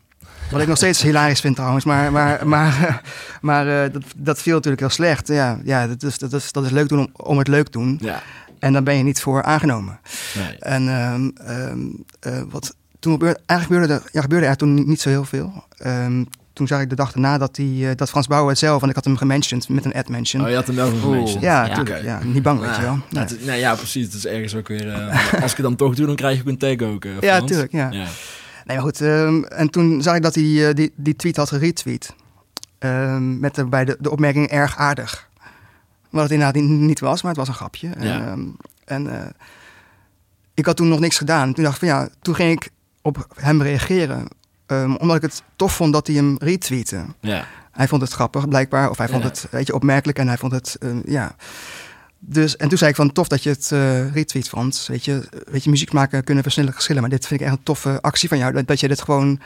wat 0.50 0.60
ik 0.60 0.66
nog 0.66 0.76
steeds 0.76 1.02
hilarisch 1.02 1.40
vind 1.40 1.56
trouwens, 1.56 1.84
maar, 1.84 2.12
maar, 2.12 2.48
maar, 2.48 3.02
maar 3.40 3.92
dat, 3.92 4.02
dat 4.16 4.42
viel 4.42 4.54
natuurlijk 4.54 4.80
heel 4.80 4.90
slecht. 4.90 5.28
Ja, 5.28 5.58
ja 5.64 5.86
dat, 5.86 6.02
is, 6.02 6.18
dat, 6.18 6.32
is, 6.32 6.52
dat 6.52 6.64
is 6.64 6.70
leuk 6.70 6.88
doen 6.88 6.98
om, 6.98 7.08
om 7.12 7.38
het 7.38 7.48
leuk 7.48 7.64
te 7.64 7.78
doen. 7.78 7.98
Ja. 8.00 8.22
En 8.60 8.72
daar 8.72 8.82
ben 8.82 8.96
je 8.96 9.02
niet 9.02 9.20
voor 9.20 9.42
aangenomen. 9.42 10.00
Nee. 10.34 10.58
En 10.58 10.88
um, 10.88 11.32
um, 11.48 12.04
uh, 12.26 12.42
wat 12.50 12.74
toen 12.98 13.12
gebeurde, 13.12 13.40
eigenlijk 13.46 13.82
gebeurde 13.82 14.04
er, 14.04 14.10
ja, 14.12 14.20
gebeurde 14.20 14.46
er 14.46 14.56
toen 14.56 14.74
niet, 14.74 14.86
niet 14.86 15.00
zo 15.00 15.08
heel 15.08 15.24
veel. 15.24 15.64
Um, 15.86 16.28
toen 16.52 16.66
zag 16.66 16.80
ik 16.80 16.88
de 16.88 16.94
dag 16.94 17.12
erna 17.12 17.38
dat, 17.38 17.54
die, 17.54 17.84
uh, 17.84 17.90
dat 17.96 18.10
Frans 18.10 18.26
Bauer 18.26 18.56
zelf, 18.56 18.78
want 18.78 18.90
ik 18.90 18.96
had 18.96 19.04
hem 19.04 19.16
gementioned 19.16 19.68
met 19.68 19.84
een 19.84 19.92
ad 19.92 20.08
mention. 20.08 20.42
Oh, 20.42 20.48
je 20.48 20.54
had 20.54 20.66
hem 20.66 20.76
wel? 20.76 21.26
Ja, 21.40 21.64
ja. 21.64 21.80
Okay. 21.80 22.02
ja, 22.02 22.20
niet 22.24 22.42
bang, 22.42 22.60
weet 22.60 22.76
je 22.76 22.82
wel. 22.82 22.98
Ja. 23.08 23.20
Het, 23.20 23.46
nee, 23.46 23.58
ja, 23.58 23.74
precies. 23.74 24.04
Het 24.04 24.14
is 24.14 24.26
ergens 24.26 24.54
ook 24.54 24.68
weer, 24.68 24.86
uh, 24.86 25.42
als 25.42 25.50
ik 25.50 25.56
het 25.56 25.66
dan 25.66 25.76
toch 25.76 25.94
doe, 25.94 26.06
dan 26.06 26.16
krijg 26.16 26.40
ook 26.40 26.46
een 26.46 26.58
tag 26.58 26.82
ook, 26.82 27.04
uh, 27.04 27.20
Ja, 27.20 27.40
tuurlijk, 27.40 27.72
ja. 27.72 27.90
ja. 27.90 28.06
Nee, 28.64 28.76
maar 28.76 28.80
goed. 28.80 29.00
Um, 29.00 29.44
en 29.44 29.70
toen 29.70 30.02
zag 30.02 30.16
ik 30.16 30.22
dat 30.22 30.34
hij 30.34 30.74
die, 30.74 30.92
die 30.96 31.16
tweet 31.16 31.36
had 31.36 31.48
geretweet. 31.48 32.14
Um, 32.78 33.38
met 33.38 33.54
daarbij 33.54 33.84
de, 33.84 33.96
de 34.00 34.10
opmerking 34.10 34.48
erg 34.48 34.76
aardig. 34.76 35.28
Wat 36.10 36.22
het 36.22 36.32
inderdaad 36.32 36.62
niet, 36.62 36.68
niet 36.68 37.00
was, 37.00 37.22
maar 37.22 37.30
het 37.30 37.40
was 37.40 37.48
een 37.48 37.54
grapje. 37.54 37.88
Ja. 37.98 38.26
En, 38.26 38.56
en 38.84 39.06
uh, 39.06 39.14
ik 40.54 40.66
had 40.66 40.76
toen 40.76 40.88
nog 40.88 41.00
niks 41.00 41.18
gedaan. 41.18 41.52
Toen 41.52 41.64
dacht 41.64 41.82
ik 41.82 41.88
van 41.88 41.98
ja, 41.98 42.08
toen 42.22 42.34
ging 42.34 42.52
ik 42.52 42.70
op 43.02 43.26
hem 43.34 43.62
reageren. 43.62 44.28
Um, 44.66 44.96
omdat 44.96 45.16
ik 45.16 45.22
het 45.22 45.42
tof 45.56 45.74
vond 45.74 45.92
dat 45.92 46.06
hij 46.06 46.16
hem 46.16 46.36
retweette. 46.38 47.04
Ja. 47.20 47.46
Hij 47.72 47.88
vond 47.88 48.02
het 48.02 48.12
grappig, 48.12 48.48
blijkbaar. 48.48 48.90
Of 48.90 48.98
hij 48.98 49.08
vond 49.08 49.24
het 49.24 49.46
weet 49.50 49.66
je, 49.66 49.74
opmerkelijk 49.74 50.18
en 50.18 50.26
hij 50.26 50.38
vond 50.38 50.52
het, 50.52 50.76
uh, 50.80 50.90
ja. 51.04 51.34
Dus, 52.18 52.56
en 52.56 52.68
toen 52.68 52.78
zei 52.78 52.90
ik 52.90 52.96
van 52.96 53.12
tof 53.12 53.28
dat 53.28 53.42
je 53.42 53.50
het 53.50 53.70
uh, 53.72 54.12
retweet, 54.12 54.48
Frans. 54.48 54.86
Weet 54.86 55.04
je, 55.04 55.28
weet 55.50 55.64
je, 55.64 55.70
muziek 55.70 55.92
maken 55.92 56.24
kunnen 56.24 56.42
verschillende 56.42 56.76
geschillen. 56.76 57.00
Maar 57.00 57.10
dit 57.10 57.26
vind 57.26 57.40
ik 57.40 57.46
echt 57.46 57.56
een 57.56 57.62
toffe 57.62 57.98
actie 58.00 58.28
van 58.28 58.38
jou. 58.38 58.52
Dat, 58.52 58.66
dat 58.66 58.80
je 58.80 58.88
dit 58.88 59.02
gewoon 59.02 59.40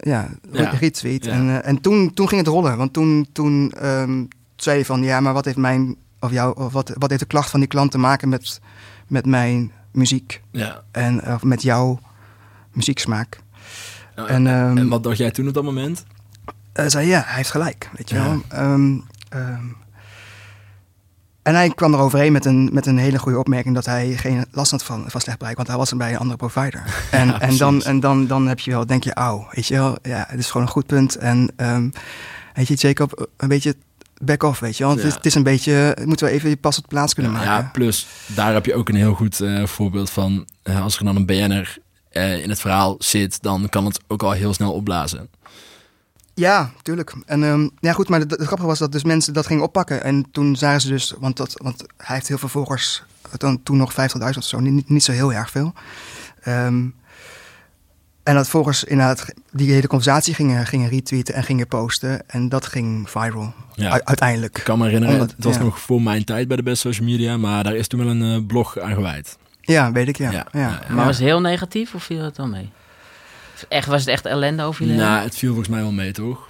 ja, 0.00 0.28
ja. 0.52 0.70
retweet. 0.70 1.24
Ja. 1.24 1.32
En, 1.32 1.46
uh, 1.46 1.66
en 1.66 1.80
toen, 1.80 2.14
toen 2.14 2.28
ging 2.28 2.40
het 2.40 2.50
rollen. 2.50 2.76
Want 2.76 2.92
toen, 2.92 3.28
toen 3.32 3.74
um, 3.86 4.28
je 4.64 4.84
van 4.84 5.02
ja, 5.02 5.20
maar 5.20 5.32
wat 5.32 5.44
heeft 5.44 5.56
mijn 5.56 5.96
of 6.20 6.30
jou, 6.30 6.56
of 6.56 6.72
wat, 6.72 6.92
wat 6.98 7.08
heeft 7.08 7.22
de 7.22 7.28
klacht 7.28 7.50
van 7.50 7.60
die 7.60 7.68
klant 7.68 7.90
te 7.90 7.98
maken 7.98 8.28
met, 8.28 8.60
met 9.06 9.26
mijn 9.26 9.72
muziek? 9.92 10.42
Ja. 10.50 10.82
En 10.90 11.32
of 11.34 11.42
met 11.42 11.62
jouw 11.62 12.00
muzieksmaak. 12.72 13.40
Nou, 14.16 14.28
en, 14.28 14.46
um, 14.46 14.78
en, 14.78 14.88
wat 14.88 15.02
dacht 15.02 15.16
jij 15.16 15.30
toen 15.30 15.48
op 15.48 15.54
dat 15.54 15.64
moment? 15.64 16.04
Uh, 16.74 16.84
zei 16.86 17.06
ja, 17.06 17.22
hij 17.26 17.36
heeft 17.36 17.50
gelijk, 17.50 17.90
weet 17.96 18.08
je 18.08 18.14
ja. 18.14 18.22
wel. 18.22 18.62
Um, 18.72 19.04
um, 19.34 19.76
en 21.42 21.54
hij 21.54 21.70
kwam 21.70 21.94
er 21.94 22.00
overheen 22.00 22.32
met 22.32 22.44
een, 22.44 22.70
met 22.72 22.86
een 22.86 22.98
hele 22.98 23.18
goede 23.18 23.38
opmerking 23.38 23.74
dat 23.74 23.86
hij 23.86 24.16
geen 24.16 24.44
last 24.50 24.70
had 24.70 24.84
van, 24.84 25.04
van 25.06 25.20
slecht 25.20 25.38
bereik, 25.38 25.56
want 25.56 25.68
hij 25.68 25.76
was 25.76 25.90
er 25.90 25.96
bij 25.96 26.10
een 26.10 26.18
andere 26.18 26.36
provider. 26.36 26.82
En, 27.10 27.26
ja, 27.28 27.40
en, 27.40 27.56
dan, 27.56 27.82
en 27.82 28.00
dan, 28.00 28.26
dan 28.26 28.46
heb 28.46 28.58
je 28.58 28.70
wel, 28.70 28.86
denk 28.86 29.04
je, 29.04 29.14
auw, 29.14 29.48
weet 29.50 29.66
je 29.66 29.74
wel, 29.74 29.98
ja, 30.02 30.24
het 30.28 30.38
is 30.38 30.46
gewoon 30.46 30.66
een 30.66 30.72
goed 30.72 30.86
punt. 30.86 31.16
En 31.16 31.50
weet 32.54 32.68
je, 32.68 32.74
Jacob, 32.74 33.28
een 33.36 33.48
beetje 33.48 33.76
back 34.24 34.42
off, 34.42 34.60
weet 34.60 34.76
je 34.76 34.84
Want 34.84 35.02
het, 35.02 35.26
is 35.26 35.34
een 35.34 35.42
beetje, 35.42 35.96
moeten 36.04 36.26
we 36.26 36.32
even 36.32 36.58
pas 36.58 36.78
op 36.78 36.84
plaats 36.88 37.14
kunnen 37.14 37.32
maken. 37.32 37.50
Ja, 37.50 37.70
plus 37.72 38.06
daar 38.26 38.52
heb 38.52 38.66
je 38.66 38.74
ook 38.74 38.88
een 38.88 38.94
heel 38.94 39.14
goed 39.14 39.40
uh, 39.40 39.66
voorbeeld 39.66 40.10
van. 40.10 40.48
Uh, 40.64 40.82
als 40.82 40.98
er 40.98 41.04
dan 41.04 41.16
een 41.16 41.26
BN'er 41.26 41.78
uh, 42.12 42.42
in 42.42 42.48
het 42.48 42.60
verhaal 42.60 42.96
zit, 42.98 43.42
dan 43.42 43.68
kan 43.68 43.84
het 43.84 44.00
ook 44.06 44.22
al 44.22 44.32
heel 44.32 44.54
snel 44.54 44.72
opblazen. 44.72 45.28
Ja, 46.34 46.70
tuurlijk. 46.82 47.14
En 47.26 47.42
um, 47.42 47.70
ja, 47.80 47.92
goed, 47.92 48.08
maar 48.08 48.20
het, 48.20 48.30
het 48.30 48.40
grappige 48.40 48.68
was 48.68 48.78
dat 48.78 48.92
dus 48.92 49.04
mensen 49.04 49.32
dat 49.32 49.46
gingen 49.46 49.62
oppakken. 49.62 50.02
En 50.02 50.26
toen 50.32 50.56
zagen 50.56 50.80
ze 50.80 50.88
dus, 50.88 51.14
want, 51.18 51.36
dat, 51.36 51.52
want 51.62 51.84
hij 51.96 52.14
heeft 52.14 52.28
heel 52.28 52.38
veel 52.38 52.48
volgers, 52.48 53.02
dan 53.36 53.62
toen 53.62 53.76
nog 53.76 53.92
50.000 53.92 53.98
of 54.36 54.44
zo, 54.44 54.60
niet, 54.60 54.88
niet 54.88 55.04
zo 55.04 55.12
heel 55.12 55.32
erg 55.32 55.50
veel. 55.50 55.72
Um, 56.46 56.94
en 58.30 58.36
dat 58.36 58.48
volgens 58.48 58.84
inderdaad 58.84 59.32
die 59.52 59.72
hele 59.72 59.86
conversatie 59.86 60.34
gingen, 60.34 60.66
gingen 60.66 60.88
retweeten 60.88 61.34
en 61.34 61.42
gingen 61.42 61.66
posten. 61.66 62.22
En 62.26 62.48
dat 62.48 62.66
ging 62.66 63.10
viral. 63.10 63.52
Ja. 63.74 64.00
uiteindelijk. 64.04 64.58
Ik 64.58 64.64
kan 64.64 64.78
me 64.78 64.84
herinneren, 64.84 65.14
Omdat, 65.14 65.30
het 65.30 65.44
was 65.44 65.58
nog 65.58 65.80
voor 65.80 66.02
mijn 66.02 66.24
tijd 66.24 66.48
bij 66.48 66.56
de 66.56 66.62
best 66.62 66.80
social 66.80 67.08
media. 67.08 67.36
Maar 67.36 67.64
daar 67.64 67.74
is 67.74 67.88
toen 67.88 68.04
wel 68.04 68.08
een 68.08 68.22
uh, 68.22 68.46
blog 68.46 68.78
aan 68.78 68.94
gewijd. 68.94 69.38
Ja, 69.60 69.92
weet 69.92 70.08
ik, 70.08 70.16
ja. 70.16 70.30
ja. 70.30 70.46
ja. 70.52 70.80
Maar 70.88 71.04
was 71.04 71.16
het 71.16 71.26
heel 71.26 71.40
negatief 71.40 71.94
of 71.94 72.02
viel 72.02 72.22
het 72.22 72.36
dan 72.36 72.50
mee? 72.50 72.70
Echt, 73.68 73.86
was 73.86 74.00
het 74.00 74.08
echt 74.08 74.26
ellende 74.26 74.62
over 74.62 74.84
jullie? 74.84 75.00
Nou, 75.00 75.22
het 75.22 75.36
viel 75.36 75.48
volgens 75.48 75.68
mij 75.68 75.80
wel 75.80 75.92
mee, 75.92 76.12
toch? 76.12 76.49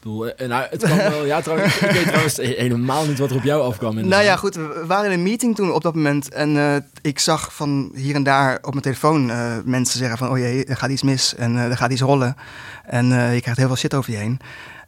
Bedoel, 0.00 0.28
eh, 0.28 0.48
nou, 0.48 0.66
het 0.70 0.82
kan 0.82 0.96
wel. 0.96 1.24
Ja, 1.24 1.40
trouwens, 1.40 1.78
ik 1.78 1.90
weet 1.90 2.06
trouwens 2.06 2.36
helemaal 2.36 3.06
niet 3.06 3.18
wat 3.18 3.30
er 3.30 3.36
op 3.36 3.42
jou 3.42 3.62
afkwam. 3.62 3.98
In 3.98 4.08
nou 4.08 4.22
ja, 4.22 4.36
goed. 4.36 4.54
We 4.54 4.84
waren 4.86 5.06
in 5.12 5.18
een 5.18 5.22
meeting 5.22 5.54
toen 5.56 5.72
op 5.72 5.82
dat 5.82 5.94
moment. 5.94 6.32
En 6.32 6.56
uh, 6.56 6.76
ik 7.02 7.18
zag 7.18 7.54
van 7.54 7.92
hier 7.94 8.14
en 8.14 8.22
daar 8.22 8.56
op 8.56 8.70
mijn 8.70 8.82
telefoon 8.82 9.30
uh, 9.30 9.52
mensen 9.64 9.98
zeggen 9.98 10.18
van... 10.18 10.30
oh 10.30 10.38
jee, 10.38 10.64
er 10.64 10.76
gaat 10.76 10.90
iets 10.90 11.02
mis 11.02 11.34
en 11.34 11.54
uh, 11.54 11.64
er 11.64 11.76
gaat 11.76 11.90
iets 11.90 12.00
rollen. 12.00 12.36
En 12.84 13.06
je 13.06 13.40
krijgt 13.40 13.58
heel 13.58 13.66
veel 13.66 13.76
shit 13.76 13.94
over 13.94 14.12
je 14.12 14.18
heen. 14.18 14.40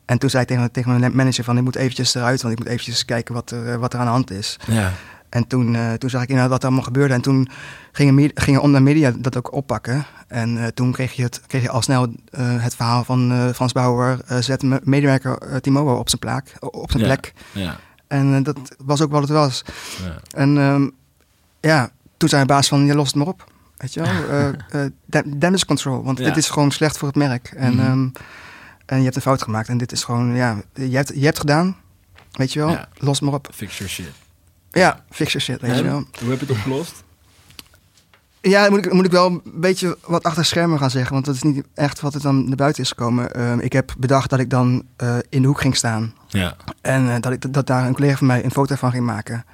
En 0.04 0.18
toen 0.18 0.30
zei 0.30 0.42
ik 0.42 0.48
tegen, 0.48 0.70
tegen 0.72 1.00
mijn 1.00 1.16
manager 1.16 1.44
van... 1.44 1.56
ik 1.56 1.62
moet 1.62 1.76
eventjes 1.76 2.14
eruit, 2.14 2.42
want 2.42 2.54
ik 2.54 2.60
moet 2.60 2.68
eventjes 2.68 3.04
kijken 3.04 3.34
wat 3.34 3.50
er, 3.50 3.78
wat 3.78 3.92
er 3.92 3.98
aan 3.98 4.04
de 4.04 4.12
hand 4.12 4.30
is. 4.30 4.56
Ja. 4.66 4.92
En 5.32 5.46
toen, 5.46 5.74
uh, 5.74 5.92
toen 5.92 6.10
zag 6.10 6.22
ik 6.22 6.28
inderdaad 6.28 6.52
wat 6.52 6.60
er 6.60 6.66
allemaal 6.66 6.84
gebeurde. 6.84 7.14
En 7.14 7.20
toen 7.20 7.48
gingen, 7.92 8.30
gingen 8.34 8.60
online 8.60 8.84
media 8.84 9.12
dat 9.18 9.36
ook 9.36 9.52
oppakken. 9.52 10.04
En 10.28 10.56
uh, 10.56 10.66
toen 10.66 10.92
kreeg 10.92 11.12
je, 11.12 11.22
het, 11.22 11.40
kreeg 11.46 11.62
je 11.62 11.70
al 11.70 11.82
snel 11.82 12.06
uh, 12.06 12.12
het 12.62 12.74
verhaal 12.74 13.04
van 13.04 13.50
Frans 13.54 13.72
Bauer... 13.72 14.18
zet 14.40 14.84
medewerker 14.86 15.60
Timo 15.60 15.94
op 15.94 16.08
zijn, 16.08 16.20
plaak, 16.20 16.54
op 16.60 16.90
zijn 16.90 17.02
ja. 17.02 17.08
plek. 17.08 17.32
Ja. 17.52 17.76
En 18.06 18.42
dat 18.42 18.58
was 18.78 19.00
ook 19.00 19.10
wat 19.10 19.22
het 19.22 19.30
was. 19.30 19.62
Ja. 20.04 20.16
En 20.30 20.56
um, 20.56 20.90
ja, 21.60 21.90
toen 22.16 22.28
zei 22.28 22.42
de 22.42 22.48
baas 22.48 22.68
van, 22.68 22.86
je 22.86 22.94
lost 22.94 23.14
het 23.14 23.24
maar 23.24 23.34
op. 23.34 23.52
Weet 23.76 23.94
je 23.94 24.00
wel? 24.00 24.90
damage 25.36 25.66
control, 25.66 26.02
want 26.02 26.16
dit 26.16 26.36
is 26.36 26.50
gewoon 26.50 26.70
slecht 26.70 26.98
voor 26.98 27.08
het 27.08 27.16
merk. 27.16 27.52
En, 27.56 27.74
Mhm. 27.74 27.90
um, 27.90 28.12
en 28.86 28.98
je 28.98 29.04
hebt 29.04 29.16
een 29.16 29.22
fout 29.22 29.42
gemaakt. 29.42 29.68
En 29.68 29.78
dit 29.78 29.92
is 29.92 30.04
gewoon, 30.04 30.34
ja, 30.34 30.62
je 30.74 30.96
hebt, 30.96 31.12
je 31.14 31.24
hebt 31.24 31.38
gedaan. 31.38 31.76
Weet 32.32 32.52
je 32.52 32.58
wel? 32.58 32.78
Los 32.98 33.20
maar 33.20 33.34
op. 33.34 33.48
Fix 33.52 33.78
your 33.78 33.92
shit. 33.92 34.21
Ja, 34.72 35.04
fix 35.10 35.32
your 35.32 35.44
shit, 35.44 35.60
weet 35.60 35.70
je 35.70 35.82
En? 35.82 35.84
wel. 35.84 36.04
Hoe 36.20 36.30
heb 36.30 36.40
je 36.40 36.46
het 36.46 36.56
opgelost? 36.56 37.02
Ja, 38.40 38.62
dan 38.62 38.70
moet 38.70 38.86
ik, 38.86 38.92
moet 38.92 39.04
ik 39.04 39.10
wel 39.10 39.26
een 39.26 39.42
beetje 39.44 39.98
wat 40.06 40.22
achter 40.22 40.44
schermen 40.44 40.78
gaan 40.78 40.90
zeggen. 40.90 41.12
Want 41.12 41.24
dat 41.24 41.34
is 41.34 41.42
niet 41.42 41.64
echt 41.74 42.00
wat 42.00 42.14
er 42.14 42.20
dan 42.22 42.48
naar 42.48 42.56
buiten 42.56 42.82
is 42.82 42.88
gekomen. 42.88 43.32
Ehm, 43.34 43.58
ik 43.58 43.72
heb 43.72 43.94
bedacht 43.98 44.30
dat 44.30 44.38
ik 44.38 44.50
dan 44.50 44.82
eh, 44.96 45.16
in 45.28 45.42
de 45.42 45.48
hoek 45.48 45.60
ging 45.60 45.76
staan. 45.76 46.14
Ja. 46.28 46.56
En 46.80 47.14
eh, 47.14 47.20
dat, 47.20 47.32
ik, 47.32 47.52
dat 47.52 47.66
daar 47.66 47.86
een 47.86 47.94
collega 47.94 48.16
van 48.16 48.26
mij 48.26 48.44
een 48.44 48.50
foto 48.50 48.74
van 48.74 48.90
ging 48.90 49.04
maken. 49.06 49.44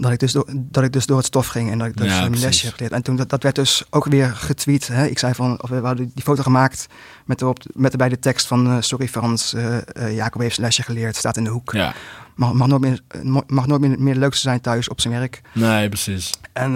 Dat 0.00 0.12
ik 0.12 0.18
dus 0.18 0.32
door, 0.32 0.48
dat 0.54 0.84
ik 0.84 0.92
dus 0.92 1.06
door 1.06 1.16
het 1.16 1.26
stof 1.26 1.46
ging 1.46 1.70
en 1.70 1.78
dat 1.78 1.86
ik 1.86 1.96
dus 1.96 2.06
Ja, 2.06 2.26
precies. 2.26 2.44
lesje 2.44 2.64
heb 2.66 2.74
geleerd. 2.74 2.92
En 2.92 3.02
toen, 3.02 3.16
dat, 3.16 3.28
dat 3.28 3.42
werd 3.42 3.54
dus 3.54 3.84
ook 3.90 4.04
weer 4.04 4.28
getweet. 4.34 4.88
Hè? 4.88 5.06
Ik 5.06 5.18
zei 5.18 5.34
van, 5.34 5.62
of 5.62 5.68
we 5.70 5.74
hadden 5.76 6.10
die 6.14 6.24
foto 6.24 6.42
gemaakt 6.42 6.86
met, 7.24 7.40
erop, 7.40 7.58
met 7.72 7.92
erbij 7.92 8.08
de 8.08 8.18
tekst 8.18 8.46
van... 8.46 8.66
eh, 8.66 8.76
sorry 8.80 9.08
Frans, 9.08 9.54
eh, 9.54 10.14
Jacob 10.14 10.40
heeft 10.40 10.54
zijn 10.54 10.66
lesje 10.66 10.82
geleerd, 10.82 11.16
staat 11.16 11.36
in 11.36 11.44
de 11.44 11.50
hoek. 11.50 11.72
Ja. 11.72 11.94
Mag, 12.34 12.52
mag 12.52 12.68
nooit, 12.68 12.80
meer, 12.80 13.00
mag 13.46 13.66
nooit 13.66 13.80
meer, 13.80 14.00
meer 14.00 14.16
leukste 14.16 14.42
zijn 14.42 14.60
thuis 14.60 14.88
op 14.88 15.00
zijn 15.00 15.14
werk. 15.14 15.40
Nee, 15.52 15.88
precies. 15.88 16.30
En 16.52 16.72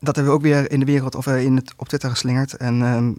dat 0.00 0.14
hebben 0.16 0.32
we 0.32 0.38
ook 0.38 0.44
weer 0.44 0.70
in 0.70 0.80
de 0.80 0.86
wereld 0.86 1.14
of 1.14 1.26
in 1.26 1.56
het, 1.56 1.72
op 1.76 1.88
Twitter 1.88 2.10
geslingerd. 2.10 2.56
En 2.56 3.18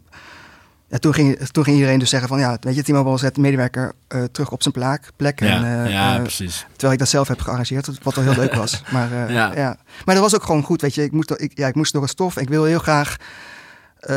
ja, 0.90 0.98
toen, 0.98 1.14
ging, 1.14 1.38
toen 1.52 1.64
ging 1.64 1.76
iedereen 1.76 2.00
dus 2.00 2.10
zeggen 2.10 2.30
van 2.30 2.40
ja, 2.40 2.58
weet 2.62 2.76
je, 2.76 2.84
T-Mobile 2.84 3.18
zet 3.18 3.38
medewerker 3.38 3.94
eh, 4.08 4.24
terug 4.24 4.52
op 4.52 4.62
zijn 4.62 4.74
plaak, 4.74 5.10
plek. 5.16 5.40
Ja, 5.40 5.48
En, 5.48 5.86
eh, 5.86 5.92
ja 5.92 6.16
eh, 6.16 6.22
precies. 6.22 6.66
terwijl 6.72 6.94
ik 6.94 7.00
dat 7.00 7.10
zelf 7.10 7.28
heb 7.28 7.42
gearrangeerd, 7.42 7.90
wat 8.04 8.16
wel 8.16 8.24
heel 8.24 8.34
leuk 8.42 8.54
was. 8.54 8.84
Maar, 8.92 9.32
Ja. 9.32 9.54
ja. 9.56 9.78
maar 10.06 10.16
dat 10.16 10.24
was 10.24 10.36
ook 10.36 10.44
gewoon 10.44 10.64
goed, 10.64 10.82
weet 10.82 10.96
je. 10.96 11.04
Ik 11.04 11.12
moest, 11.12 11.32
ik, 11.38 11.52
ja, 11.58 11.68
ik 11.68 11.76
moest 11.76 11.94
door 11.94 12.02
het 12.02 12.12
stof. 12.12 12.38
Ik 12.38 12.50
wil 12.50 12.64
heel 12.64 12.80
graag 12.80 13.16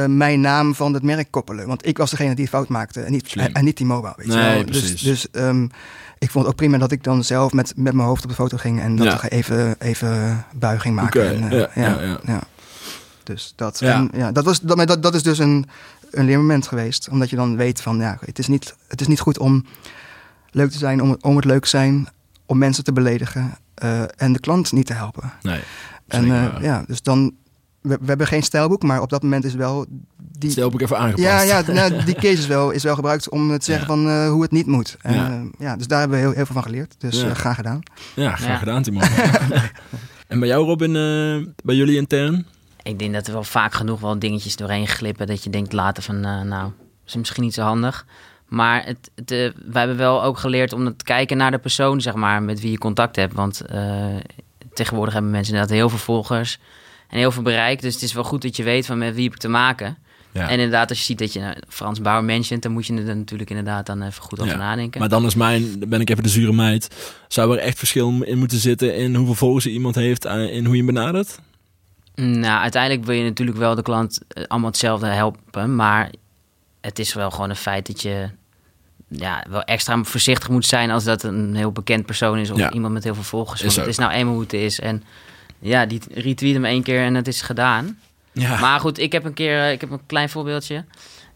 mijn 0.07 0.41
naam 0.41 0.75
van 0.75 0.95
het 0.95 1.02
merk 1.02 1.31
koppelen. 1.31 1.67
Want 1.67 1.87
ik 1.87 1.99
was 1.99 2.11
degene 2.11 2.35
die 2.35 2.45
het 2.45 2.55
fout 2.55 2.69
maakte 2.69 3.00
en 3.00 3.12
niet, 3.12 3.29
Slim. 3.29 3.45
en, 3.45 3.52
en 3.52 3.64
niet 3.64 3.76
T-Mobile, 3.76 4.12
weet 4.17 4.26
je 4.26 4.33
Nee, 4.33 4.55
wel. 4.55 4.64
precies. 4.64 4.91
Dus, 4.91 5.00
dus 5.00 5.31
ehm, 5.31 5.62
ik 6.19 6.31
vond 6.31 6.45
het 6.45 6.47
ook 6.47 6.57
prima 6.57 6.79
dat 6.79 6.93
ik 6.93 7.05
dan 7.05 7.25
zelf 7.25 7.52
met, 7.52 7.73
met 7.76 7.93
mijn 7.95 8.09
hoofd 8.09 8.23
op 8.23 8.29
de 8.29 8.35
foto 8.37 8.57
ging 8.57 8.81
en 8.81 8.97
dat 8.97 9.07
Ja. 9.07 9.23
ik 9.23 9.33
even, 9.33 9.75
even 9.79 10.45
buiging 10.55 10.95
maken. 10.95 11.29
En, 11.35 11.50
eh, 11.50 11.83
ja, 11.85 12.19
ja. 12.26 12.41
Dus 13.23 13.52
dat, 13.57 13.79
Ja. 13.79 13.95
en, 13.95 14.11
ja, 14.14 14.33
dat, 14.33 14.45
was, 14.45 14.61
dat, 14.61 14.87
dat, 14.87 15.02
dat 15.02 15.14
is 15.14 15.23
dus 15.23 15.38
een, 15.38 15.67
een 16.12 16.25
leermoment 16.25 16.66
geweest. 16.69 17.09
Omdat 17.09 17.31
je 17.31 17.37
dan 17.37 17.57
weet 17.57 17.81
van, 17.81 17.99
ja, 17.99 18.19
het 18.25 18.38
is 18.38 18.47
niet, 18.47 18.75
het 18.88 19.00
is 19.00 19.07
niet 19.07 19.21
goed 19.21 19.38
om 19.38 19.64
leuk 20.50 20.71
te 20.71 20.78
zijn, 20.78 21.02
om, 21.02 21.16
om 21.21 21.37
het 21.37 21.45
leuk 21.45 21.62
te 21.62 21.69
zijn, 21.69 22.09
om 22.47 22.59
mensen 22.59 22.85
te 22.85 22.92
beledigen 22.92 23.54
eh, 23.75 24.02
en 24.17 24.32
de 24.32 24.41
klant 24.41 24.73
niet 24.73 24.86
te 24.86 24.93
helpen. 24.95 25.32
Nee. 25.43 25.60
En 26.08 26.25
eh, 26.25 26.63
ja, 26.63 26.84
dus 26.86 27.02
dan, 27.02 27.32
we, 27.80 27.97
we 28.00 28.06
hebben 28.06 28.26
geen 28.26 28.43
stijlboek, 28.43 28.82
maar 28.82 29.00
op 29.00 29.10
dat 29.10 29.23
moment 29.23 29.45
is 29.45 29.54
wel 29.54 29.86
die... 30.39 30.50
Stel 30.50 30.65
heb 30.65 30.75
ik 30.75 30.80
even 30.80 30.99
aangepast. 30.99 31.25
Ja, 31.25 31.41
ja 31.43 31.63
nou, 31.73 32.04
die 32.04 32.15
case 32.15 32.26
is 32.32 32.47
wel, 32.47 32.71
is 32.71 32.82
wel 32.82 32.95
gebruikt 32.95 33.28
om 33.28 33.58
te 33.58 33.65
zeggen 33.65 33.86
Ja. 33.86 33.95
van 33.95 34.08
eh, 34.08 34.28
hoe 34.30 34.43
het 34.43 34.50
niet 34.50 34.67
moet. 34.67 34.97
En, 35.02 35.52
Ja. 35.58 35.76
dus 35.76 35.86
daar 35.86 35.99
hebben 36.00 36.19
we 36.19 36.25
heel, 36.25 36.34
heel 36.34 36.45
veel 36.45 36.54
van 36.54 36.63
geleerd. 36.63 36.95
Dus 36.99 37.21
Ja. 37.21 37.34
graag 37.34 37.56
gedaan. 37.56 37.80
Ja, 38.15 38.36
graag 38.36 38.49
Ja. 38.49 38.56
gedaan, 38.56 38.82
Timo. 38.82 39.00
en 40.28 40.39
bij 40.39 40.49
jou, 40.49 40.65
Robin, 40.67 40.97
eh, 40.97 41.52
bij 41.65 41.75
jullie 41.75 41.97
intern? 41.97 42.47
Ik 42.82 42.99
denk 42.99 43.12
dat 43.12 43.26
er 43.26 43.32
wel 43.32 43.45
vaak 43.45 43.75
genoeg 43.75 44.00
wel 44.00 44.18
dingetjes 44.18 44.56
doorheen 44.56 44.88
glippen. 44.88 45.26
Dat 45.26 45.45
je 45.45 45.50
denkt 45.50 45.73
later 45.73 46.02
van, 46.02 46.25
eh, 46.25 46.40
nou, 46.40 46.71
is 47.06 47.14
misschien 47.14 47.42
niet 47.42 47.54
zo 47.54 47.62
handig. 47.62 48.06
Maar 48.49 48.84
het, 48.84 49.10
het, 49.14 49.30
eh, 49.30 49.38
wij 49.64 49.80
hebben 49.80 49.97
wel 49.97 50.23
ook 50.23 50.38
geleerd 50.38 50.73
om 50.73 50.97
te 50.97 51.04
kijken 51.04 51.36
naar 51.36 51.50
de 51.50 51.58
persoon, 51.58 52.00
zeg 52.00 52.14
maar, 52.14 52.42
met 52.42 52.60
wie 52.60 52.71
je 52.71 52.78
contact 52.78 53.16
hebt. 53.16 53.34
Want 53.34 53.60
eh, 53.60 54.06
tegenwoordig 54.73 55.14
hebben 55.14 55.30
mensen 55.32 55.52
inderdaad 55.52 55.76
heel 55.76 55.88
veel 55.88 55.99
volgers 55.99 56.58
en 57.08 57.18
heel 57.18 57.32
veel 57.32 57.42
bereik. 57.42 57.80
Dus 57.80 57.95
het 57.95 58.02
is 58.02 58.12
wel 58.12 58.25
goed 58.25 58.42
dat 58.42 58.56
je 58.56 58.62
weet 58.62 58.86
van 58.86 58.99
met 58.99 59.14
wie 59.14 59.25
heb 59.25 59.32
ik 59.32 59.38
te 59.38 59.49
maken. 59.49 59.97
Ja. 60.32 60.49
En 60.49 60.50
inderdaad, 60.50 60.88
als 60.88 60.99
je 60.99 61.04
ziet 61.04 61.18
dat 61.18 61.32
je 61.32 61.40
nou, 61.40 61.54
Frans 61.68 62.00
Bauer 62.00 62.25
mentioned, 62.25 62.62
dan 62.62 62.73
moet 62.73 62.86
je 62.86 62.95
er 62.95 63.16
natuurlijk 63.16 63.50
inderdaad 63.50 63.86
dan 63.86 64.02
even 64.02 64.23
goed 64.23 64.40
over 64.40 64.52
Ja, 64.52 64.58
nadenken. 64.58 65.00
Maar 65.00 65.08
dan 65.08 65.25
is 65.25 65.34
mijn, 65.34 65.80
dan 65.80 65.88
ben 65.88 66.00
ik 66.00 66.10
even 66.10 66.23
de 66.23 66.28
zure 66.28 66.52
meid. 66.52 66.88
Zou 67.28 67.52
er 67.52 67.58
echt 67.58 67.78
verschil 67.78 68.23
in 68.23 68.38
moeten 68.38 68.58
zitten 68.58 68.97
in 68.97 69.14
hoeveel 69.14 69.34
volgers 69.34 69.66
iemand 69.66 69.95
heeft 69.95 70.25
en 70.25 70.52
in 70.52 70.64
hoe 70.64 70.76
je 70.76 70.82
hem 70.82 70.95
benadert? 70.95 71.38
Nou, 72.14 72.60
uiteindelijk 72.62 73.04
wil 73.04 73.14
je 73.14 73.22
natuurlijk 73.25 73.58
wel 73.58 73.75
de 73.75 73.82
klant 73.82 74.20
eh, 74.28 74.44
allemaal 74.48 74.70
hetzelfde 74.70 75.06
helpen. 75.06 75.75
Maar 75.76 76.10
het 76.80 76.98
is 76.98 77.14
wel 77.14 77.30
gewoon 77.30 77.50
een 77.50 77.56
feit 77.56 77.86
dat 77.86 78.02
je 78.02 78.28
ja, 79.08 79.44
wel 79.48 79.62
extra 79.62 80.02
voorzichtig 80.04 80.48
moet 80.48 80.66
zijn 80.66 80.90
als 80.90 81.04
dat 81.04 81.22
een 81.22 81.54
heel 81.54 81.72
bekend 81.72 82.06
persoon 82.06 82.38
is 82.38 82.50
of 82.50 82.58
Ja. 82.58 82.70
iemand 82.72 82.92
met 82.92 83.04
heel 83.04 83.14
veel 83.14 83.22
volgers. 83.22 83.60
Want 83.62 83.76
het 83.76 83.86
is 83.86 83.98
nou 83.98 84.12
eenmaal 84.12 84.32
hoe 84.34 84.42
het 84.42 84.52
is. 84.52 84.80
En 84.80 85.02
ja, 85.58 85.86
die 85.86 86.00
retweet 86.14 86.54
hem 86.54 86.64
één 86.64 86.82
keer 86.82 87.02
en 87.04 87.14
het 87.14 87.28
is 87.28 87.42
gedaan. 87.42 87.98
Ja. 88.32 88.58
Maar 88.60 88.80
goed, 88.80 88.98
ik 88.98 89.12
heb 89.12 89.25
een 89.25 89.34
keer, 89.34 89.58
eh, 89.60 89.72
ik 89.72 89.80
heb 89.80 89.90
een 89.90 90.06
klein 90.06 90.28
voorbeeldje. 90.28 90.84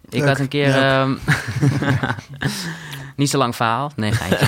Ik 0.09 0.19
Leuk. 0.19 0.29
had 0.29 0.39
een 0.39 0.49
keer. 0.49 0.75
Ehm, 0.77 1.15
niet 3.17 3.31
zo 3.31 3.39
lang 3.39 3.57
verhaal. 3.57 3.93
Nee, 3.97 4.13
geintje. 4.13 4.47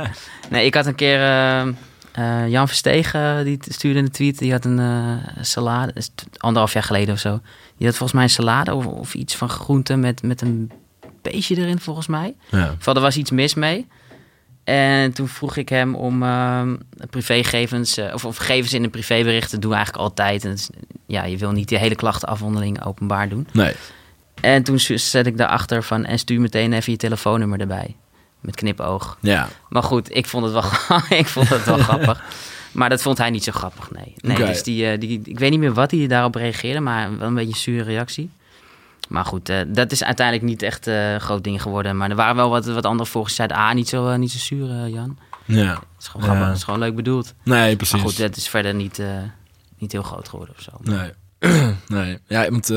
nee, 0.50 0.66
ik 0.66 0.74
had 0.74 0.86
een 0.86 0.94
keer. 0.94 1.22
ehm, 1.22 1.72
eh, 2.18 2.48
Jan 2.48 2.66
Verstegen, 2.66 3.44
die 3.44 3.58
stuurde 3.68 3.98
een 3.98 4.10
tweet. 4.10 4.38
Die 4.38 4.52
had 4.52 4.64
een 4.64 4.78
eh, 4.78 5.16
salade. 5.40 5.92
anderhalf 6.36 6.72
jaar 6.72 6.82
geleden 6.82 7.14
of 7.14 7.20
zo. 7.20 7.40
Die 7.76 7.86
had 7.86 7.96
volgens 7.96 8.12
mij 8.12 8.22
een 8.22 8.30
salade 8.30 8.74
of, 8.74 8.86
of 8.86 9.14
iets 9.14 9.36
van 9.36 9.48
groenten 9.48 10.00
met, 10.00 10.22
met 10.22 10.40
een 10.40 10.70
beestje 11.22 11.56
erin, 11.56 11.78
volgens 11.78 12.06
mij. 12.06 12.34
ja. 12.50 12.74
Of 12.78 12.86
er 12.86 13.00
was 13.00 13.16
iets 13.16 13.30
mis 13.30 13.54
mee. 13.54 13.86
En 14.64 15.12
toen 15.12 15.28
vroeg 15.28 15.56
ik 15.56 15.68
hem 15.68 15.94
om 15.94 16.22
ehm 16.22 16.76
privégegevens, 17.10 17.96
eh, 17.96 18.14
of, 18.14 18.24
of 18.24 18.36
gegevens 18.36 18.72
in 18.72 18.84
een 18.84 18.90
privébericht 18.90 19.50
te 19.50 19.58
doen, 19.58 19.74
eigenlijk 19.74 20.02
altijd. 20.04 20.44
En 20.44 20.52
is- 20.52 20.70
ja, 21.06 21.24
je 21.24 21.36
wil 21.36 21.50
niet 21.52 21.68
de 21.68 21.78
hele 21.78 21.94
klachtenafhandeling 21.94 22.84
openbaar 22.84 23.28
doen. 23.28 23.46
Nee. 23.52 23.74
En 24.40 24.62
toen 24.62 24.78
zet 24.78 25.26
ik 25.26 25.36
daarachter 25.36 25.82
van, 25.82 26.04
en 26.04 26.18
stuur 26.18 26.40
meteen 26.40 26.72
even 26.72 26.92
je 26.92 26.98
telefoonnummer 26.98 27.60
erbij. 27.60 27.96
Met 28.40 28.54
knipoog. 28.54 29.18
Ja. 29.20 29.48
Maar 29.68 29.82
goed, 29.82 30.16
ik 30.16 30.26
vond 30.26 30.44
het 30.44 30.52
wel, 30.52 30.64
ik 31.18 31.26
vond 31.26 31.48
het 31.48 31.64
wel 31.64 31.78
grappig. 31.78 32.22
Maar 32.72 32.88
dat 32.88 33.02
vond 33.02 33.18
hij 33.18 33.30
niet 33.30 33.44
zo 33.44 33.52
grappig, 33.52 33.90
nee. 33.90 34.14
nee 34.16 34.36
dus 34.36 34.62
die, 34.62 34.90
eh, 34.90 35.00
die, 35.00 35.20
ik 35.24 35.38
weet 35.38 35.50
niet 35.50 35.58
meer 35.58 35.72
wat 35.72 35.90
hij 35.90 36.06
daarop 36.06 36.34
reageerde, 36.34 36.80
maar 36.80 37.18
wel 37.18 37.28
een 37.28 37.34
beetje 37.34 37.50
een 37.50 37.56
zure 37.56 37.82
reactie. 37.82 38.30
Maar 39.08 39.24
goed, 39.24 39.48
eh, 39.48 39.60
dat 39.68 39.92
is 39.92 40.04
uiteindelijk 40.04 40.46
niet 40.46 40.62
echt 40.62 40.86
eh, 40.86 41.12
een 41.12 41.20
groot 41.20 41.44
ding 41.44 41.62
geworden. 41.62 41.96
Maar 41.96 42.10
er 42.10 42.16
waren 42.16 42.36
wel 42.36 42.50
wat, 42.50 42.66
wat 42.66 42.84
andere 42.84 43.10
volgers 43.10 43.36
die 43.36 43.46
zeiden... 43.46 43.68
ah, 43.68 43.74
niet 43.74 43.88
zo, 43.88 44.16
niet 44.16 44.30
zo 44.30 44.38
zuur, 44.38 44.88
Jan. 44.88 45.18
Ja. 45.44 45.70
Het 45.72 45.82
is 45.98 46.08
gewoon 46.08 46.22
grappig, 46.22 46.44
Ja. 46.44 46.48
het 46.48 46.58
is 46.58 46.64
gewoon 46.64 46.80
leuk 46.80 46.94
bedoeld. 46.94 47.34
Nee, 47.42 47.76
precies. 47.76 47.94
Maar 47.94 48.04
goed, 48.04 48.18
het 48.18 48.36
is 48.36 48.48
verder 48.48 48.74
niet, 48.74 49.02
niet 49.78 49.92
heel 49.92 50.02
groot 50.02 50.28
geworden 50.28 50.54
of 50.58 50.62
zo. 50.62 50.72
Nee. 50.80 51.12
nee. 51.98 52.18
Ja, 52.26 52.50
want 52.50 52.70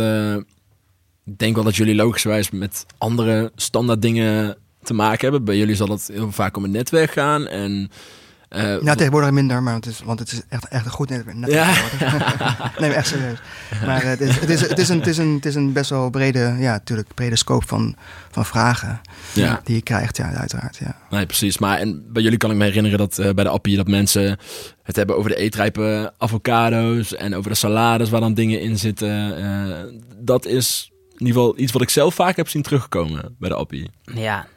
ik 1.25 1.37
denk 1.37 1.55
wel 1.55 1.63
dat 1.63 1.75
jullie 1.75 1.95
logischerwijs 1.95 2.49
met 2.49 2.85
andere 2.97 3.51
standaard 3.55 4.01
dingen 4.01 4.57
te 4.83 4.93
maken 4.93 5.21
hebben. 5.21 5.43
Bij 5.43 5.57
jullie 5.57 5.75
zal 5.75 5.87
het 5.87 6.09
heel 6.13 6.31
vaak 6.31 6.57
om 6.57 6.63
het 6.63 6.71
netwerk 6.71 7.11
gaan. 7.11 7.47
En, 7.47 7.91
eh, 8.49 8.63
Nou, 8.63 8.97
tegenwoordig 8.97 9.31
minder, 9.31 9.63
maar 9.63 9.73
het 9.73 9.85
is, 9.85 10.01
want 10.05 10.19
het 10.19 10.31
is 10.31 10.41
echt, 10.49 10.67
echt 10.67 10.85
een 10.85 10.91
goed 10.91 11.09
netwerk. 11.09 11.37
netwerk 11.37 11.99
Ja. 11.99 12.09
nee, 12.79 12.89
maar 12.89 12.97
echt 12.97 13.07
serieus. 13.07 13.39
Maar 13.85 14.03
het 14.03 14.21
is, 14.21 14.39
het, 14.39 14.49
is, 14.49 14.61
het, 14.61 14.79
is 14.79 14.89
een, 14.89 14.97
het, 14.97 15.07
is 15.07 15.17
een, 15.17 15.33
het 15.33 15.45
is 15.45 15.55
een 15.55 15.73
best 15.73 15.89
wel 15.89 16.09
brede, 16.09 16.55
ja, 16.59 16.71
natuurlijk, 16.71 17.13
brede 17.13 17.35
scope 17.35 17.67
van, 17.67 17.95
van 18.31 18.45
vragen 18.45 19.01
ja, 19.33 19.61
die 19.63 19.75
je 19.75 19.81
krijgt, 19.81 20.17
ja, 20.17 20.33
uiteraard. 20.33 20.77
Ja. 20.77 20.97
nee, 21.09 21.25
precies. 21.25 21.57
Maar 21.57 21.77
en 21.77 22.03
bij 22.07 22.23
jullie 22.23 22.37
kan 22.37 22.51
ik 22.51 22.57
me 22.57 22.63
herinneren 22.63 22.97
dat 22.97 23.17
eh, 23.17 23.33
bij 23.33 23.43
de 23.43 23.49
appie 23.49 23.75
dat 23.75 23.87
mensen 23.87 24.37
het 24.83 24.95
hebben 24.95 25.17
over 25.17 25.29
de 25.29 25.35
eetrijpe 25.37 26.13
avocado's 26.17 27.15
en 27.15 27.35
over 27.35 27.51
de 27.51 27.57
salades 27.57 28.09
waar 28.09 28.21
dan 28.21 28.33
dingen 28.33 28.61
in 28.61 28.77
zitten. 28.77 29.37
Eh, 29.37 29.99
dat 30.17 30.45
is 30.45 30.91
in 31.17 31.27
ieder 31.27 31.41
geval 31.41 31.59
iets 31.59 31.71
wat 31.71 31.81
ik 31.81 31.89
zelf 31.89 32.13
vaak 32.15 32.35
heb 32.35 32.49
zien 32.49 32.61
terugkomen 32.61 33.35
bij 33.39 33.49
de 33.49 33.55
appie. 33.55 33.89
Ja, 34.03 34.47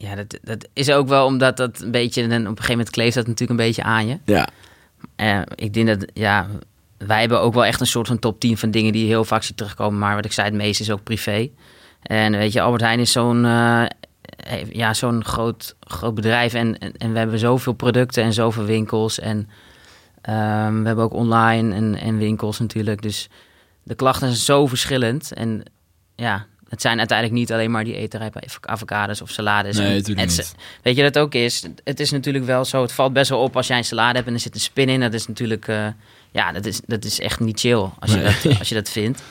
ja 0.00 0.14
dat, 0.14 0.38
dat 0.42 0.68
is 0.72 0.90
ook 0.90 1.08
wel 1.08 1.26
omdat 1.26 1.56
dat 1.56 1.80
een 1.80 1.90
beetje... 1.90 2.22
En 2.22 2.30
op 2.30 2.32
een 2.32 2.46
gegeven 2.46 2.70
moment 2.70 2.90
kleeft 2.90 3.14
dat 3.14 3.26
natuurlijk 3.26 3.60
een 3.60 3.66
beetje 3.66 3.82
aan 3.82 4.06
je. 4.06 4.18
Ja, 4.24 4.48
Eh, 5.16 5.40
ik 5.54 5.74
denk 5.74 5.86
dat, 5.86 6.06
ja, 6.14 6.46
wij 6.98 7.20
hebben 7.20 7.40
ook 7.40 7.54
wel 7.54 7.64
echt 7.64 7.80
een 7.80 7.86
soort 7.86 8.06
van 8.06 8.18
top 8.18 8.40
10 8.40 8.58
van 8.58 8.70
dingen 8.70 8.92
die 8.92 9.06
heel 9.06 9.24
vaak 9.24 9.42
ziet 9.42 9.56
terugkomen. 9.56 9.98
Maar 9.98 10.14
wat 10.14 10.24
ik 10.24 10.32
zei, 10.32 10.48
het 10.48 10.56
meeste 10.56 10.82
is 10.82 10.90
ook 10.90 11.02
privé. 11.02 11.50
En 12.02 12.32
weet 12.32 12.52
je, 12.52 12.60
Albert 12.60 12.82
Heijn 12.82 13.00
is 13.00 13.12
zo'n, 13.12 13.44
eh, 13.44 13.84
ja, 14.72 14.94
zo'n 14.94 15.24
groot, 15.24 15.76
groot 15.80 16.14
bedrijf 16.14 16.54
en, 16.54 16.78
en, 16.78 16.96
en, 16.96 17.12
we 17.12 17.18
hebben 17.18 17.38
zoveel 17.38 17.72
producten 17.72 18.22
en 18.22 18.32
zoveel 18.32 18.64
winkels. 18.64 19.18
En 19.18 19.48
ehm, 20.22 20.80
we 20.80 20.86
hebben 20.86 21.04
ook 21.04 21.14
online 21.14 21.74
en, 21.74 21.94
en 21.94 22.18
winkels 22.18 22.58
natuurlijk. 22.58 23.02
Dus 23.02 23.28
de 23.82 23.94
klachten 23.94 24.26
zijn 24.26 24.40
zo 24.40 24.66
verschillend. 24.66 25.32
En 25.32 25.62
ja, 26.14 26.46
het 26.70 26.80
zijn 26.80 26.98
uiteindelijk 26.98 27.38
niet 27.38 27.52
alleen 27.52 27.70
maar 27.70 27.84
die 27.84 28.08
bij 28.08 28.30
avocados 28.60 29.20
of 29.20 29.30
salades. 29.30 29.76
Nee, 29.76 29.96
natuurlijk 29.96 30.28
niet. 30.28 30.54
Weet 30.82 30.96
je 30.96 31.02
dat 31.02 31.18
ook 31.18 31.34
is? 31.34 31.64
Het 31.84 32.00
is 32.00 32.10
natuurlijk 32.10 32.44
wel 32.44 32.64
zo, 32.64 32.82
het 32.82 32.92
valt 32.92 33.12
best 33.12 33.30
wel 33.30 33.40
op 33.40 33.56
als 33.56 33.66
jij 33.66 33.76
een 33.76 33.84
salade 33.84 34.14
hebt 34.14 34.26
en 34.26 34.34
er 34.34 34.40
zit 34.40 34.54
een 34.54 34.60
spin 34.60 34.88
in. 34.88 35.00
Dat 35.00 35.14
is 35.14 35.26
natuurlijk, 35.26 35.68
uh, 35.68 35.86
ja, 36.30 36.52
dat 36.52 36.66
is, 36.66 36.80
dat 36.86 37.04
is 37.04 37.20
echt 37.20 37.40
niet 37.40 37.60
chill 37.60 37.88
als 37.98 38.12
je, 38.12 38.22
dat, 38.42 38.58
als 38.58 38.68
je 38.68 38.74
dat 38.74 38.90
vindt. 39.00 39.22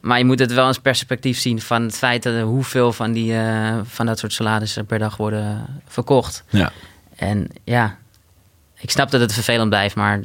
Maar 0.00 0.18
je 0.18 0.24
moet 0.24 0.38
het 0.38 0.52
wel 0.52 0.66
eens 0.66 0.78
perspectief 0.78 1.38
zien 1.38 1.60
van 1.60 1.82
het 1.82 1.96
feit 1.96 2.22
dat 2.22 2.34
er 2.34 2.42
hoeveel 2.42 2.92
van, 2.92 3.12
die, 3.12 3.32
uh, 3.32 3.78
van 3.84 4.06
dat 4.06 4.18
soort 4.18 4.32
salades 4.32 4.78
per 4.86 4.98
dag 4.98 5.16
worden 5.16 5.66
verkocht. 5.86 6.44
Ja. 6.48 6.72
En 7.16 7.48
ja, 7.64 7.98
ik 8.80 8.90
snap 8.90 9.10
dat 9.10 9.20
het 9.20 9.32
vervelend 9.32 9.68
blijft, 9.68 9.94
maar 9.94 10.20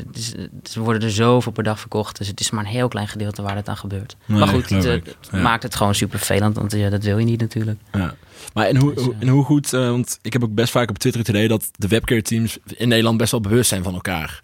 er 0.74 0.82
worden 0.82 1.02
er 1.02 1.12
zoveel 1.12 1.52
per 1.52 1.64
dag 1.64 1.80
verkocht. 1.80 2.18
Dus 2.18 2.28
het 2.28 2.40
is 2.40 2.52
maar 2.52 2.64
een 2.64 2.70
heel 2.70 2.88
klein 2.88 3.08
gedeelte 3.08 3.42
waar 3.42 3.56
het 3.56 3.70
aan 3.70 3.78
gebeurt. 3.78 4.16
maar 4.26 4.48
goed, 4.48 4.70
het, 4.70 5.32
maakt 5.32 5.64
het 5.64 5.76
gewoon 5.76 5.96
super 5.96 6.18
vervelend, 6.18 6.56
want 6.56 6.72
ja, 6.72 6.90
dat 6.90 7.04
wil 7.04 7.18
je 7.18 7.26
niet 7.26 7.42
natuurlijk. 7.42 7.80
Ja. 7.92 8.16
Maar 8.54 8.66
en 8.68 8.78
hoe, 8.78 8.94
dus, 8.94 9.08
en 9.20 9.28
hoe 9.28 9.44
goed, 9.44 9.74
uh, 9.74 9.90
want 9.90 10.20
ik 10.22 10.34
heb 10.34 10.44
ook 10.44 10.54
best 10.54 10.72
vaak 10.72 10.90
op 10.90 10.98
Twitter 10.98 11.22
het 11.22 11.30
idee 11.30 11.48
dat 11.48 11.70
de 11.76 11.88
webcare 11.88 12.22
teams 12.22 12.58
in 12.66 12.88
Nederland 12.88 13.18
best 13.18 13.32
wel 13.32 13.42
bewust 13.42 13.70
zijn 13.70 13.84
van 13.84 13.94
elkaar. 13.94 14.42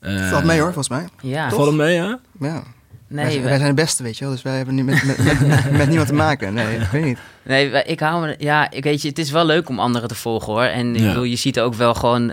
Uh, 0.00 0.30
Valt 0.30 0.44
mee 0.44 0.60
hoor, 0.60 0.72
volgens 0.72 0.88
mij. 0.88 1.08
Ja. 1.30 1.50
Valt 1.50 1.74
mee, 1.74 1.94
ja? 1.94 2.20
Ja. 2.40 2.62
Nee, 3.08 3.40
wij, 3.40 3.58
zijn 3.58 3.68
de 3.68 3.82
beste, 3.82 4.02
weet 4.02 4.18
je 4.18 4.24
wel. 4.24 4.32
Dus 4.32 4.42
wij 4.42 4.56
hebben 4.56 4.74
nu 4.74 4.84
met, 4.84 5.04
met, 5.04 5.18
met, 5.24 5.70
met, 5.70 5.86
niemand 5.88 6.08
te 6.08 6.14
maken. 6.14 6.54
Nee, 6.54 6.76
ik 6.76 6.88
weet 6.88 7.04
niet. 7.04 7.18
Nee, 7.42 7.84
ik 7.84 8.00
hou 8.00 8.26
me... 8.26 8.34
Ja, 8.38 8.70
ik 8.70 8.84
weet 8.84 9.02
je, 9.02 9.08
het 9.08 9.18
is 9.18 9.30
wel 9.30 9.44
leuk 9.44 9.68
om 9.68 9.80
anderen 9.80 10.08
te 10.08 10.14
volgen, 10.14 10.52
hoor. 10.52 10.62
En 10.62 10.96
ik 10.96 11.06
bedoel, 11.06 11.22
je 11.22 11.36
ziet 11.36 11.60
ook 11.60 11.74
wel 11.74 11.94
gewoon... 11.94 12.32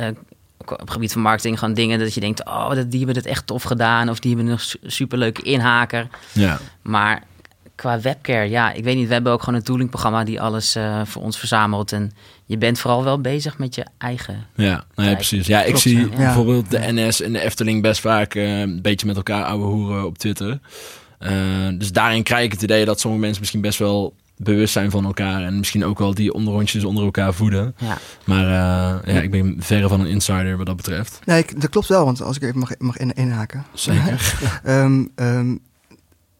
Uh, 0.00 0.08
op 0.70 0.80
het 0.80 0.90
gebied 0.90 1.12
van 1.12 1.22
marketing 1.22 1.58
gewoon 1.58 1.74
dingen 1.74 1.98
dat 1.98 2.14
je 2.14 2.20
denkt... 2.20 2.44
oh, 2.44 2.70
die 2.70 2.98
hebben 2.98 3.16
het 3.16 3.26
echt 3.26 3.46
tof 3.46 3.62
gedaan. 3.62 4.08
Of 4.08 4.20
die 4.20 4.36
hebben 4.36 4.52
een 4.52 4.90
superleuke 4.90 5.42
inhaker. 5.42 6.08
Ja. 6.32 6.58
Maar 6.82 7.22
qua 7.74 8.00
webcare, 8.00 8.50
ja, 8.50 8.72
ik 8.72 8.84
weet 8.84 8.96
niet. 8.96 9.06
We 9.06 9.12
hebben 9.12 9.32
ook 9.32 9.42
gewoon 9.42 9.58
een 9.58 9.64
toolingprogramma 9.64 10.24
die 10.24 10.40
alles 10.40 10.76
uh, 10.76 11.00
voor 11.04 11.22
ons 11.22 11.38
verzamelt. 11.38 11.92
En 11.92 12.12
je 12.46 12.58
bent 12.58 12.78
vooral 12.78 13.04
wel 13.04 13.20
bezig 13.20 13.58
met 13.58 13.74
je 13.74 13.86
eigen. 13.98 14.46
Ja, 14.54 14.84
nou 14.94 15.08
ja 15.08 15.14
precies. 15.14 15.46
Ja, 15.46 15.62
ik 15.62 15.76
zie 15.76 16.08
bijvoorbeeld 16.08 16.70
de 16.70 16.78
NS 16.92 17.20
en 17.20 17.32
de 17.32 17.40
Efteling 17.40 17.82
best 17.82 18.00
vaak 18.00 18.34
uh, 18.34 18.60
een 18.60 18.82
beetje 18.82 19.06
met 19.06 19.16
elkaar 19.16 19.44
ouwe 19.44 19.64
hoeren 19.64 20.06
op 20.06 20.18
Twitter. 20.18 20.58
Uh, 21.20 21.30
dus 21.78 21.92
daarin 21.92 22.22
krijg 22.22 22.44
ik 22.44 22.52
het 22.52 22.62
idee 22.62 22.84
dat 22.84 23.00
sommige 23.00 23.22
mensen 23.22 23.40
misschien 23.40 23.60
best 23.60 23.78
wel 23.78 24.14
bewust 24.42 24.72
zijn 24.72 24.90
van 24.90 25.04
elkaar 25.04 25.42
en 25.42 25.58
misschien 25.58 25.84
ook 25.84 25.98
wel 25.98 26.14
die 26.14 26.32
onderrondjes 26.32 26.84
onder 26.84 27.04
elkaar 27.04 27.34
voeden. 27.34 27.74
Ja. 27.78 27.98
Maar 28.24 28.44
uh, 28.44 29.14
ja, 29.14 29.20
ik 29.20 29.30
ben 29.30 29.56
verre 29.58 29.88
van 29.88 30.00
een 30.00 30.06
insider 30.06 30.56
wat 30.56 30.66
dat 30.66 30.76
betreft. 30.76 31.18
Nee, 31.24 31.44
dat 31.56 31.70
klopt 31.70 31.88
wel, 31.88 32.04
want 32.04 32.22
als 32.22 32.36
ik 32.36 32.42
even 32.42 32.58
mag, 32.58 32.70
mag 32.78 32.96
in, 32.96 33.12
inhaken. 33.12 33.64
Zeker. 33.72 34.34
um, 34.66 35.10
um, 35.16 35.60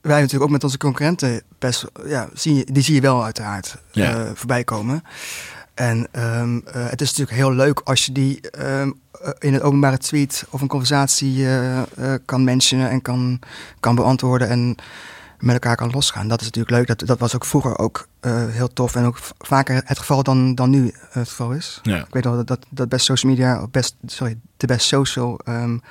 wij 0.00 0.16
natuurlijk 0.16 0.44
ook 0.44 0.50
met 0.50 0.64
onze 0.64 0.78
concurrenten 0.78 1.42
best, 1.58 1.84
ja, 2.06 2.28
zie 2.34 2.54
je, 2.54 2.66
die 2.72 2.82
zie 2.82 2.94
je 2.94 3.00
wel 3.00 3.24
uiteraard 3.24 3.76
ja. 3.90 4.24
uh, 4.24 4.30
voorbij 4.34 4.64
komen. 4.64 5.02
En 5.74 6.08
um, 6.12 6.54
uh, 6.54 6.72
het 6.72 7.00
is 7.00 7.08
natuurlijk 7.08 7.36
heel 7.36 7.52
leuk 7.52 7.80
als 7.80 8.06
je 8.06 8.12
die 8.12 8.40
um, 8.80 9.00
in 9.38 9.54
een 9.54 9.62
openbare 9.62 9.98
tweet 9.98 10.46
of 10.50 10.60
een 10.60 10.68
conversatie 10.68 11.36
uh, 11.36 11.82
kan 12.24 12.44
mentionen 12.44 12.90
en 12.90 13.02
kan, 13.02 13.38
kan 13.80 13.94
beantwoorden 13.94 14.48
en 14.48 14.76
met 15.42 15.52
elkaar 15.54 15.76
kan 15.76 15.90
losgaan. 15.90 16.28
Dat 16.28 16.40
is 16.40 16.46
natuurlijk 16.46 16.76
leuk. 16.76 16.86
Dat, 16.86 17.08
dat 17.08 17.18
was 17.18 17.34
ook 17.34 17.44
vroeger 17.44 17.78
ook 17.78 18.08
heel 18.50 18.72
tof 18.72 18.94
en 18.94 19.04
ook 19.04 19.18
vaker 19.38 19.82
het 19.84 19.98
geval 19.98 20.22
dan, 20.22 20.54
dan 20.54 20.70
nu 20.70 20.94
het 21.10 21.28
geval 21.28 21.52
is. 21.52 21.80
Ja. 21.82 21.98
Ik 21.98 22.14
weet 22.14 22.24
wel 22.24 22.36
dat, 22.36 22.46
dat, 22.46 22.66
dat 22.68 22.88
best 22.88 23.04
social 23.04 23.32
media, 23.32 23.66
best, 23.70 23.96
sorry, 24.06 24.38
de 24.56 24.66
best 24.66 24.86
social 24.86 25.40
um, 25.48 25.82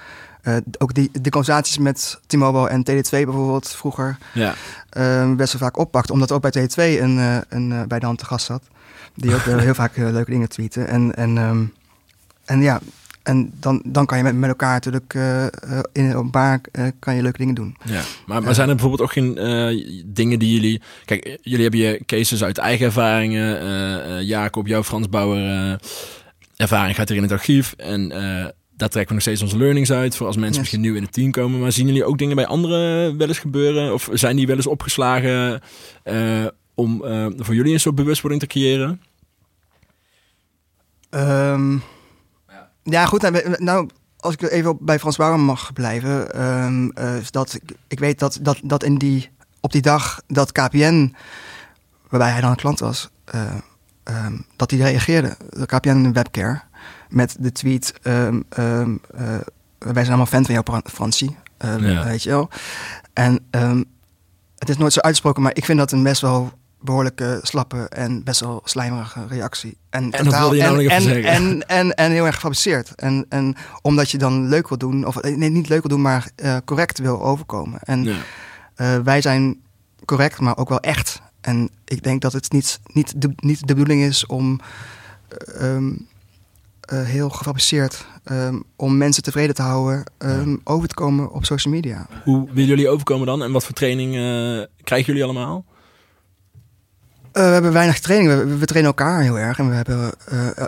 uh, 0.43 0.55
ook 0.77 0.93
die, 0.93 1.09
de 1.21 1.29
conversaties 1.29 1.77
met 1.77 2.19
T-Mobile 2.27 2.69
en 2.69 2.81
TD2 2.81 3.09
bijvoorbeeld 3.09 3.69
vroeger 3.69 4.17
ja. 4.33 4.53
uh, 4.97 5.35
best 5.35 5.53
wel 5.53 5.61
vaak 5.61 5.77
oppakt. 5.77 6.11
Omdat 6.11 6.31
ook 6.31 6.51
bij 6.51 6.51
TD2 6.51 7.01
een, 7.01 7.17
uh, 7.17 7.37
een 7.49 7.87
bij 7.87 7.99
de 7.99 8.05
hand 8.05 8.17
te 8.17 8.25
gast 8.25 8.45
zat. 8.45 8.63
Die 9.15 9.35
ook 9.35 9.41
heel 9.41 9.73
vaak 9.83 9.95
leuke 9.97 10.31
dingen 10.31 10.49
tweeten. 10.49 10.87
En, 10.87 11.15
en, 11.15 11.37
um, 11.37 11.73
en 12.45 12.61
ja, 12.61 12.79
en 13.23 13.51
dan, 13.59 13.81
dan 13.85 14.05
kan 14.05 14.17
je 14.17 14.23
met, 14.23 14.35
met 14.35 14.49
elkaar 14.49 14.73
natuurlijk 14.73 15.13
in 15.91 16.05
een 16.05 16.15
openbaar 16.15 16.61
kan 16.99 17.15
je 17.15 17.21
leuke 17.21 17.37
dingen 17.37 17.55
doen. 17.55 17.75
Ja, 17.85 18.01
maar, 18.25 18.43
maar 18.43 18.55
zijn 18.55 18.69
er 18.69 18.75
bijvoorbeeld 18.75 19.09
ook 19.09 19.13
geen 19.13 19.33
dingen 20.05 20.39
die 20.39 20.53
jullie... 20.53 20.81
Kijk, 21.05 21.37
jullie 21.41 21.61
hebben 21.61 21.79
je 21.79 22.01
cases 22.05 22.43
uit 22.43 22.57
eigen 22.57 22.85
ervaringen. 22.85 24.25
Jacob, 24.25 24.67
jouw 24.67 24.83
Frans 24.83 25.09
Bauer 25.09 25.79
ervaring 26.55 26.95
gaat 26.95 27.09
er 27.09 27.15
in 27.15 27.21
het 27.21 27.31
archief. 27.31 27.73
En 27.77 28.09
daar 28.75 28.89
trekken 28.89 29.07
we 29.07 29.13
nog 29.13 29.21
steeds 29.21 29.41
onze 29.41 29.57
learnings 29.57 29.91
uit 29.91 30.15
voor 30.15 30.27
als 30.27 30.35
mensen 30.35 30.61
yes. 30.61 30.61
misschien 30.61 30.81
nieuw 30.81 30.95
in 30.95 31.03
het 31.03 31.13
team 31.13 31.31
komen. 31.31 31.59
Maar 31.59 31.71
zien 31.71 31.87
jullie 31.87 32.05
ook 32.05 32.17
dingen 32.17 32.35
bij 32.35 32.45
anderen 32.45 33.17
wel 33.17 33.27
eens 33.27 33.39
gebeuren? 33.39 33.93
Of 33.93 34.09
zijn 34.13 34.35
die 34.35 34.47
wel 34.47 34.55
eens 34.55 34.67
opgeslagen 34.67 35.61
uh, 36.03 36.45
om 36.75 37.03
uh, 37.05 37.27
voor 37.37 37.55
jullie 37.55 37.73
een 37.73 37.79
soort 37.79 37.95
bewustwording 37.95 38.41
te 38.41 38.47
creëren? 38.47 39.01
Um, 41.09 41.81
ja. 42.83 43.05
goed. 43.05 43.21
Nou, 43.21 43.55
nou, 43.57 43.89
als 44.21 44.33
ik 44.33 44.41
even 44.41 44.77
bij 44.79 44.99
Frans 44.99 45.15
Bauer 45.15 45.39
mag 45.39 45.73
blijven. 45.73 46.41
Um, 46.41 46.91
uh, 46.99 47.13
dat, 47.29 47.59
ik, 47.87 47.99
weet 47.99 48.19
dat, 48.19 48.39
dat, 48.41 48.59
dat 48.63 48.83
in 48.83 48.97
die, 48.97 49.29
op 49.59 49.71
die 49.71 49.81
dag 49.81 50.21
dat 50.27 50.51
KPN, 50.51 51.15
waarbij 52.09 52.31
hij 52.31 52.41
dan 52.41 52.49
een 52.49 52.55
klant 52.55 52.79
was, 52.79 53.09
um, 54.03 54.45
dat 54.55 54.71
hij 54.71 54.79
reageerde. 54.79 55.37
De 55.49 55.65
KPN 55.65 56.11
Webcare 56.11 56.61
met 57.09 57.35
de 57.39 57.51
tweet: 57.51 57.93
um, 58.03 58.43
um, 58.57 59.01
uh, 59.15 59.21
Wij 59.77 59.93
zijn 59.93 60.07
allemaal 60.07 60.25
fan 60.25 60.45
van 60.45 60.53
jou, 60.53 60.81
Francie. 60.83 61.37
Um, 61.57 61.85
ja. 61.85 62.03
Weet 62.03 62.23
je 62.23 62.29
wel. 62.29 62.49
En 63.13 63.45
het 64.57 64.69
is 64.69 64.77
nooit 64.77 64.93
zo 64.93 64.99
uitgesproken, 64.99 65.41
maar 65.41 65.55
ik 65.55 65.65
vind 65.65 65.77
dat 65.77 65.91
een 65.91 66.03
best 66.03 66.21
wel 66.21 66.51
behoorlijke 66.81 67.39
slappe 67.41 67.77
en 67.89 68.23
best 68.23 68.39
wel 68.39 68.61
slijmerige 68.63 69.27
reactie. 69.27 69.77
En, 69.89 70.11
en 70.11 70.23
totaal, 70.23 70.53
je 70.53 70.61
nou 70.61 70.83
en, 70.83 70.89
en, 70.89 71.01
zeggen. 71.01 71.23
En, 71.23 71.67
en, 71.67 71.93
en, 71.93 72.11
heel 72.11 72.25
erg 72.25 72.35
gefabriceerd. 72.35 72.95
En, 72.95 73.25
en 73.29 73.55
omdat 73.81 74.09
je 74.09 74.17
dan 74.17 74.47
leuk 74.47 74.69
wil 74.69 74.77
doen, 74.77 75.05
of 75.05 75.21
nee, 75.21 75.49
niet 75.49 75.69
leuk 75.69 75.81
wil 75.81 75.89
doen, 75.89 76.01
maar 76.01 76.29
uh, 76.43 76.57
correct 76.65 76.99
wil 76.99 77.23
overkomen. 77.23 77.79
En 77.79 78.03
ja. 78.03 78.17
uh, 78.77 78.97
wij 79.03 79.21
zijn 79.21 79.59
correct, 80.05 80.39
maar 80.39 80.57
ook 80.57 80.69
wel 80.69 80.79
echt. 80.79 81.21
En 81.41 81.69
ik 81.85 82.03
denk 82.03 82.21
dat 82.21 82.33
het 82.33 82.51
niet, 82.51 82.79
niet, 82.85 83.21
de, 83.21 83.33
niet 83.35 83.67
de 83.67 83.73
bedoeling 83.73 84.03
is 84.03 84.25
om 84.25 84.59
um, 85.61 86.07
uh, 86.93 87.03
heel 87.03 87.29
gefabriceerd 87.29 88.05
um, 88.31 88.63
om 88.75 88.97
mensen 88.97 89.23
tevreden 89.23 89.55
te 89.55 89.61
houden, 89.61 90.03
um, 90.17 90.49
ja. 90.49 90.57
over 90.63 90.87
te 90.87 90.93
komen 90.93 91.31
op 91.31 91.45
social 91.45 91.73
media. 91.73 92.07
Hoe 92.23 92.47
willen 92.51 92.69
jullie 92.69 92.89
overkomen 92.89 93.25
dan? 93.27 93.43
En 93.43 93.51
wat 93.51 93.63
voor 93.65 93.73
training 93.73 94.11
krijgen 94.83 95.07
jullie 95.07 95.23
allemaal? 95.23 95.65
Uh, 97.33 97.43
we 97.43 97.49
hebben 97.49 97.73
weinig 97.73 97.99
training. 97.99 98.29
We, 98.29 98.57
we, 98.57 98.65
trainen 98.65 98.91
elkaar 98.91 99.21
heel 99.21 99.39
erg. 99.39 99.59
En 99.59 99.69
we 99.69 99.75
hebben 99.75 100.11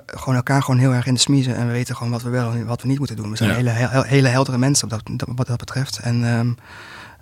gewoon 0.06 0.36
elkaar 0.36 0.62
gewoon 0.62 0.80
heel 0.80 0.94
erg 0.94 1.06
in 1.06 1.14
de 1.14 1.20
smiezen. 1.20 1.56
En 1.56 1.68
we 1.68 1.72
weten 1.72 1.96
gewoon 1.96 2.12
wat 2.12 2.22
we 2.22 2.30
wel 2.30 2.52
en 2.52 2.66
wat 2.66 2.82
we 2.82 2.88
niet 2.88 2.98
moeten 2.98 3.16
doen. 3.16 3.30
We 3.30 3.38
zijn 3.38 3.50
ja. 3.50 3.56
hele, 3.56 3.70
hele, 3.70 4.08
hele 4.08 4.28
heldere 4.28 4.58
mensen 4.58 4.92
op 4.92 5.04
dat, 5.06 5.28
wat 5.36 5.48
dat 5.48 5.58
betreft. 5.58 6.00
En, 6.00 6.24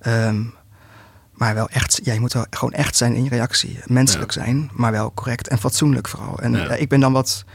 um, 0.07 0.53
maar 1.33 1.53
wel 1.53 1.69
echt, 1.69 1.99
ja, 2.03 2.13
je 2.13 2.19
moet 2.19 2.33
wel 2.33 2.45
gewoon 2.49 2.73
echt 2.73 2.95
zijn 2.95 3.15
in 3.15 3.23
je 3.23 3.29
reactie. 3.29 3.79
Menselijk 3.85 4.31
ja. 4.31 4.43
zijn, 4.43 4.69
maar 4.73 4.91
wel 4.91 5.13
correct 5.13 5.47
en 5.47 5.57
fatsoenlijk 5.57 6.07
vooral. 6.07 6.39
En 6.39 6.79
ik 6.81 6.89
ben 6.89 6.99
dan 6.99 7.13
wat 7.13 7.45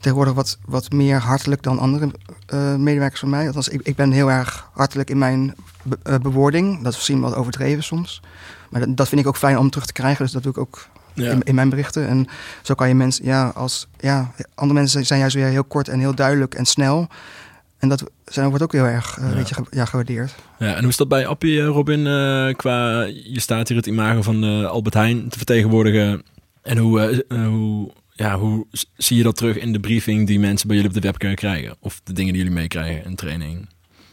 tegenwoordig 0.00 0.34
wat, 0.34 0.58
wat 0.64 0.92
meer 0.92 1.18
hartelijk 1.18 1.62
dan 1.62 1.78
andere 1.78 2.10
uh, 2.54 2.74
medewerkers 2.74 3.20
van 3.20 3.30
mij. 3.30 3.46
Althans, 3.46 3.68
ik, 3.68 3.80
ik 3.82 3.96
ben 3.96 4.12
heel 4.12 4.30
erg 4.30 4.70
hartelijk 4.72 5.10
in 5.10 5.18
mijn 5.18 5.54
be 5.82 5.98
uh, 6.04 6.14
bewoording. 6.14 6.82
Dat 6.82 6.92
is 6.92 6.96
misschien 6.96 7.20
wat 7.20 7.34
overdreven 7.34 7.82
soms. 7.82 8.22
Maar 8.70 8.80
dat, 8.80 8.96
dat, 8.96 9.08
vind 9.08 9.20
ik 9.20 9.26
ook 9.26 9.36
fijn 9.36 9.58
om 9.58 9.70
terug 9.70 9.86
te 9.86 9.92
krijgen. 9.92 10.24
Dus 10.24 10.32
dat 10.32 10.42
doe 10.42 10.52
ik 10.52 10.58
ook 10.58 10.88
ja. 11.14 11.30
in, 11.30 11.42
in, 11.42 11.54
mijn 11.54 11.68
berichten. 11.68 12.08
En 12.08 12.26
zo 12.62 12.74
kan 12.74 12.88
je 12.88 12.94
mensen, 12.94 13.24
ja, 13.24 13.48
als 13.48 13.88
ja, 13.98 14.32
andere 14.54 14.78
mensen 14.78 15.06
zijn 15.06 15.20
juist 15.20 15.34
weer 15.34 15.46
heel 15.46 15.64
kort 15.64 15.88
en 15.88 15.98
heel 15.98 16.14
duidelijk 16.14 16.54
en 16.54 16.64
snel. 16.64 17.08
En 17.78 17.88
dat 17.88 18.10
zijn, 18.24 18.48
wordt 18.48 18.62
ook 18.62 18.72
heel 18.72 18.84
erg 18.84 19.18
uh, 19.18 19.28
ja. 19.28 19.34
Weet 19.34 19.48
je, 19.48 19.54
ja, 19.70 19.84
gewaardeerd. 19.84 20.34
Ja, 20.58 20.74
en 20.74 20.80
hoe 20.80 20.88
is 20.88 20.96
dat 20.96 21.08
bij 21.08 21.26
Appie, 21.26 21.62
Robin? 21.62 22.02
qua, 22.56 23.02
je 23.02 23.40
staat 23.40 23.68
hier 23.68 23.76
het 23.76 23.86
imago 23.86 24.22
van 24.22 24.64
Albert 24.66 24.94
Heijn 24.94 25.28
te 25.28 25.36
vertegenwoordigen. 25.36 26.22
En 26.62 26.76
hoe, 26.76 27.24
hoe 27.28 27.90
ja, 28.20 28.38
hoe 28.38 28.66
zie 28.96 29.16
je 29.16 29.22
dat 29.22 29.36
terug 29.36 29.56
in 29.56 29.72
de 29.72 29.80
briefing 29.80 30.26
die 30.26 30.38
mensen 30.38 30.66
bij 30.66 30.76
jullie 30.76 30.90
op 30.90 31.00
de 31.02 31.06
webcam 31.06 31.34
krijgen? 31.34 31.76
Of 31.80 32.00
de 32.04 32.12
dingen 32.12 32.32
die 32.32 32.42
jullie 32.42 32.58
meekrijgen 32.58 33.04
in 33.04 33.14
training? 33.14 33.68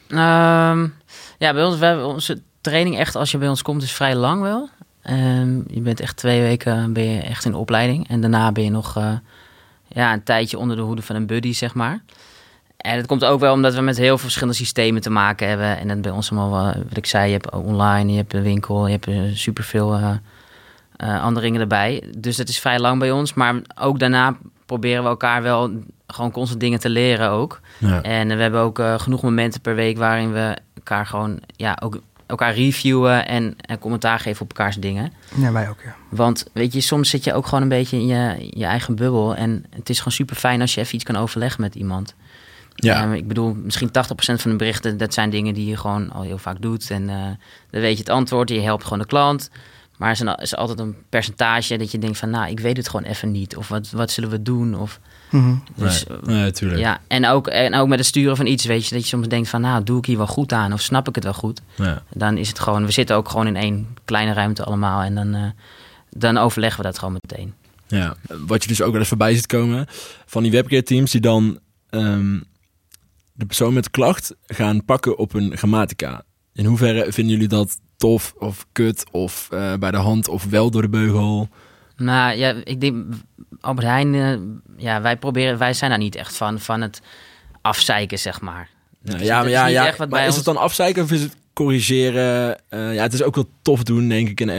Um, 0.10 0.94
ja, 1.38 1.54
bij 1.54 1.64
ons, 1.64 1.78
we 1.78 1.86
hebben 1.86 2.06
onze 2.06 2.42
training 2.62 2.98
echt, 2.98 3.16
als 3.16 3.32
je 3.32 3.38
bij 3.38 3.48
ons 3.48 3.62
komt, 3.62 3.84
is 3.84 3.92
vrij 3.92 4.16
lang 4.16 4.42
wel. 4.42 4.70
Um, 5.10 5.64
je 5.68 5.82
bent 5.82 6.00
echt 6.00 6.18
twee 6.18 6.42
weken 6.42 6.94
ben 6.94 7.04
je 7.04 7.22
echt 7.22 7.46
in 7.46 7.52
de 7.52 7.58
opleiding. 7.58 8.10
En 8.10 8.22
daarna 8.22 8.52
ben 8.52 8.64
je 8.64 8.70
nog 8.70 8.98
uh, 8.98 9.12
ja, 9.88 10.14
een 10.14 10.24
tijdje 10.24 10.58
onder 10.58 10.76
de 10.76 10.82
hoede 10.82 11.02
van 11.02 11.16
een 11.16 11.26
buddy, 11.26 11.54
zeg 11.54 11.74
maar. 11.74 12.00
En 12.78 12.98
dat 12.98 13.06
komt 13.06 13.26
ook 13.26 13.40
wel 13.40 13.54
omdat 13.54 13.76
we 13.76 13.82
met 13.82 13.98
heel 13.98 14.08
veel 14.08 14.18
verschillende 14.18 14.56
systemen 14.56 15.02
te 15.02 15.10
maken 15.10 15.48
hebben. 15.48 15.78
En 15.80 15.88
dat 15.88 16.02
bij 16.02 16.12
ons 16.12 16.32
allemaal, 16.32 16.74
wat 16.88 16.98
ik 16.98 17.06
zei, 17.06 17.26
je 17.26 17.34
hebt 17.34 17.52
online, 17.52 18.12
je 18.12 18.18
hebt 18.18 18.34
een 18.34 18.42
winkel, 18.42 18.88
je 18.88 19.00
hebt 19.02 19.38
superveel... 19.38 20.00
Uh, 20.00 20.12
andere 21.24 21.46
ringen 21.46 21.62
erbij. 21.62 22.04
Dus 22.18 22.36
dat 22.36 22.50
is 22.50 22.60
vrij 22.60 22.80
lang 22.80 23.00
bij 23.00 23.12
ons. 23.12 23.34
Maar 23.34 23.56
ook 23.80 24.00
daarna 24.00 24.38
proberen 24.66 25.04
we 25.04 25.10
elkaar 25.10 25.42
wel 25.42 25.72
gewoon 26.08 26.32
constant 26.32 26.60
dingen 26.60 26.80
te 26.80 26.90
leren 26.90 27.30
ook. 27.30 27.60
Ja. 27.78 28.02
En 28.02 28.28
we 28.28 28.42
hebben 28.42 28.62
ook 28.62 28.82
genoeg 28.98 29.22
momenten 29.22 29.62
per 29.62 29.76
week 29.76 29.98
waarin 29.98 30.34
we 30.34 30.58
elkaar 30.76 31.06
gewoon 31.06 31.40
ja, 31.56 31.78
ook 31.84 32.00
elkaar 32.28 32.54
reviewen 32.54 33.28
en, 33.28 33.56
en 33.62 33.80
commentaar 33.80 34.20
geven 34.20 34.42
op 34.42 34.50
elkaars 34.50 34.76
dingen. 34.76 35.14
Ja, 35.36 35.52
wij 35.52 35.70
ook, 35.70 35.82
ja. 35.84 35.96
Want 36.10 36.46
weet 36.54 36.74
je, 36.74 36.82
soms 36.82 37.10
zit 37.10 37.24
je 37.24 37.34
ook 37.34 37.46
gewoon 37.46 37.62
een 37.62 37.70
beetje 37.70 37.98
in 37.98 38.08
je, 38.08 38.48
je 38.50 38.66
eigen 38.66 38.96
bubbel. 38.96 39.36
En 39.36 39.66
het 39.70 39.90
is 39.90 39.98
gewoon 39.98 40.14
super 40.14 40.36
fijn 40.36 40.62
als 40.62 40.74
je 40.74 40.82
even 40.82 40.96
iets 40.96 41.04
kan 41.04 41.16
overleggen 41.16 41.62
met 41.62 41.76
iemand. 41.76 42.16
Ja. 42.76 43.14
Ik 43.14 43.28
bedoel, 43.28 43.54
misschien 43.54 43.88
80% 43.88 43.92
van 44.18 44.52
de 44.52 44.58
berichten, 44.58 44.98
dat 44.98 45.14
zijn 45.14 45.30
dingen 45.30 45.54
die 45.54 45.66
je 45.66 45.78
gewoon 45.78 46.12
al 46.12 46.22
heel 46.22 46.38
vaak 46.38 46.62
doet. 46.62 46.90
En 46.90 47.02
uh, 47.02 47.24
dan 47.70 47.82
weet 47.82 47.94
je 47.94 48.04
het 48.04 48.10
antwoord, 48.10 48.50
je 48.50 48.62
helpt 48.62 48.84
gewoon 48.84 49.00
de 49.00 49.06
klant. 49.06 49.50
Maar 49.98 50.20
er 50.20 50.42
is, 50.42 50.56
altijd 50.56 50.80
een 50.80 50.96
percentage 51.10 51.78
dat 51.78 51.92
je 51.92 52.00
denkt 52.00 52.18
van, 52.18 52.30
nou, 52.30 52.50
ik 52.50 52.60
weet 52.60 52.78
het 52.78 52.90
gewoon 52.90 53.06
even 53.06 53.32
niet. 53.32 53.56
Of 53.56 53.68
wat, 53.68 53.92
wat 53.92 54.12
zullen 54.12 54.30
we 54.30 54.42
doen? 54.42 54.76
Of, 54.76 55.00
mm 55.30 55.64
dus, 55.76 56.06
nee, 56.24 56.52
nee, 56.60 56.78
Ja, 56.78 57.00
en 57.08 57.28
ook, 57.28 57.48
en 57.48 57.76
ook 57.76 57.88
met 57.88 57.98
het 57.98 58.08
sturen 58.08 58.36
van 58.36 58.46
iets, 58.46 58.66
weet 58.66 58.88
je, 58.88 58.96
dat 58.96 59.04
je 59.04 59.08
soms 59.08 59.28
denkt 59.28 59.50
van, 59.50 59.62
nou, 59.62 59.84
doe 59.84 59.98
ik 59.98 60.06
hier 60.06 60.18
wel 60.18 60.28
goed 60.28 60.52
aan? 60.52 60.74
Of 60.74 60.82
snap 60.82 61.08
ik 61.08 61.16
het 61.16 61.24
wel 61.24 61.34
goed? 61.34 61.62
Ja. 61.76 62.04
Dan 62.14 62.38
is 62.38 62.48
het 62.48 62.60
gewoon, 62.60 62.86
we 62.86 62.92
zitten 62.92 63.16
ook 63.16 63.30
gewoon 63.30 63.48
in 63.48 63.56
één 63.56 63.88
kleine 64.06 64.34
ruimte 64.34 64.64
allemaal. 64.64 65.02
En 65.02 65.16
dan, 65.16 65.36
uh, 65.36 65.44
dan 66.10 66.38
overleggen 66.38 66.82
we 66.82 66.88
dat 66.88 67.00
gewoon 67.00 67.18
meteen. 67.22 67.54
Ja, 67.88 68.16
wat 68.46 68.64
je 68.64 68.70
dus 68.70 68.82
ook 68.82 68.92
wel 68.92 69.00
eens 69.00 69.10
voorbij 69.10 69.36
ziet 69.36 69.46
komen 69.46 69.86
van 70.26 70.44
die 70.44 70.52
webcare 70.52 70.84
teams 70.84 71.12
die 71.12 71.22
dan 71.22 71.60
um, 71.90 72.44
de 73.34 73.46
persoon 73.46 73.74
met 73.74 73.84
de 73.84 73.90
klacht 73.90 74.36
gaan 74.46 74.86
pakken 74.86 75.18
op 75.18 75.34
een 75.34 75.58
grammatica. 75.58 76.24
In 76.54 76.66
hoeverre 76.66 77.12
vinden 77.12 77.34
jullie 77.34 77.48
dat 77.48 77.80
tof 77.98 78.34
of 78.38 78.66
kut 78.72 79.06
of 79.12 79.50
uh, 79.54 79.74
bij 79.74 79.92
de 79.92 79.98
hand 79.98 80.28
of 80.28 80.44
wel 80.44 80.72
door 80.72 80.82
de 80.82 80.90
beugel? 80.90 81.50
Nou 81.98 82.38
ja, 82.38 82.54
ik 82.64 82.82
denk 82.82 83.06
Albert 83.62 83.88
Heijn, 83.88 84.14
uh, 84.14 84.38
ja, 84.78 85.02
wij 85.02 85.18
proberen, 85.18 85.58
wij 85.58 85.74
zijn 85.74 85.90
daar 85.90 86.00
niet 86.00 86.16
echt 86.16 86.38
van, 86.38 86.60
van 86.60 86.82
het 86.82 87.02
afzeiken, 87.62 88.20
zeg 88.20 88.42
maar. 88.42 88.70
Nou, 89.02 89.24
ja, 89.24 89.40
maar, 89.40 89.50
ja, 89.50 89.68
ja, 89.68 89.96
maar 90.10 90.28
is 90.28 90.36
het 90.36 90.46
dan 90.46 90.58
afzeiken 90.58 91.04
of 91.04 91.12
is 91.12 91.22
het 91.22 91.36
corrigeren? 91.54 92.62
Uh, 92.70 92.94
ja, 92.94 93.02
het 93.02 93.14
is 93.14 93.24
ook 93.24 93.36
wel 93.36 93.50
tof 93.62 93.84
doen, 93.84 94.10
denk 94.10 94.30
ik, 94.30 94.40
in, 94.40 94.50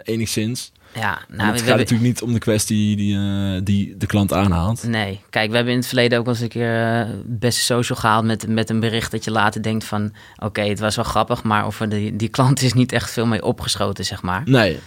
enigszins. 0.00 0.72
Ja, 0.94 1.18
nou, 1.28 1.52
het 1.52 1.62
gaat 1.62 1.76
natuurlijk 1.76 2.08
niet 2.08 2.22
om 2.22 2.32
de 2.32 2.38
kwestie 2.38 2.96
die, 2.96 3.16
uh, 3.16 3.60
die 3.64 3.96
de 3.96 4.06
klant 4.06 4.32
aanhaalt. 4.32 4.82
Nee, 4.82 5.20
kijk, 5.30 5.50
we 5.50 5.54
hebben 5.56 5.72
in 5.72 5.78
het 5.78 5.88
verleden 5.88 6.18
ook 6.18 6.24
wel 6.24 6.34
eens 6.34 6.42
een 6.42 6.48
keer 6.48 7.00
uh, 7.00 7.14
beste 7.24 7.60
social 7.60 7.98
gehaald 7.98 8.24
met, 8.24 8.48
met 8.48 8.70
een 8.70 8.80
bericht 8.80 9.10
dat 9.10 9.24
je 9.24 9.30
later 9.30 9.62
denkt 9.62 9.84
van... 9.84 10.12
oké, 10.36 10.60
het 10.60 10.80
was 10.80 10.96
wel 10.96 11.04
grappig, 11.04 11.42
maar 11.42 11.66
of 11.66 11.82
die, 11.88 12.16
die 12.16 12.28
klant 12.28 12.62
is 12.62 12.72
niet 12.72 12.92
echt 12.92 13.10
veel 13.10 13.26
mee 13.26 13.44
opgeschoten, 13.44 14.04
zeg 14.04 14.22
maar. 14.22 14.42
Nee. 14.44 14.78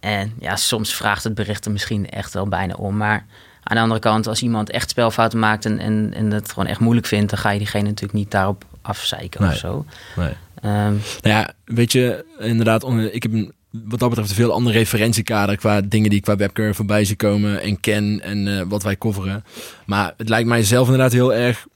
En 0.00 0.32
ja, 0.40 0.56
soms 0.56 0.94
vraagt 0.94 1.24
het 1.24 1.34
bericht 1.34 1.64
er 1.64 1.72
misschien 1.72 2.10
echt 2.10 2.32
wel 2.32 2.48
bijna 2.48 2.74
om. 2.74 2.96
Maar 2.96 3.26
aan 3.62 3.76
de 3.76 3.82
andere 3.82 4.00
kant, 4.00 4.26
als 4.26 4.42
iemand 4.42 4.70
echt 4.70 4.90
spelfouten 4.90 5.38
maakt 5.38 5.64
en, 5.64 5.78
en, 5.78 6.12
en 6.14 6.30
dat 6.30 6.52
gewoon 6.52 6.68
echt 6.68 6.80
moeilijk 6.80 7.06
vindt... 7.06 7.30
dan 7.30 7.38
ga 7.38 7.50
je 7.50 7.58
diegene 7.58 7.84
natuurlijk 7.84 8.18
niet 8.18 8.30
daarop 8.30 8.64
afzeiken 8.82 9.42
nee. 9.42 9.50
of 9.50 9.56
zo. 9.56 9.84
Nee. 10.16 10.32
Um, 10.62 11.00
nou 11.20 11.36
ja, 11.36 11.52
weet 11.64 11.92
je, 11.92 12.24
inderdaad, 12.38 12.84
ik 13.12 13.22
heb 13.22 13.32
een 13.32 13.52
wat 13.70 13.98
dat 13.98 14.08
betreft 14.08 14.30
een 14.30 14.36
veel 14.36 14.52
andere 14.52 14.78
referentiekader 14.78 15.56
qua 15.56 15.80
dingen 15.80 16.08
die 16.08 16.18
ik 16.18 16.24
qua 16.24 16.36
webcare 16.36 16.74
voorbij 16.74 17.04
zie 17.04 17.16
komen 17.16 17.62
en 17.62 17.80
ken 17.80 18.20
en 18.22 18.46
uh, 18.46 18.62
wat 18.68 18.82
wij 18.82 18.98
coveren. 18.98 19.44
Maar 19.86 20.14
het 20.16 20.28
lijkt 20.28 20.48
mij 20.48 20.62
zelf 20.62 20.84
inderdaad 20.84 21.12
heel 21.12 21.34
erg 21.34 21.66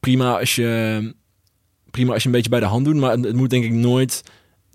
prima 0.00 0.38
als 0.38 0.54
je 0.54 1.14
prima 1.90 2.12
als 2.12 2.22
je 2.22 2.28
een 2.28 2.34
beetje 2.34 2.50
bij 2.50 2.60
de 2.60 2.66
hand 2.66 2.84
doet, 2.84 2.96
maar 2.96 3.10
het 3.10 3.36
moet 3.36 3.50
denk 3.50 3.64
ik 3.64 3.72
nooit 3.72 4.22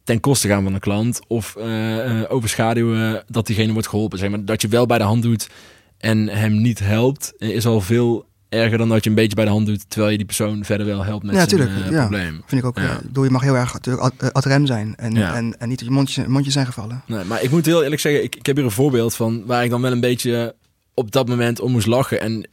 ten 0.09 0.19
koste 0.19 0.47
gaan 0.47 0.63
van 0.63 0.73
de 0.73 0.79
klant 0.79 1.19
of 1.27 1.55
uh, 1.57 1.65
uh, 1.65 2.21
overschaduwen 2.29 3.23
dat 3.27 3.47
diegene 3.47 3.73
wordt 3.73 3.87
geholpen. 3.87 4.19
Zeg 4.19 4.29
maar 4.29 4.45
dat 4.45 4.61
je 4.61 4.67
wel 4.67 4.85
bij 4.85 4.97
de 4.97 5.03
hand 5.03 5.23
doet 5.23 5.49
en 5.97 6.27
hem 6.27 6.61
niet 6.61 6.79
helpt, 6.79 7.33
is 7.37 7.65
al 7.65 7.81
veel 7.81 8.25
erger 8.49 8.77
dan 8.77 8.89
dat 8.89 9.03
je 9.03 9.09
een 9.09 9.15
beetje 9.15 9.35
bij 9.35 9.45
de 9.45 9.51
hand 9.51 9.65
doet, 9.65 9.89
terwijl 9.89 10.11
je 10.11 10.17
die 10.17 10.25
persoon 10.25 10.65
verder 10.65 10.85
wel 10.85 11.03
helpt 11.03 11.23
met 11.23 11.35
ja, 11.35 11.47
zijn 11.47 11.49
tuurlijk, 11.49 11.85
uh, 11.85 11.91
ja, 11.91 11.99
probleem. 11.99 12.41
Vind 12.45 12.61
ik 12.61 12.67
ook. 12.67 12.77
Ja. 12.77 12.99
Doe, 13.09 13.25
je 13.25 13.31
mag 13.31 13.41
heel 13.41 13.55
erg 13.55 13.73
ad, 13.99 14.33
ad 14.33 14.45
rem 14.45 14.65
zijn 14.65 14.95
en, 14.95 15.13
ja. 15.13 15.35
en, 15.35 15.59
en 15.59 15.69
niet 15.69 15.79
je 15.79 15.91
mondje, 15.91 16.27
mondje 16.27 16.51
zijn 16.51 16.65
gevallen. 16.65 17.03
Nee, 17.05 17.23
maar 17.23 17.43
ik 17.43 17.51
moet 17.51 17.65
heel 17.65 17.83
eerlijk 17.83 18.01
zeggen, 18.01 18.23
ik, 18.23 18.35
ik 18.35 18.45
heb 18.45 18.55
hier 18.55 18.65
een 18.65 18.71
voorbeeld 18.71 19.15
van 19.15 19.45
waar 19.45 19.63
ik 19.63 19.69
dan 19.69 19.81
wel 19.81 19.91
een 19.91 19.99
beetje 19.99 20.55
op 20.93 21.11
dat 21.11 21.27
moment 21.27 21.59
om 21.59 21.71
moest 21.71 21.87
lachen. 21.87 22.21
En 22.21 22.47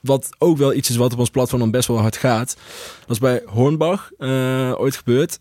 wat 0.00 0.28
ook 0.38 0.58
wel 0.58 0.74
iets 0.74 0.90
is 0.90 0.96
wat 0.96 1.12
op 1.12 1.18
ons 1.18 1.30
platform 1.30 1.60
dan 1.60 1.70
best 1.70 1.88
wel 1.88 2.00
hard 2.00 2.16
gaat. 2.16 2.56
Dat 2.98 3.08
was 3.08 3.18
bij 3.18 3.42
Hornbach 3.46 4.10
uh, 4.18 4.72
ooit 4.76 4.96
gebeurd. 4.96 5.38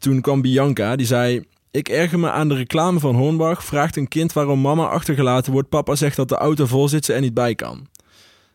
Toen 0.00 0.20
kwam 0.20 0.40
Bianca, 0.40 0.96
die 0.96 1.06
zei... 1.06 1.44
Ik 1.72 1.88
erger 1.88 2.18
me 2.18 2.30
aan 2.30 2.48
de 2.48 2.54
reclame 2.54 3.00
van 3.00 3.14
Hornbach. 3.14 3.64
Vraagt 3.64 3.96
een 3.96 4.08
kind 4.08 4.32
waarom 4.32 4.60
mama 4.60 4.86
achtergelaten 4.86 5.52
wordt. 5.52 5.68
Papa 5.68 5.94
zegt 5.94 6.16
dat 6.16 6.28
de 6.28 6.36
auto 6.36 6.66
vol 6.66 6.88
zit 6.88 7.04
ze 7.04 7.12
er 7.12 7.20
niet 7.20 7.34
bij 7.34 7.54
kan. 7.54 7.86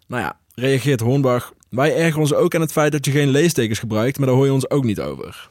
Nou 0.08 0.22
ja, 0.22 0.38
reageert 0.56 1.00
Hornbach. 1.00 1.54
Wij 1.70 1.96
ergeren 1.96 2.20
ons 2.20 2.34
ook 2.34 2.56
aan 2.56 2.62
het 2.62 2.72
feit 2.72 2.92
dat 2.92 3.06
je 3.06 3.12
geen 3.12 3.30
leestekens 3.30 3.80
gebruikt, 3.80 4.18
maar 4.18 4.28
daar 4.28 4.36
hoor 4.36 4.46
je 4.46 4.54
ons 4.54 4.70
ook 4.70 4.84
niet 4.84 5.02
over. 5.02 5.50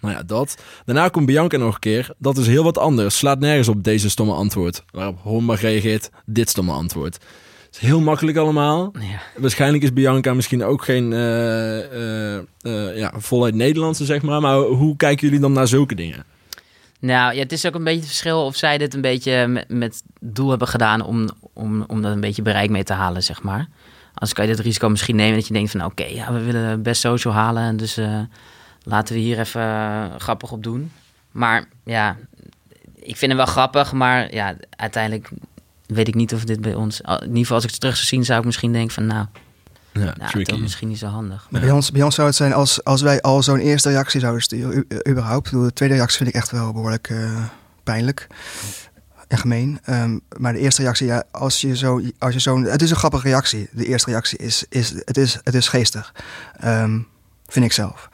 Nou 0.00 0.14
ja, 0.14 0.22
dat. 0.22 0.62
Daarna 0.84 1.08
komt 1.08 1.26
Bianca 1.26 1.56
nog 1.56 1.74
een 1.74 1.80
keer. 1.80 2.10
Dat 2.18 2.36
is 2.36 2.46
heel 2.46 2.64
wat 2.64 2.78
anders. 2.78 3.18
Slaat 3.18 3.38
nergens 3.40 3.68
op 3.68 3.84
deze 3.84 4.10
stomme 4.10 4.32
antwoord. 4.32 4.84
Waarop 4.90 5.18
Hornbach 5.22 5.60
reageert, 5.60 6.10
dit 6.26 6.48
stomme 6.48 6.72
antwoord. 6.72 7.18
Het 7.74 7.82
is 7.82 7.88
heel 7.88 8.00
makkelijk 8.00 8.36
allemaal. 8.36 8.92
Ja. 9.00 9.20
Waarschijnlijk 9.36 9.82
is 9.82 9.92
Bianca 9.92 10.34
misschien 10.34 10.64
ook 10.64 10.84
geen 10.84 11.12
uh, 11.12 11.78
uh, 12.62 12.96
ja, 12.96 13.12
voluit 13.16 13.54
Nederlandse, 13.54 14.04
zeg 14.04 14.22
maar. 14.22 14.40
Maar 14.40 14.56
hoe 14.56 14.96
kijken 14.96 15.26
jullie 15.26 15.40
dan 15.40 15.52
naar 15.52 15.66
zulke 15.66 15.94
dingen? 15.94 16.24
Nou, 17.00 17.34
ja, 17.34 17.40
het 17.40 17.52
is 17.52 17.66
ook 17.66 17.74
een 17.74 17.84
beetje 17.84 18.00
het 18.00 18.08
verschil 18.08 18.44
of 18.44 18.56
zij 18.56 18.78
dit 18.78 18.94
een 18.94 19.00
beetje 19.00 19.46
met, 19.46 19.68
met 19.68 20.02
doel 20.20 20.50
hebben 20.50 20.68
gedaan 20.68 21.00
om, 21.00 21.28
om, 21.52 21.84
om 21.86 22.02
dat 22.02 22.12
een 22.12 22.20
beetje 22.20 22.42
bereik 22.42 22.70
mee 22.70 22.84
te 22.84 22.92
halen, 22.92 23.22
zeg 23.22 23.42
maar. 23.42 23.68
Als 24.14 24.32
kan 24.32 24.46
je 24.46 24.54
dit 24.54 24.64
risico 24.64 24.88
misschien 24.88 25.16
nemen 25.16 25.34
dat 25.34 25.46
je 25.46 25.54
denkt 25.54 25.70
van 25.70 25.84
oké, 25.84 26.02
okay, 26.02 26.14
ja, 26.14 26.32
we 26.32 26.42
willen 26.42 26.82
best 26.82 27.00
social 27.00 27.34
halen. 27.34 27.62
En 27.62 27.76
dus 27.76 27.98
uh, 27.98 28.20
laten 28.82 29.14
we 29.14 29.20
hier 29.20 29.38
even 29.38 29.62
uh, 29.62 30.04
grappig 30.18 30.52
op 30.52 30.62
doen. 30.62 30.92
Maar 31.30 31.64
ja, 31.84 32.16
ik 32.94 33.16
vind 33.16 33.32
het 33.32 33.40
wel 33.40 33.52
grappig, 33.52 33.92
maar 33.92 34.34
ja, 34.34 34.56
uiteindelijk 34.76 35.30
weet 35.86 36.08
ik 36.08 36.14
niet 36.14 36.34
of 36.34 36.44
dit 36.44 36.60
bij 36.60 36.74
ons... 36.74 37.00
In 37.00 37.20
ieder 37.20 37.38
geval 37.38 37.54
als 37.54 37.64
ik 37.64 37.70
het 37.70 37.80
terug 37.80 37.96
zou 37.96 38.06
zien, 38.06 38.24
zou 38.24 38.38
ik 38.38 38.44
misschien 38.44 38.72
denken 38.72 38.94
van 38.94 39.06
nou... 39.06 39.26
Ja, 39.92 40.14
nou, 40.18 40.44
dat 40.44 40.54
is 40.54 40.60
misschien 40.60 40.88
niet 40.88 40.98
zo 40.98 41.06
handig. 41.06 41.46
Maar 41.50 41.60
bij, 41.60 41.70
ons, 41.70 41.90
bij 41.90 42.02
ons 42.02 42.14
zou 42.14 42.26
het 42.26 42.36
zijn 42.36 42.52
als, 42.52 42.84
als 42.84 43.02
wij 43.02 43.20
al 43.20 43.42
zo'n 43.42 43.58
eerste 43.58 43.88
reactie 43.88 44.20
zouden 44.20 44.42
sturen, 44.42 44.86
überhaupt. 45.08 45.50
De 45.50 45.72
tweede 45.72 45.94
reactie 45.94 46.16
vind 46.16 46.28
ik 46.28 46.34
echt 46.34 46.50
wel 46.50 46.72
behoorlijk 46.72 47.08
uh, 47.08 47.44
pijnlijk 47.82 48.26
en 49.28 49.38
gemeen. 49.38 49.80
Um, 49.90 50.20
maar 50.36 50.52
de 50.52 50.58
eerste 50.58 50.82
reactie, 50.82 51.06
ja, 51.06 51.24
als 51.30 51.60
je 51.60 51.76
zo, 51.76 52.00
als 52.18 52.34
je 52.34 52.40
zo, 52.40 52.62
het 52.62 52.82
is 52.82 52.90
een 52.90 52.96
grappige 52.96 53.28
reactie. 53.28 53.68
De 53.72 53.86
eerste 53.86 54.10
reactie 54.10 54.38
is, 54.38 54.64
is 54.68 54.90
het 55.04 55.16
is, 55.16 55.38
het 55.42 55.54
is 55.54 55.68
geestig, 55.68 56.14
um, 56.64 57.06
vind 57.46 57.64
ik 57.64 57.72
zelf. 57.72 58.08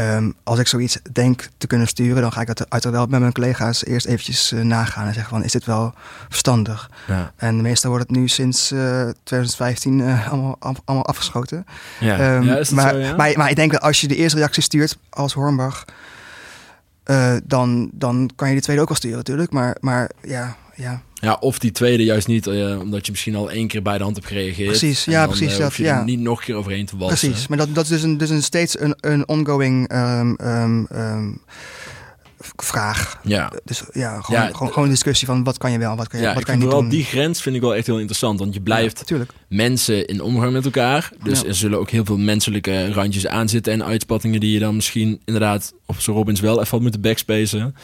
Um, 0.00 0.34
als 0.42 0.58
ik 0.58 0.66
zoiets 0.66 0.98
denk 1.12 1.48
te 1.58 1.66
kunnen 1.66 1.86
sturen, 1.86 2.22
dan 2.22 2.32
ga 2.32 2.40
ik 2.40 2.46
dat 2.46 2.70
uiteraard 2.70 2.96
wel 2.96 3.06
met 3.06 3.20
mijn 3.20 3.32
collega's 3.32 3.84
eerst 3.84 4.06
eventjes 4.06 4.52
uh, 4.52 4.60
nagaan 4.60 5.06
en 5.06 5.14
zeggen 5.14 5.32
van, 5.32 5.44
is 5.44 5.52
dit 5.52 5.64
wel 5.64 5.94
verstandig? 6.28 6.90
Ja. 7.06 7.32
En 7.36 7.60
meestal 7.60 7.90
wordt 7.90 8.08
het 8.08 8.16
nu 8.16 8.28
sinds 8.28 8.72
uh, 8.72 9.08
2015 9.22 9.98
uh, 9.98 10.28
allemaal, 10.28 10.58
allemaal 10.60 11.06
afgeschoten. 11.06 11.66
Ja. 12.00 12.40
ja 12.40 12.56
is 12.56 12.70
maar, 12.70 12.92
zo, 12.92 12.98
ja? 12.98 13.16
maar, 13.16 13.32
maar 13.36 13.50
ik 13.50 13.56
denk 13.56 13.72
dat 13.72 13.80
als 13.80 14.00
je 14.00 14.08
de 14.08 14.16
eerste 14.16 14.38
reactie 14.38 14.62
stuurt 14.62 14.96
als 15.10 15.32
Hornbach, 15.32 15.84
uh, 17.04 17.36
dan, 17.44 17.90
dan 17.92 18.30
kan 18.36 18.48
je 18.48 18.54
de 18.54 18.60
tweede 18.60 18.82
ook 18.82 18.88
wel 18.88 18.96
sturen 18.96 19.16
natuurlijk. 19.16 19.52
Maar, 19.52 19.76
maar 19.80 20.10
ja, 20.22 20.56
ja. 20.74 21.02
Ja, 21.20 21.36
of 21.40 21.58
die 21.58 21.72
tweede 21.72 22.04
juist 22.04 22.26
niet, 22.26 22.46
uh, 22.46 22.80
omdat 22.80 23.06
je 23.06 23.12
misschien 23.12 23.36
al 23.36 23.50
één 23.50 23.68
keer 23.68 23.82
bij 23.82 23.96
de 23.98 24.04
hand 24.04 24.16
hebt 24.16 24.28
gereageerd. 24.28 24.68
Precies, 24.68 25.04
ja, 25.04 25.20
dan, 25.20 25.28
precies. 25.28 25.52
Uh, 25.52 25.58
dat, 25.58 25.74
je 25.74 25.82
ja. 25.82 25.98
er 25.98 26.04
niet 26.04 26.20
nog 26.20 26.38
een 26.38 26.44
keer 26.44 26.54
overheen 26.54 26.86
te 26.86 26.96
wassen. 26.96 27.28
Precies, 27.28 27.48
maar 27.48 27.58
dat, 27.58 27.74
dat 27.74 27.84
is 27.84 27.90
dus, 27.90 28.02
een, 28.02 28.18
dus 28.18 28.30
een 28.30 28.42
steeds 28.42 28.80
een, 28.80 28.96
een 29.00 29.28
ongoing 29.28 29.92
um, 29.92 30.36
um, 30.40 30.86
um, 30.92 31.40
vraag. 32.56 33.20
Ja. 33.22 33.52
Dus 33.64 33.82
ja, 33.92 34.20
gewoon, 34.20 34.40
ja, 34.40 34.50
gewoon, 34.52 34.88
discussie 34.88 35.26
van 35.26 35.44
wat 35.44 35.58
kan 35.58 35.72
je 35.72 35.78
wel, 35.78 35.96
wat 35.96 36.08
kan 36.08 36.20
je, 36.20 36.26
ja, 36.26 36.34
wat 36.34 36.44
kan 36.44 36.54
je 36.54 36.60
niet 36.60 36.70
vooral 36.70 36.88
doen. 36.88 36.98
die 36.98 37.04
grens 37.04 37.42
vind 37.42 37.56
ik 37.56 37.60
wel 37.60 37.74
echt 37.74 37.86
heel 37.86 37.98
interessant, 37.98 38.38
want 38.38 38.54
je 38.54 38.60
blijft 38.60 39.02
ja, 39.06 39.18
mensen 39.48 40.06
in 40.06 40.20
omgang 40.20 40.52
met 40.52 40.64
elkaar. 40.64 41.12
Dus 41.22 41.44
er 41.44 41.54
zullen 41.54 41.78
ook 41.78 41.90
heel 41.90 42.04
veel 42.04 42.18
menselijke 42.18 42.92
randjes 42.92 43.26
aan 43.26 43.48
zitten 43.48 43.72
en 43.72 43.84
uitspattingen 43.84 44.40
die 44.40 44.52
je 44.52 44.58
dan 44.58 44.74
misschien 44.74 45.20
inderdaad 45.24 45.72
op 45.86 46.00
zo'n 46.00 46.14
Robins 46.14 46.40
wel 46.40 46.58
even 46.58 46.70
had 46.70 46.80
moeten 46.80 47.00
backspacen. 47.00 47.74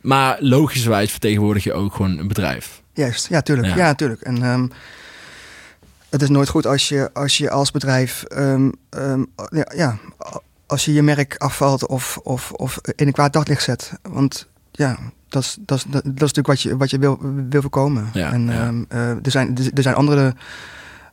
Maar 0.00 0.36
logischerwijs 0.40 1.10
vertegenwoordig 1.10 1.64
je 1.64 1.72
ook 1.72 1.94
gewoon 1.94 2.18
een 2.18 2.28
bedrijf. 2.28 2.81
Juist, 2.92 3.28
ja, 3.28 3.40
tuurlijk. 3.40 3.68
Ja. 3.68 3.76
Ja, 3.76 3.94
tuurlijk. 3.94 4.20
En 4.20 4.42
um, 4.42 4.70
het 6.12 6.22
is 6.22 6.28
nooit 6.28 6.48
goed 6.48 6.66
als 6.66 6.88
je 6.88 7.10
als, 7.12 7.38
je 7.38 7.50
als 7.50 7.70
bedrijf, 7.70 8.24
um, 8.36 8.72
um, 8.90 9.26
ja, 9.50 9.72
ja, 9.74 9.98
als 10.66 10.84
je 10.84 10.92
je 10.92 11.02
merk 11.02 11.36
afvalt 11.36 11.86
of, 11.86 12.18
of, 12.22 12.52
of 12.52 12.78
in 12.96 13.06
een 13.06 13.12
kwaad 13.12 13.32
daglicht 13.32 13.62
zet. 13.62 13.92
Want 14.02 14.48
ja, 14.70 14.98
dat 15.28 15.42
is, 15.42 15.56
dat 15.60 15.78
is, 15.78 15.84
dat 15.90 16.04
is 16.04 16.10
natuurlijk 16.12 16.46
wat 16.46 16.60
je, 16.60 16.76
wat 16.76 16.90
je 16.90 16.98
wil, 16.98 17.18
wil 17.48 17.60
voorkomen. 17.60 18.10
Ja, 18.12 18.32
en 18.32 18.46
ja. 18.46 18.66
um, 18.66 18.86
uh, 18.92 19.08
er, 19.08 19.30
zijn, 19.30 19.56
er 19.74 19.82
zijn 19.82 19.94
andere 19.94 20.34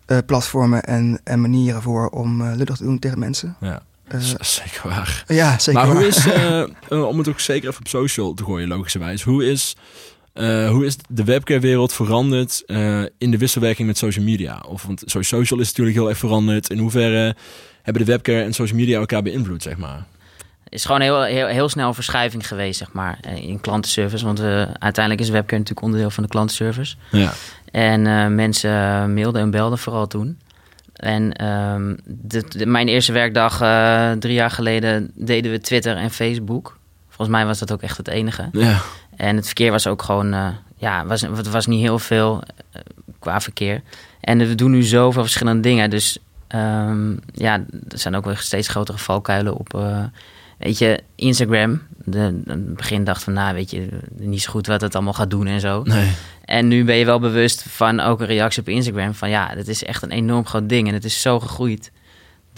uh, 0.08 0.18
platformen 0.26 0.84
en, 0.84 1.20
en 1.24 1.42
manieren 1.42 1.82
voor 1.82 2.10
om 2.10 2.42
uh, 2.42 2.52
lullig 2.56 2.78
te 2.78 2.84
doen 2.84 3.00
tegen 3.00 3.20
mensen. 3.20 3.56
Ja. 3.60 3.82
Zeker 4.40 4.82
waar. 4.90 5.24
Ja, 5.28 5.60
zeker 5.60 5.74
maar 5.74 5.94
waar. 5.94 6.04
hoe 6.04 6.08
is, 6.08 6.28
om 7.12 7.18
het 7.18 7.28
ook 7.28 7.40
zeker 7.40 7.70
even 7.70 7.82
op 7.82 7.88
social 7.88 8.34
te 8.34 8.44
gooien, 8.44 8.68
logischerwijs, 8.68 9.24
hoe 9.24 9.46
is 9.46 9.76
hoe 10.70 10.86
is 10.86 10.98
de 11.10 11.24
webcare-wereld 11.24 11.94
veranderd 11.94 12.64
in 13.18 13.32
de 13.32 13.38
wisselwerking 13.38 13.88
met 13.88 13.98
social 13.98 14.26
media? 14.26 14.64
Of, 14.68 14.84
want 14.84 15.04
social 15.06 15.60
is 15.60 15.68
natuurlijk 15.68 15.98
heel 15.98 16.10
erg 16.10 16.18
veranderd. 16.18 16.70
In 16.70 16.78
hoeverre 16.78 17.36
hebben 17.82 18.06
de 18.06 18.12
webcare 18.12 18.44
en 18.44 18.54
social 18.54 18.78
media 18.78 19.00
elkaar 19.00 19.22
beïnvloed, 19.22 19.64
zeg 19.64 19.78
maar? 19.78 20.06
is 20.70 20.86
gewoon 20.86 21.02
heel, 21.02 21.24
heel, 21.24 21.48
heel 21.48 21.70
snel 21.70 21.94
verschuiving 21.94 22.48
geweest, 22.48 22.78
zeg 22.78 22.92
maar, 22.92 23.20
in 23.36 23.60
klantenservice. 23.62 24.26
Want 24.26 24.40
uiteindelijk 24.80 25.20
is 25.20 25.30
webcare 25.30 25.58
natuurlijk 25.58 25.86
onderdeel 25.86 26.10
van 26.10 26.24
de 26.24 26.30
klantenservice. 26.30 26.96
Ja. 27.12 27.34
En 27.72 28.36
mensen 28.36 29.14
mailden 29.14 29.42
en 29.42 29.52
belden 29.52 29.78
vooral 29.78 30.08
toen. 30.08 30.40
En 30.94 31.46
um, 31.46 31.98
de, 32.06 32.66
mijn 32.66 32.88
eerste 32.88 33.12
werkdag 33.12 33.62
uh, 33.62 34.12
drie 34.12 34.34
jaar 34.34 34.52
geleden 34.52 35.12
deden 35.16 35.52
we 35.52 35.60
Twitter 35.60 35.96
en 35.96 36.12
Facebook. 36.12 36.78
Volgens 37.08 37.38
mij 37.38 37.46
was 37.46 37.60
dat 37.60 37.72
ook 37.72 37.82
echt 37.82 37.98
het 37.98 38.08
enige. 38.08 38.50
Ja. 38.52 38.82
En 39.20 39.36
het 39.36 39.46
verkeer 39.46 39.72
was 39.72 39.88
ook 39.88 40.02
gewoon, 40.02 40.34
uh, 40.34 40.48
ja, 40.76 41.06
was, 41.06 41.22
het 41.22 41.50
was 41.50 41.66
niet 41.66 41.82
heel 41.82 42.00
veel 42.00 42.44
uh, 42.76 42.82
qua 43.20 43.42
verkeer. 43.42 43.82
En 44.22 44.38
we 44.38 44.56
doen 44.56 44.72
nu 44.72 44.84
zoveel 44.84 45.22
verschillende 45.22 45.62
dingen. 45.62 45.90
Dus 45.90 46.18
um, 46.56 47.20
ja, 47.34 47.66
er 47.90 48.00
zijn 48.00 48.16
ook 48.16 48.26
weer 48.26 48.38
steeds 48.38 48.68
grotere 48.68 48.98
valkuilen 48.98 49.56
op. 49.56 49.84
weet 50.58 50.78
je, 50.78 51.04
Instagram. 51.16 51.82
De, 52.06 52.42
de 52.46 52.58
begin 52.58 53.04
dacht 53.04 53.24
van, 53.24 53.34
nou, 53.34 53.54
weet 53.54 53.72
je, 53.72 53.88
niet 54.18 54.42
zo 54.42 54.52
goed 54.52 54.68
wat 54.68 54.82
het 54.82 54.96
allemaal 54.96 55.14
gaat 55.14 55.30
doen 55.30 55.48
en 55.48 55.60
zo. 55.60 55.84
Nee. 55.84 56.12
En 56.46 56.68
nu 56.68 56.84
ben 56.84 56.96
je 56.96 57.06
wel 57.06 57.20
bewust 57.20 57.64
van 57.68 58.00
ook 58.00 58.20
een 58.20 58.26
reactie 58.26 58.62
op 58.62 58.70
Instagram. 58.70 59.14
Van 59.14 59.30
ja, 59.30 59.56
dat 59.56 59.68
is 59.68 59.84
echt 59.84 60.04
een 60.04 60.12
enorm 60.12 60.46
groot 60.46 60.70
ding. 60.70 60.88
En 60.88 60.94
het 60.94 61.06
is 61.06 61.22
zo 61.22 61.40
gegroeid 61.40 61.92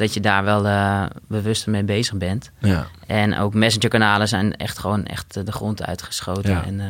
dat 0.02 0.14
je 0.14 0.20
daar 0.20 0.44
wel 0.44 0.66
uh, 0.66 1.04
bewust 1.28 1.68
mee 1.68 1.84
bezig 1.84 2.18
bent. 2.18 2.52
Ja. 2.60 2.88
En 3.08 3.38
ook 3.38 3.54
messengerkanalen 3.54 4.28
zijn 4.28 4.56
echt 4.56 4.80
gewoon 4.80 5.06
echt 5.06 5.46
de 5.46 5.52
grond 5.52 5.84
uitgeschoten. 5.84 6.52
Ja. 6.52 6.66
En, 6.66 6.80
uh, 6.80 6.86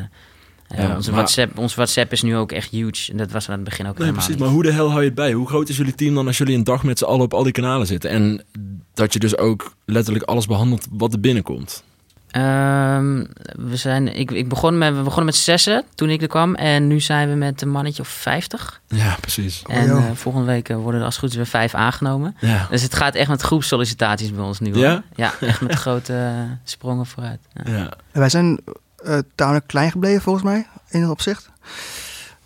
ja, 0.78 0.96
onze, 0.96 1.12
WhatsApp, 1.12 1.58
onze 1.58 1.76
WhatsApp 1.76 2.12
is 2.12 2.22
nu 2.22 2.36
ook 2.36 2.52
echt 2.52 2.72
huge. 2.72 3.12
En 3.12 3.18
dat 3.18 3.32
was 3.32 3.50
aan 3.50 3.56
het 3.56 3.64
begin 3.64 3.88
ook 3.88 3.98
nee, 3.98 4.12
precies, 4.12 4.36
Maar 4.36 4.48
hoe 4.48 4.64
de 4.64 4.72
hel 4.72 4.90
hou 4.90 5.00
je 5.00 5.06
het 5.06 5.16
bij? 5.16 5.32
Hoe 5.32 5.48
groot 5.48 5.70
is 5.70 5.78
jullie 5.78 5.96
team 5.96 6.16
dan 6.16 6.28
als 6.28 6.38
jullie 6.38 6.56
een 6.56 6.64
dag 6.64 6.84
met 6.84 6.98
z'n 6.98 7.06
allen 7.06 7.22
op 7.22 7.34
al 7.34 7.44
die 7.44 7.52
kanalen 7.52 7.88
zitten? 7.88 8.10
En 8.10 8.44
dat 8.94 9.14
je 9.14 9.20
dus 9.20 9.38
ook 9.38 9.76
letterlijk 9.86 10.26
alles 10.26 10.46
behandelt 10.46 10.88
wat 10.92 11.14
er 11.14 11.20
binnenkomt. 11.20 11.84
Um, 12.38 13.28
we, 13.56 13.76
zijn, 13.76 14.16
ik, 14.16 14.32
ik 14.32 14.50
begon 14.50 14.78
met, 14.78 14.96
we 14.96 15.02
begonnen 15.02 15.26
met 15.26 15.36
zessen 15.36 15.84
toen 15.96 16.10
ik 16.10 16.22
er 16.22 16.28
kwam. 16.28 16.56
En 16.56 16.88
nu 16.88 17.00
zijn 17.00 17.30
we 17.30 17.36
met 17.36 17.62
een 17.62 17.70
mannetje 17.70 18.02
of 18.02 18.08
50. 18.08 18.82
Ja, 18.88 19.18
precies. 19.22 19.64
En 19.68 19.88
uh, 19.88 20.12
volgende 20.14 20.48
week 20.48 20.70
eh, 20.70 20.78
worden 20.78 21.00
er 21.00 21.06
als 21.06 21.16
het 21.16 21.24
goed 21.24 21.32
is 21.32 21.36
weer 21.36 21.46
vijf 21.46 21.74
aangenomen. 21.74 22.36
Ja. 22.40 22.68
Dus 22.70 22.82
het 22.82 22.96
gaat 22.96 23.16
echt 23.16 23.30
met 23.30 23.42
groepsollicitaties 23.42 24.34
bij 24.34 24.44
ons 24.44 24.60
nu. 24.60 24.76
Ja? 24.76 25.04
Ja, 25.16 25.34
echt 25.40 25.62
met 25.62 25.76
grote 25.76 26.14
uh, 26.14 26.52
sprongen 26.64 27.06
vooruit. 27.06 27.40
Ja. 27.54 27.72
ja. 27.72 27.92
Wij 28.12 28.30
zijn 28.30 28.60
uh, 29.04 29.18
tamelijk 29.36 29.68
klein 29.68 29.92
gebleven 29.92 30.22
volgens 30.22 30.46
mij, 30.46 30.68
in 30.90 31.02
het 31.02 31.10
opzicht. 31.10 31.50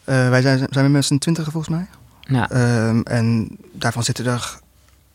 wij 0.04 0.42
zijn, 0.42 0.68
zijn 0.70 0.92
met 0.92 1.06
z'n 1.06 1.18
twintig 1.18 1.52
volgens 1.52 1.76
mij. 1.76 1.88
Ja. 2.20 2.52
Um, 2.88 3.04
en 3.04 3.58
daarvan 3.74 4.04
zitten 4.04 4.26
er 4.26 4.60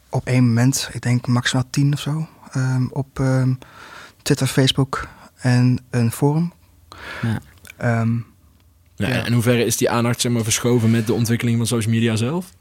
op 0.08 0.26
één 0.26 0.46
moment, 0.46 0.88
ik 0.92 1.02
denk 1.02 1.26
maximaal 1.26 1.64
tien 1.70 1.92
of 1.92 2.00
zo, 2.00 2.28
um, 2.56 2.90
op... 2.92 3.20
Twitter, 4.22 4.46
Facebook 4.46 5.08
en 5.36 5.78
een 5.90 6.12
forum. 6.12 6.52
Ja. 7.22 8.00
Um, 8.00 8.26
ja, 8.94 9.08
ja. 9.08 9.14
En 9.14 9.26
in 9.26 9.32
hoeverre 9.32 9.64
is 9.64 9.76
die 9.76 9.90
aandacht 9.90 10.20
zeg 10.20 10.32
maar, 10.32 10.42
verschoven 10.42 10.90
met 10.90 11.06
de 11.06 11.12
ontwikkeling 11.12 11.56
van 11.56 11.66
social 11.66 11.94
media 11.94 12.16
zelf? 12.16 12.52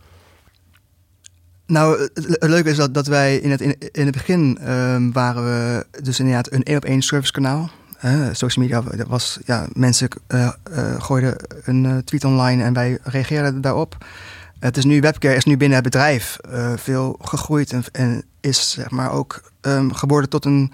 Nou, 1.65 2.10
het 2.13 2.50
leuke 2.50 2.69
is 2.69 2.78
dat, 2.78 2.93
dat 2.93 3.08
wij 3.08 3.38
in 3.38 3.52
het, 3.52 3.62
in, 3.62 4.06
het 4.06 4.12
begin 4.12 4.72
um, 4.72 5.12
waren 5.12 5.43
we 5.43 5.86
dus 6.02 6.19
inderdaad 6.19 6.52
een 6.52 6.63
één 6.63 6.78
op 6.78 6.86
één 6.86 7.02
servicekanaal. 7.02 7.69
Uh, 8.06 8.28
social 8.32 8.65
media 8.65 8.84
was, 9.08 9.39
ja, 9.45 9.67
mensen 9.74 10.08
uh, 10.28 10.52
uh, 10.72 11.02
gooiden 11.02 11.36
een 11.63 11.84
uh, 11.84 11.98
tweet 11.98 12.24
online 12.24 12.63
en 12.63 12.74
wij 12.74 12.98
reageerden 13.04 13.62
daarop. 13.62 14.06
Het 14.60 14.78
is 14.78 14.86
nu 14.86 15.02
webcare 15.02 15.36
is 15.36 15.45
nu 15.45 15.58
binnen 15.58 15.78
het 15.78 15.91
bedrijf 15.91 16.38
veel 16.76 17.19
gegroeid 17.22 17.72
en, 17.72 17.84
en, 17.91 18.24
is 18.41 18.72
zeg 18.72 18.89
maar 18.89 19.12
ook 19.12 19.52
um, 19.62 19.93
geworden 19.93 20.30
tot 20.30 20.45
een 20.45 20.74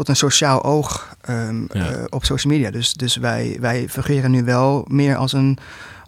tot 0.00 0.08
een 0.08 0.16
sociaal 0.16 0.64
oog 0.64 1.16
um, 1.28 1.66
op 2.08 2.24
social 2.24 2.52
media. 2.52 2.70
Dus, 2.70 2.92
dus 2.92 3.16
wij, 3.16 3.56
wij 3.60 3.88
fungeren 3.88 4.30
nu 4.30 4.44
wel 4.44 4.84
meer 4.88 5.16
als 5.16 5.32
een, 5.32 5.58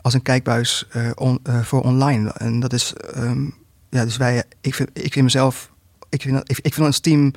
als 0.02 0.14
een 0.14 0.22
kijkbuis 0.22 0.86
uh, 0.96 1.62
voor 1.62 1.82
online. 1.82 2.30
En 2.30 2.60
dat 2.60 2.72
is, 2.72 2.92
um, 3.16 3.54
ja, 3.90 4.04
dus 4.04 4.16
wij, 4.16 4.44
ik 4.60 4.74
vind, 4.74 4.90
ik 4.92 5.12
vind 5.12 5.24
mezelf, 5.24 5.70
ik 6.08 6.22
vind, 6.22 6.50
ik, 6.50 6.58
ik 6.58 6.74
vind 6.74 6.86
ons 6.86 6.98
team, 6.98 7.32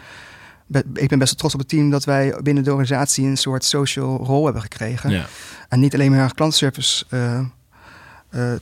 ik 0.93 1.07
ben 1.07 1.19
best 1.19 1.31
wel 1.31 1.39
trots 1.39 1.53
op 1.53 1.59
het 1.59 1.69
team 1.69 1.89
dat 1.89 2.03
wij 2.03 2.35
binnen 2.43 2.63
de 2.63 2.71
organisatie 2.71 3.25
een 3.25 3.37
soort 3.37 3.63
social 3.63 4.17
rol 4.17 4.43
hebben 4.43 4.61
gekregen. 4.61 5.09
Ja. 5.09 5.25
En 5.69 5.79
niet 5.79 5.93
alleen 5.93 6.11
maar 6.11 6.33
klantenservice 6.33 7.05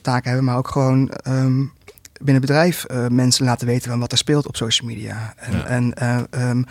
taken 0.01 0.29
hebben, 0.29 0.43
maar 0.43 0.57
ook 0.57 0.67
gewoon 0.67 1.11
um, 1.27 1.71
binnen 2.13 2.41
het 2.43 2.45
bedrijf 2.45 2.85
mensen 3.09 3.45
laten 3.45 3.67
weten 3.67 3.89
van 3.89 3.99
wat 3.99 4.11
er 4.11 4.17
speelt 4.17 4.47
op 4.47 4.55
social 4.55 4.87
media. 4.87 5.33
En, 5.37 5.57
ja. 5.57 5.65
en 5.65 5.93
um, 6.49 6.65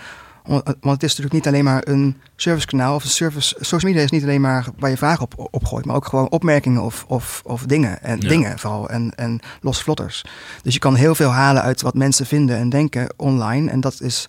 want 0.44 0.66
het 0.82 1.02
is 1.02 1.16
natuurlijk 1.16 1.32
niet 1.32 1.46
alleen 1.46 1.64
maar 1.64 1.82
een 1.86 2.16
servicekanaal 2.36 2.94
of 2.94 3.04
een 3.04 3.10
service. 3.10 3.56
Social 3.60 3.90
media 3.90 4.04
is 4.04 4.10
niet 4.10 4.22
alleen 4.22 4.40
maar 4.40 4.66
waar 4.78 4.90
je 4.90 4.96
vragen 4.96 5.22
op, 5.22 5.48
op 5.50 5.64
gooit, 5.64 5.84
maar 5.84 5.96
ook 5.96 6.06
gewoon 6.06 6.30
opmerkingen 6.30 6.82
of, 6.82 7.04
of, 7.08 7.42
of 7.44 7.62
dingen. 7.62 8.02
En 8.02 8.20
dingen 8.20 8.58
vooral. 8.58 8.88
En, 8.88 9.12
en 9.16 9.40
los 9.60 9.82
vlotters. 9.82 10.24
Dus 10.62 10.74
je 10.74 10.80
kan 10.80 10.94
heel 10.94 11.14
veel 11.14 11.30
halen 11.30 11.62
uit 11.62 11.82
wat 11.82 11.94
mensen 11.94 12.26
vinden 12.26 12.56
en 12.56 12.68
denken 12.68 13.14
online. 13.16 13.70
En 13.70 13.80
dat 13.80 14.00
is 14.00 14.28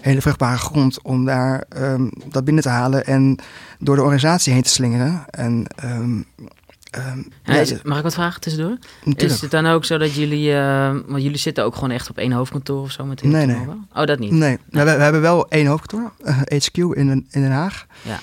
hele 0.00 0.20
vruchtbare 0.20 0.58
grond 0.58 1.02
om 1.02 1.24
daar 1.24 1.64
um, 1.76 2.10
dat 2.24 2.44
binnen 2.44 2.62
te 2.62 2.68
halen 2.68 3.06
en 3.06 3.38
door 3.78 3.96
de 3.96 4.02
organisatie 4.02 4.52
heen 4.52 4.62
te 4.62 4.68
slingeren. 4.68 5.24
En 5.30 5.66
um, 5.84 6.26
Um, 6.96 7.28
ja, 7.44 7.64
mag 7.82 7.96
ik 7.96 8.02
wat 8.02 8.14
vragen 8.14 8.40
tussendoor? 8.40 8.76
Natuurlijk. 9.04 9.34
Is 9.34 9.40
het 9.40 9.50
dan 9.50 9.66
ook 9.66 9.84
zo 9.84 9.98
dat 9.98 10.14
jullie, 10.14 10.50
uh, 10.50 10.96
want 11.06 11.22
jullie 11.22 11.38
zitten 11.38 11.64
ook 11.64 11.74
gewoon 11.74 11.90
echt 11.90 12.10
op 12.10 12.18
één 12.18 12.32
hoofdkantoor 12.32 12.82
of 12.82 12.90
zo 12.90 13.04
met 13.04 13.22
Nee, 13.22 13.46
nee. 13.46 13.66
Oh, 13.94 14.04
dat 14.04 14.18
niet? 14.18 14.32
Nee, 14.32 14.58
we, 14.70 14.84
we, 14.84 14.90
hebben 14.90 15.20
wel 15.20 15.48
één 15.48 15.66
hoofdkantoor, 15.66 16.12
uh, 16.24 16.40
eh, 16.44 16.60
HQ 16.60 16.76
in, 16.76 17.10
in 17.10 17.26
Den 17.30 17.50
Haag. 17.50 17.86
Ja. 18.02 18.18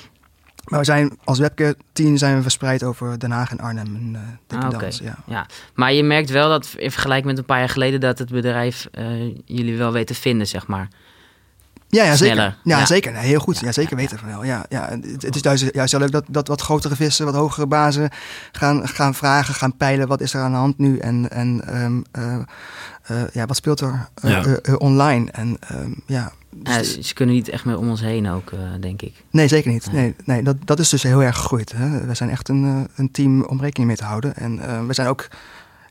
Maar 0.66 0.80
we 0.80 0.86
zijn 0.86 1.18
als 1.24 1.40
webcare 1.40 1.76
team 1.94 2.18
zijn 2.18 2.36
we 2.36 2.42
verspreid 2.42 2.84
over 2.84 3.20
Den 3.20 3.32
Haag 3.32 3.52
en 3.52 3.60
Arnhem 3.60 3.96
en 3.96 4.18
uh, 4.54 4.60
ah, 4.60 4.70
okay. 4.74 4.92
ja. 5.02 5.16
ja. 5.26 5.46
Maar 5.74 5.94
je 5.94 6.04
merkt 6.04 6.30
wel 6.30 6.50
dat 6.50 6.74
in 6.78 6.92
vergelijking 6.92 7.28
met 7.28 7.38
een 7.38 7.46
paar 7.46 7.60
jaar 7.60 7.70
geleden 7.70 8.00
dat 8.00 8.20
het 8.20 8.30
bedrijf 8.32 8.88
jullie 9.46 9.78
wel 9.78 9.92
weet 9.92 10.08
te 10.08 10.14
vinden, 10.14 10.48
zeg 10.48 10.68
maar. 10.68 10.88
Ja, 11.96 12.04
ja 12.04 12.16
zeker. 12.16 12.58
Ja, 12.64 12.86
zeker. 12.86 13.12
Nee, 13.12 13.26
heel 13.26 13.40
goed. 13.40 13.60
Ja, 13.60 13.72
zeker 13.72 13.96
weten 13.96 14.18
van 14.18 14.28
wel. 14.28 14.44
Ja, 14.44 14.66
ja. 14.70 14.90
Het, 15.20 15.36
is 15.36 15.42
juist, 15.42 15.66
juist 15.72 15.92
heel 15.92 16.02
leuk 16.02 16.12
dat, 16.12 16.24
dat 16.28 16.48
wat 16.48 16.62
grotere 16.62 16.96
vissen, 16.96 17.26
wat 17.26 17.36
hogere 17.36 17.68
bazen 17.68 18.10
gaan, 18.52 18.88
gaan 18.88 19.16
vragen, 19.16 19.54
gaan 19.54 19.78
peilen. 19.78 20.08
Wat 20.08 20.22
is 20.22 20.34
er 20.34 20.42
aan 20.42 20.52
de 20.52 20.58
hand 20.58 20.78
nu? 20.78 20.98
En, 20.98 21.32
en 21.32 21.82
um, 21.84 22.04
uh, 22.18 22.38
uh, 23.12 23.22
ja, 23.34 23.46
wat 23.46 23.56
speelt 23.56 23.82
er 23.82 24.10
uh, 24.26 24.76
online? 24.78 25.32
En 25.32 25.58
um, 25.72 26.02
ja, 26.06 26.32
ze, 27.02 27.14
kunnen 27.14 27.36
niet 27.36 27.50
echt 27.50 27.66
meer 27.66 27.78
om 27.78 27.90
ons 27.90 28.02
heen 28.02 28.30
ook, 28.30 28.52
denk 28.80 29.02
ik. 29.02 29.24
Nee, 29.32 29.48
zeker 29.48 29.72
niet. 29.72 29.92
Nee, 29.92 30.16
nee, 30.26 30.44
dat, 30.44 30.56
dat 30.66 30.80
is 30.80 30.90
dus 30.90 31.04
heel 31.04 31.24
erg 31.24 31.36
gegroeid. 31.36 31.74
Hè. 31.76 32.06
We 32.06 32.14
zijn 32.14 32.30
echt 32.30 32.50
een, 32.50 32.88
een 32.96 33.12
team 33.12 33.44
om 33.44 33.62
rekening 33.62 33.88
mee 33.88 33.98
te 33.98 34.06
houden. 34.06 34.36
En 34.36 34.88
we 34.88 34.94
zijn 34.94 35.08
ook 35.08 35.28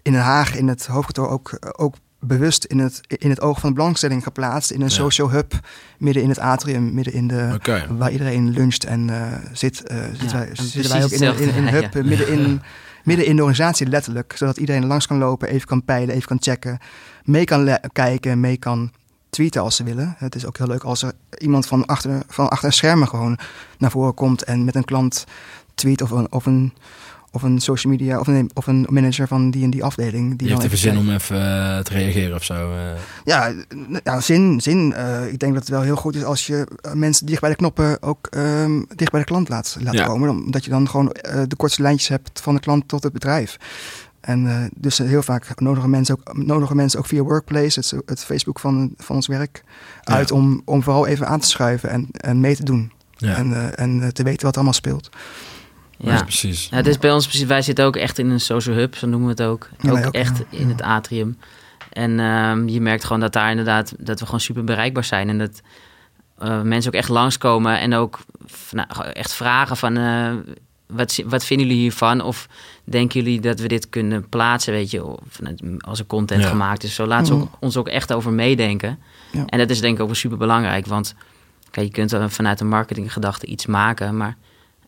in 0.03 0.13
Den 0.13 0.23
Haag 0.23 0.57
in 0.57 0.69
het 0.69 0.87
hoofdkantoor 0.87 1.29
ook, 1.29 1.59
ook 1.77 1.95
bewust 2.27 2.65
in 2.65 2.79
het, 2.79 3.01
in 3.07 3.31
het 3.31 3.41
oog 3.41 3.61
van 3.61 3.69
de 3.69 3.75
belangstelling 3.75 4.23
geplaatst. 4.23 4.71
In 4.71 4.81
een 4.81 4.91
social 4.91 5.31
hub, 5.31 5.53
midden 5.99 6.23
in 6.23 6.29
het 6.29 6.39
atrium, 6.39 6.95
midden 6.95 7.13
in 7.13 7.29
de... 7.29 7.59
Waar 7.97 8.13
iedereen 8.13 8.51
luncht 8.51 8.85
en 8.85 9.09
uh, 9.09 9.33
zit. 9.53 9.83
Uh, 9.93 9.99
zitten, 10.13 10.39
wij, 10.39 10.49
zitten 10.53 10.93
wij 10.93 11.05
ook 11.05 11.11
in, 11.11 11.23
in, 11.23 11.55
in, 11.55 11.67
een 11.67 11.73
hub, 11.73 11.95
midden, 11.95 12.29
in, 12.29 12.63
midden 13.05 13.27
in 13.27 13.37
de 13.37 13.43
organisatie 13.43 13.87
letterlijk. 13.87 14.35
Zodat 14.37 14.57
iedereen 14.57 14.87
langs 14.87 15.07
kan 15.07 15.19
lopen, 15.19 15.49
even 15.49 15.67
kan 15.67 15.85
peilen, 15.85 16.15
even 16.15 16.29
kan 16.29 16.43
checken. 16.43 16.79
Mee 17.25 17.45
kan 17.45 17.79
kijken, 17.93 18.41
mee 18.41 18.57
kan 18.57 18.93
tweeten 19.31 19.63
als 19.63 19.77
ze 19.77 19.85
willen. 19.85 20.15
Het 20.19 20.35
is 20.35 20.47
ook 20.47 20.59
heel 20.59 20.67
leuk 20.67 20.83
als 20.83 21.03
er 21.03 21.13
iemand 21.39 21.67
van 21.67 21.87
achter, 21.87 22.23
van 22.29 22.49
achter 22.49 22.73
schermen 22.73 23.09
gewoon 23.09 23.39
naar 23.79 23.91
voren 23.91 24.15
komt... 24.15 24.45
en 24.45 24.65
met 24.65 24.75
een 24.75 24.85
klant 24.85 25.25
tweet 25.75 26.03
of 26.03 26.11
een... 26.11 26.33
Of 26.33 26.47
een 26.47 26.73
of 27.35 27.43
een 27.43 27.61
social 27.61 27.93
media 27.93 28.19
of 28.19 28.27
een, 28.27 28.51
of 28.55 28.67
een 28.67 28.87
manager 28.89 29.29
van 29.29 29.51
die 29.51 29.65
en 29.65 29.71
die 29.71 29.85
afdeling. 29.85 30.29
Die, 30.29 30.37
die 30.37 30.49
heeft 30.49 30.63
even 30.63 30.79
zin 30.79 30.99
om 30.99 31.11
even 31.11 31.37
uh, 31.37 31.79
te 31.79 31.93
reageren 31.93 32.37
of 32.37 32.45
zo. 32.45 32.73
Uh. 32.73 32.81
Ja, 33.25 33.53
ja, 34.05 34.21
zin. 34.21 34.61
zin. 34.61 34.95
Uh, 34.97 35.33
ik 35.33 35.39
denk 35.39 35.53
dat 35.53 35.63
het 35.63 35.71
wel 35.71 35.83
heel 35.83 35.97
goed 35.97 36.17
is 36.17 36.25
als 36.25 36.47
je 36.47 36.67
mensen 36.93 37.27
dicht 37.27 37.41
bij 37.41 37.51
de 37.51 37.57
knoppen 37.57 38.03
ook 38.03 38.29
um, 38.37 38.87
dicht 38.95 39.11
bij 39.11 39.21
de 39.21 39.27
klant 39.27 39.49
laat, 39.49 39.77
laat 39.81 39.95
ja. 39.95 40.07
komen. 40.07 40.29
Omdat 40.29 40.65
je 40.65 40.71
dan 40.71 40.89
gewoon 40.89 41.17
de 41.49 41.57
kortste 41.57 41.83
lijntjes 41.83 42.09
hebt 42.09 42.41
van 42.41 42.55
de 42.55 42.61
klant 42.61 42.89
tot 42.89 43.03
het 43.03 43.13
bedrijf. 43.13 43.57
En 44.21 44.71
dus 44.77 44.99
heel 44.99 45.23
vaak 45.23 45.61
nodigen 45.61 45.91
mensen 45.91 46.19
ook, 46.19 46.37
nodigen 46.37 46.77
mensen 46.77 46.99
ook 46.99 47.07
via 47.07 47.23
Workplace, 47.23 47.81
het, 47.81 47.95
het 48.07 48.25
Facebook 48.25 48.61
van, 48.61 48.95
van 48.97 49.17
ons 49.17 49.27
werk, 49.27 49.65
uit 50.03 50.31
om, 50.31 50.63
om 50.65 50.83
vooral 50.83 51.07
even 51.07 51.27
aan 51.27 51.41
te 51.41 51.49
schuiven 51.49 51.91
en, 51.91 52.09
en 52.11 52.41
mee 52.41 52.57
te 52.57 52.65
doen. 52.65 52.93
Ja. 53.17 53.37
En, 53.37 53.77
en 53.77 54.13
te 54.13 54.23
weten 54.23 54.47
wat 54.47 54.55
allemaal 54.55 54.73
speelt. 54.73 55.11
Ja, 56.05 56.23
precies. 56.23 56.69
Ja, 56.71 56.77
het 56.77 56.87
is 56.87 56.99
bij 56.99 57.13
ons 57.13 57.27
precies. 57.27 57.47
Wij 57.47 57.63
zitten 57.63 57.85
ook 57.85 57.97
echt 57.97 58.19
in 58.19 58.31
een 58.31 58.41
social 58.41 58.77
hub, 58.77 58.97
zo 58.97 59.07
noemen 59.07 59.37
we 59.37 59.43
het 59.43 59.51
ook. 59.51 59.69
Ook, 59.89 60.15
echt 60.15 60.43
in 60.51 60.69
het 60.69 60.83
atrium. 60.83 61.39
En 61.93 62.19
um, 62.21 62.69
je 62.69 62.81
merkt 62.81 63.05
gewoon 63.05 63.21
dat 63.21 63.33
daar 63.33 63.51
inderdaad 63.51 63.95
dat 63.99 64.19
we 64.19 64.25
gewoon 64.25 64.41
super 64.41 64.65
bereikbaar 64.65 65.05
zijn 65.05 65.29
en 65.29 65.39
dat 65.39 65.61
uh, 66.43 66.63
mensen 66.63 66.93
ook 66.93 66.99
echt 66.99 67.09
langskomen 67.09 67.81
en 67.81 67.95
ook 67.95 68.19
nou, 68.71 68.89
echt 69.13 69.35
vragen 69.35 69.77
van 69.77 69.99
uh, 69.99 70.33
wat, 70.87 71.23
wat 71.27 71.45
vinden 71.45 71.67
jullie 71.67 71.83
hiervan? 71.83 72.21
Of 72.21 72.49
denken 72.85 73.23
jullie 73.23 73.41
dat 73.41 73.61
we 73.61 73.69
dit 73.69 73.89
kunnen 73.89 74.29
plaatsen, 74.29 74.73
weet 74.73 74.91
je, 74.91 75.05
of, 75.05 75.39
als 75.79 75.99
er 75.99 76.07
content 76.07 76.45
gemaakt 76.45 76.83
is? 76.83 76.95
Zo 76.95 77.07
laat 77.07 77.27
ze 77.27 77.35
mhm. 77.35 77.47
ons 77.61 77.77
ook 77.77 77.89
echt 77.89 78.13
over 78.13 78.33
meedenken. 78.33 78.99
En 79.47 79.59
dat 79.59 79.71
is 79.71 79.81
denk 79.81 79.99
ik 79.99 80.03
ook 80.03 80.15
super 80.15 80.39
belangrijk, 80.39 80.87
want 80.87 81.15
kijk, 81.71 81.87
je 81.87 81.93
kunt 81.93 82.33
vanuit 82.33 82.61
een 82.61 82.69
marketinggedachte 82.69 83.47
iets 83.47 83.67
maken, 83.67 84.17
maar 84.17 84.37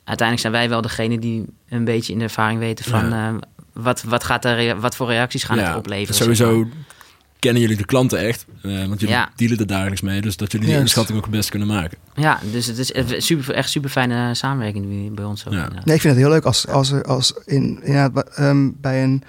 uiteindelijk 0.06 0.40
zijn 0.40 0.52
wij 0.52 0.68
wel 0.68 0.82
degene 0.82 1.18
die 1.18 1.44
een 1.68 1.84
beetje 1.84 2.12
in 2.12 2.18
de 2.18 2.24
ervaring 2.24 2.58
weten 2.58 2.84
van 2.84 3.12
uh, 3.12 3.34
wat, 3.72 4.02
wat, 4.02 4.24
gaat 4.24 4.44
er, 4.44 4.80
wat 4.80 4.96
voor 4.96 5.06
reacties 5.06 5.44
gaan 5.44 5.58
het 5.58 5.76
opleveren. 5.76 6.14
Sowieso 6.14 6.68
kennen 7.38 7.62
jullie 7.62 7.76
de 7.76 7.84
klanten 7.84 8.18
echt, 8.18 8.46
uh, 8.62 8.86
want 8.86 9.00
jullie 9.00 9.16
dealen 9.36 9.58
er 9.58 9.66
dagelijks 9.66 10.00
mee, 10.00 10.20
dus 10.20 10.36
dat 10.36 10.52
jullie 10.52 10.66
die 10.66 10.76
inschatting 10.76 11.18
ook 11.18 11.24
het 11.24 11.32
best 11.34 11.50
kunnen 11.50 11.68
maken. 11.68 11.98
Ja, 12.14 12.40
dus 12.52 12.66
het 12.66 12.78
is 12.78 12.92
super, 13.26 13.54
echt 13.54 13.70
super 13.70 13.90
fijne 13.90 14.34
samenwerking 14.34 15.14
bij 15.14 15.24
ons. 15.24 15.46
Ook, 15.46 15.52
ja. 15.52 15.68
Nee, 15.84 15.94
ik 15.94 16.00
vind 16.00 16.14
het 16.14 16.16
heel 16.16 16.28
leuk 16.30 16.44
als, 16.44 16.68
als, 16.68 17.02
als 17.02 17.34
in, 17.44 17.80
inderdaad, 17.82 18.38
um, 18.38 18.76
bij 18.80 19.02
een 19.02 19.22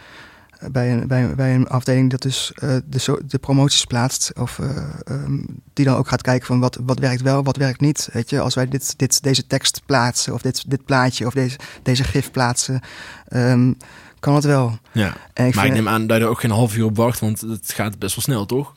bij 0.72 0.92
een, 0.92 1.08
bij, 1.08 1.36
bij 1.36 1.56
een 1.56 1.68
afdeling 1.68 2.10
dat 2.10 2.22
dus 2.22 2.52
uh, 2.64 2.76
de, 2.86 3.22
de 3.28 3.38
promoties 3.38 3.86
plaatst. 3.86 4.32
Of 4.40 4.58
uh, 4.58 4.70
um, 5.10 5.46
die 5.74 5.86
dan 5.86 5.96
ook 5.96 6.08
gaat 6.08 6.22
kijken 6.22 6.48
van 6.48 6.60
wat, 6.60 6.80
wat 6.86 7.00
werkt 7.00 7.22
wel, 7.22 7.44
wat 7.44 7.58
werkt 7.58 7.82
niet. 7.82 8.10
Weet 8.14 8.30
je, 8.30 8.40
als 8.40 8.56
wij 8.56 8.68
dit, 8.68 8.98
dit, 8.98 9.24
deze 9.24 9.48
tekst 9.48 9.82
plaatsen, 9.86 10.34
of 10.34 10.42
dit, 10.42 10.70
dit 10.70 10.86
plaatje, 10.86 11.26
of 11.26 11.34
deze, 11.34 11.58
deze 11.84 12.04
gif 12.04 12.32
plaatsen, 12.32 12.82
um, 13.30 13.78
kan 14.20 14.36
het 14.36 14.44
wel. 14.44 14.78
Ja, 14.92 15.16
ik 15.34 15.56
maar 15.56 15.66
ik 15.66 15.74
neem 15.74 15.88
aan 15.88 16.08
dat 16.08 16.18
je 16.18 16.24
er 16.24 16.30
ook 16.30 16.40
geen 16.40 16.52
half 16.52 16.76
uur 16.76 16.86
op 16.86 16.96
wacht, 16.96 17.20
want 17.20 17.42
het 17.42 17.74
gaat 17.74 18.00
best 18.00 18.16
wel 18.16 18.24
snel, 18.24 18.46
toch? 18.46 18.74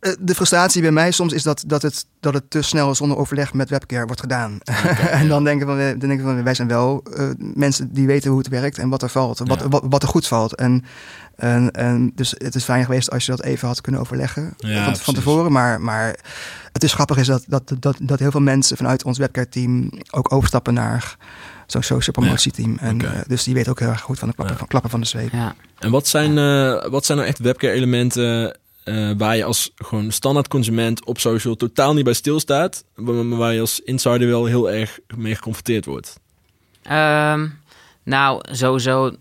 Eh, 0.00 0.12
de 0.20 0.34
frustratie 0.34 0.82
bij 0.82 0.90
mij 0.90 1.10
soms 1.10 1.32
is 1.32 1.42
dat, 1.42 1.64
dat, 1.66 1.82
het, 1.82 2.06
dat 2.20 2.34
het 2.34 2.50
te 2.50 2.62
snel 2.62 2.94
zonder 2.94 3.18
overleg 3.18 3.52
met 3.52 3.70
webcare 3.70 4.06
wordt 4.06 4.20
gedaan. 4.20 4.58
en 5.20 5.28
dan 5.28 5.44
denken, 5.44 5.76
we, 5.76 5.94
dan 5.98 6.08
denken 6.08 6.36
we, 6.36 6.42
wij 6.42 6.54
zijn 6.54 6.68
wel 6.68 7.02
uh, 7.18 7.30
mensen 7.38 7.92
die 7.92 8.06
weten 8.06 8.30
hoe 8.30 8.38
het 8.38 8.48
werkt 8.48 8.78
en 8.78 8.88
wat 8.88 9.02
er 9.02 9.08
valt, 9.08 9.38
wat, 9.38 9.62
wat, 9.62 9.82
wat, 9.88 10.02
er 10.02 10.08
goed 10.08 10.26
valt. 10.26 10.54
En, 10.54 10.84
en, 11.36 11.70
en, 11.70 12.12
dus 12.14 12.34
het 12.36 12.54
is 12.54 12.64
fijn 12.64 12.84
geweest 12.84 13.10
als 13.10 13.26
je 13.26 13.30
dat 13.30 13.42
even 13.42 13.68
had 13.68 13.80
kunnen 13.80 14.00
overleggen 14.00 14.54
ja, 14.56 14.84
van, 14.84 14.96
van, 14.96 15.14
tevoren. 15.14 15.52
Maar, 15.52 15.80
maar 15.80 16.16
het 16.72 16.82
is 16.82 16.92
grappig 16.92 17.16
is 17.16 17.26
dat, 17.26 17.44
dat, 17.46 17.74
dat, 17.78 17.96
dat 18.02 18.18
heel 18.18 18.30
veel 18.30 18.40
mensen 18.40 18.76
vanuit 18.76 19.04
ons 19.04 19.18
webcare 19.18 19.48
team 19.48 19.90
ook 20.10 20.32
overstappen 20.32 20.74
naar 20.74 21.16
zo'n 21.66 21.82
social 21.82 22.12
promotieteam. 22.12 22.78
Ja, 22.80 22.86
en, 22.86 23.02
uh, 23.02 23.10
dus 23.26 23.44
die 23.44 23.54
weet 23.54 23.68
ook 23.68 23.78
heel 23.78 23.88
erg 23.88 24.00
goed 24.00 24.18
van 24.18 24.28
de 24.28 24.34
klappen, 24.34 24.56
van, 24.56 24.66
klappen 24.66 24.90
van 24.90 25.00
de 25.00 25.06
zweep. 25.06 25.32
Ja. 25.32 25.54
En 25.78 25.90
wat 25.90 26.08
zijn, 26.08 26.34
wat 26.90 27.04
zijn 27.04 27.18
nou 27.18 27.30
echt 27.30 27.38
webcare 27.38 27.72
elementen 27.72 28.58
uh, 28.90 29.10
waar 29.16 29.36
je 29.36 29.44
als 29.44 29.70
gewoon 29.74 30.10
standaard 30.10 30.48
consument 30.48 31.04
op 31.04 31.18
social 31.18 31.54
totaal 31.54 31.94
niet 31.94 32.04
bij 32.04 32.12
stilstaat, 32.12 32.84
maar 32.94 33.28
waar 33.28 33.54
je 33.54 33.60
als 33.60 33.80
insider 33.80 34.28
wel 34.28 34.44
heel 34.44 34.70
erg 34.70 34.98
mee 35.16 35.34
geconfronteerd 35.34 35.84
wordt? 35.84 36.20
Um, 36.90 37.58
nou, 38.02 38.40
sowieso, 38.50 39.12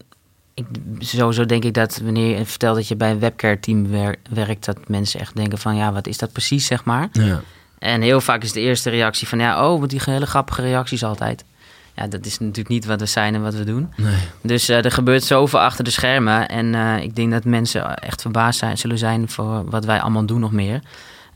ik, 0.53 0.65
sowieso 0.99 1.45
denk 1.45 1.63
ik 1.63 1.73
dat 1.73 1.99
wanneer 2.03 2.37
je 2.37 2.45
vertelt 2.45 2.75
dat 2.75 2.87
je 2.87 2.95
bij 2.95 3.11
een 3.11 3.19
webcare 3.19 3.59
team 3.59 3.87
werkt, 4.29 4.65
dat 4.65 4.87
mensen 4.87 5.19
echt 5.19 5.35
denken 5.35 5.57
van 5.57 5.75
ja, 5.75 5.91
wat 5.91 6.07
is 6.07 6.17
dat 6.17 6.31
precies, 6.31 6.65
zeg 6.65 6.83
maar. 6.83 7.09
Ja. 7.11 7.41
En 7.79 8.01
heel 8.01 8.21
vaak 8.21 8.43
is 8.43 8.51
de 8.51 8.59
eerste 8.59 8.89
reactie 8.89 9.27
van 9.27 9.39
ja, 9.39 9.71
oh, 9.71 9.79
wat 9.79 9.89
die 9.89 10.01
hele 10.03 10.25
grappige 10.25 10.61
reacties 10.61 11.03
altijd 11.03 11.43
ja, 11.99 12.07
dat 12.07 12.25
is 12.25 12.39
natuurlijk 12.39 12.67
niet 12.69 12.85
wat 12.85 12.99
we 12.99 13.05
zijn 13.05 13.35
en 13.35 13.41
wat 13.41 13.53
we 13.53 13.63
doen. 13.63 13.93
Nee. 13.97 14.17
Dus 14.41 14.69
uh, 14.69 14.85
er 14.85 14.91
gebeurt 14.91 15.23
zoveel 15.23 15.59
achter 15.59 15.83
de 15.83 15.89
schermen. 15.89 16.47
En 16.47 16.73
uh, 16.73 17.03
ik 17.03 17.15
denk 17.15 17.31
dat 17.31 17.43
mensen 17.43 17.95
echt 17.95 18.21
verbaasd 18.21 18.59
zijn, 18.59 18.77
zullen 18.77 18.97
zijn 18.97 19.29
voor 19.29 19.69
wat 19.69 19.85
wij 19.85 20.01
allemaal 20.01 20.25
doen 20.25 20.39
nog 20.39 20.51
meer. 20.51 20.81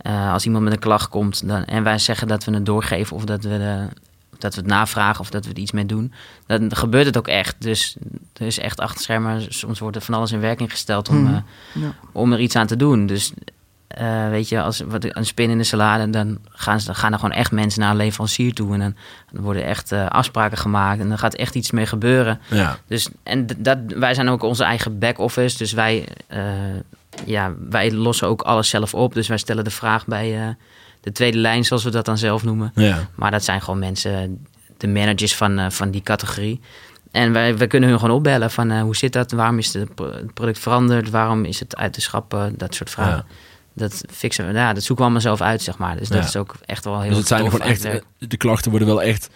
Uh, 0.07 0.33
als 0.33 0.45
iemand 0.45 0.63
met 0.63 0.73
een 0.73 0.79
klacht 0.79 1.09
komt 1.09 1.47
dan, 1.47 1.65
en 1.65 1.83
wij 1.83 1.97
zeggen 1.97 2.27
dat 2.27 2.43
we 2.43 2.53
het 2.53 2.65
doorgeven 2.65 3.15
of 3.15 3.25
dat 3.25 3.43
we, 3.43 3.57
de, 3.57 3.87
dat 4.37 4.55
we 4.55 4.61
het 4.61 4.69
navragen 4.69 5.19
of 5.19 5.29
dat 5.29 5.45
we 5.45 5.51
er 5.51 5.57
iets 5.57 5.71
mee 5.71 5.85
doen, 5.85 6.13
dan 6.45 6.75
gebeurt 6.75 7.05
het 7.05 7.17
ook 7.17 7.27
echt. 7.27 7.55
Dus 7.59 7.95
er 8.33 8.45
is 8.45 8.59
echt 8.59 8.79
achter 8.79 9.01
schermen, 9.01 9.53
soms 9.53 9.79
wordt 9.79 9.95
er 9.95 10.01
van 10.01 10.13
alles 10.13 10.31
in 10.31 10.39
werking 10.39 10.71
gesteld 10.71 11.09
om, 11.09 11.17
mm. 11.17 11.43
ja. 11.73 11.93
om 12.11 12.33
er 12.33 12.39
iets 12.39 12.55
aan 12.55 12.67
te 12.67 12.75
doen. 12.75 13.05
Dus 13.05 13.31
uh, 14.01 14.29
weet 14.29 14.49
je, 14.49 14.61
als 14.61 14.79
wat, 14.79 15.05
een 15.15 15.25
spin 15.25 15.49
in 15.49 15.57
de 15.57 15.63
salade, 15.63 16.09
dan 16.09 16.37
gaan, 16.49 16.79
ze, 16.79 16.93
gaan 16.93 17.11
er 17.11 17.19
gewoon 17.19 17.35
echt 17.35 17.51
mensen 17.51 17.81
naar 17.81 17.89
een 17.89 17.95
leverancier 17.95 18.53
toe. 18.53 18.73
En 18.73 18.79
dan, 18.79 18.95
dan 19.31 19.43
worden 19.43 19.65
echt 19.65 19.91
uh, 19.91 20.07
afspraken 20.07 20.57
gemaakt 20.57 20.99
en 20.99 21.09
dan 21.09 21.17
gaat 21.17 21.35
echt 21.35 21.55
iets 21.55 21.71
mee 21.71 21.85
gebeuren. 21.85 22.39
Ja. 22.49 22.77
Dus, 22.87 23.09
en 23.23 23.47
dat, 23.57 23.77
wij 23.87 24.13
zijn 24.13 24.29
ook 24.29 24.43
onze 24.43 24.63
eigen 24.63 24.99
back-office. 24.99 25.57
Dus 25.57 25.71
wij, 25.71 26.07
uh, 26.33 26.39
ja, 27.25 27.53
wij 27.69 27.91
lossen 27.91 28.27
ook 28.27 28.41
alles 28.41 28.69
zelf 28.69 28.93
op. 28.93 29.13
Dus 29.13 29.27
wij 29.27 29.37
stellen 29.37 29.63
de 29.63 29.69
vraag 29.69 30.05
bij 30.05 30.55
de 31.01 31.11
tweede 31.11 31.37
lijn, 31.37 31.65
zoals 31.65 31.83
we 31.83 31.91
dat 31.91 32.05
dan 32.05 32.17
zelf 32.17 32.43
noemen. 32.43 32.71
Ja. 32.75 33.07
Maar 33.15 33.31
dat 33.31 33.43
zijn 33.43 33.61
gewoon 33.61 33.79
mensen, 33.79 34.45
de 34.77 34.87
managers 34.87 35.35
van, 35.35 35.71
van 35.71 35.91
die 35.91 36.01
categorie. 36.01 36.59
En 37.11 37.33
wij, 37.33 37.57
wij 37.57 37.67
kunnen 37.67 37.89
hun 37.89 37.99
gewoon 37.99 38.15
opbellen 38.15 38.51
van 38.51 38.79
hoe 38.79 38.95
zit 38.95 39.13
dat? 39.13 39.31
Waarom 39.31 39.57
is 39.57 39.73
het 39.73 39.95
product 40.33 40.59
veranderd? 40.59 41.09
Waarom 41.09 41.45
is 41.45 41.59
het 41.59 41.75
uit 41.75 41.95
de 41.95 42.01
schappen? 42.01 42.53
Dat 42.57 42.75
soort 42.75 42.89
vragen. 42.89 43.25
Ja 43.27 43.51
dat 43.73 44.03
fixen 44.11 44.47
we, 44.47 44.53
ja, 44.53 44.73
dat 44.73 44.83
zoeken 44.83 44.95
we 44.95 45.11
allemaal 45.11 45.21
zelf 45.21 45.41
uit, 45.41 45.61
zeg 45.61 45.77
maar. 45.77 45.97
Dus 45.97 46.07
dat 46.07 46.23
is 46.23 46.35
ook 46.35 46.55
echt 46.65 46.83
wel 46.85 47.01
heel 47.01 47.09
Dus 47.09 47.17
het 47.17 47.27
zijn 47.27 47.51
gewoon 47.51 47.67
echt, 47.67 47.87
de 48.17 48.37
klachten 48.37 48.69
worden 48.69 48.87
wel 48.87 49.01
echt 49.01 49.29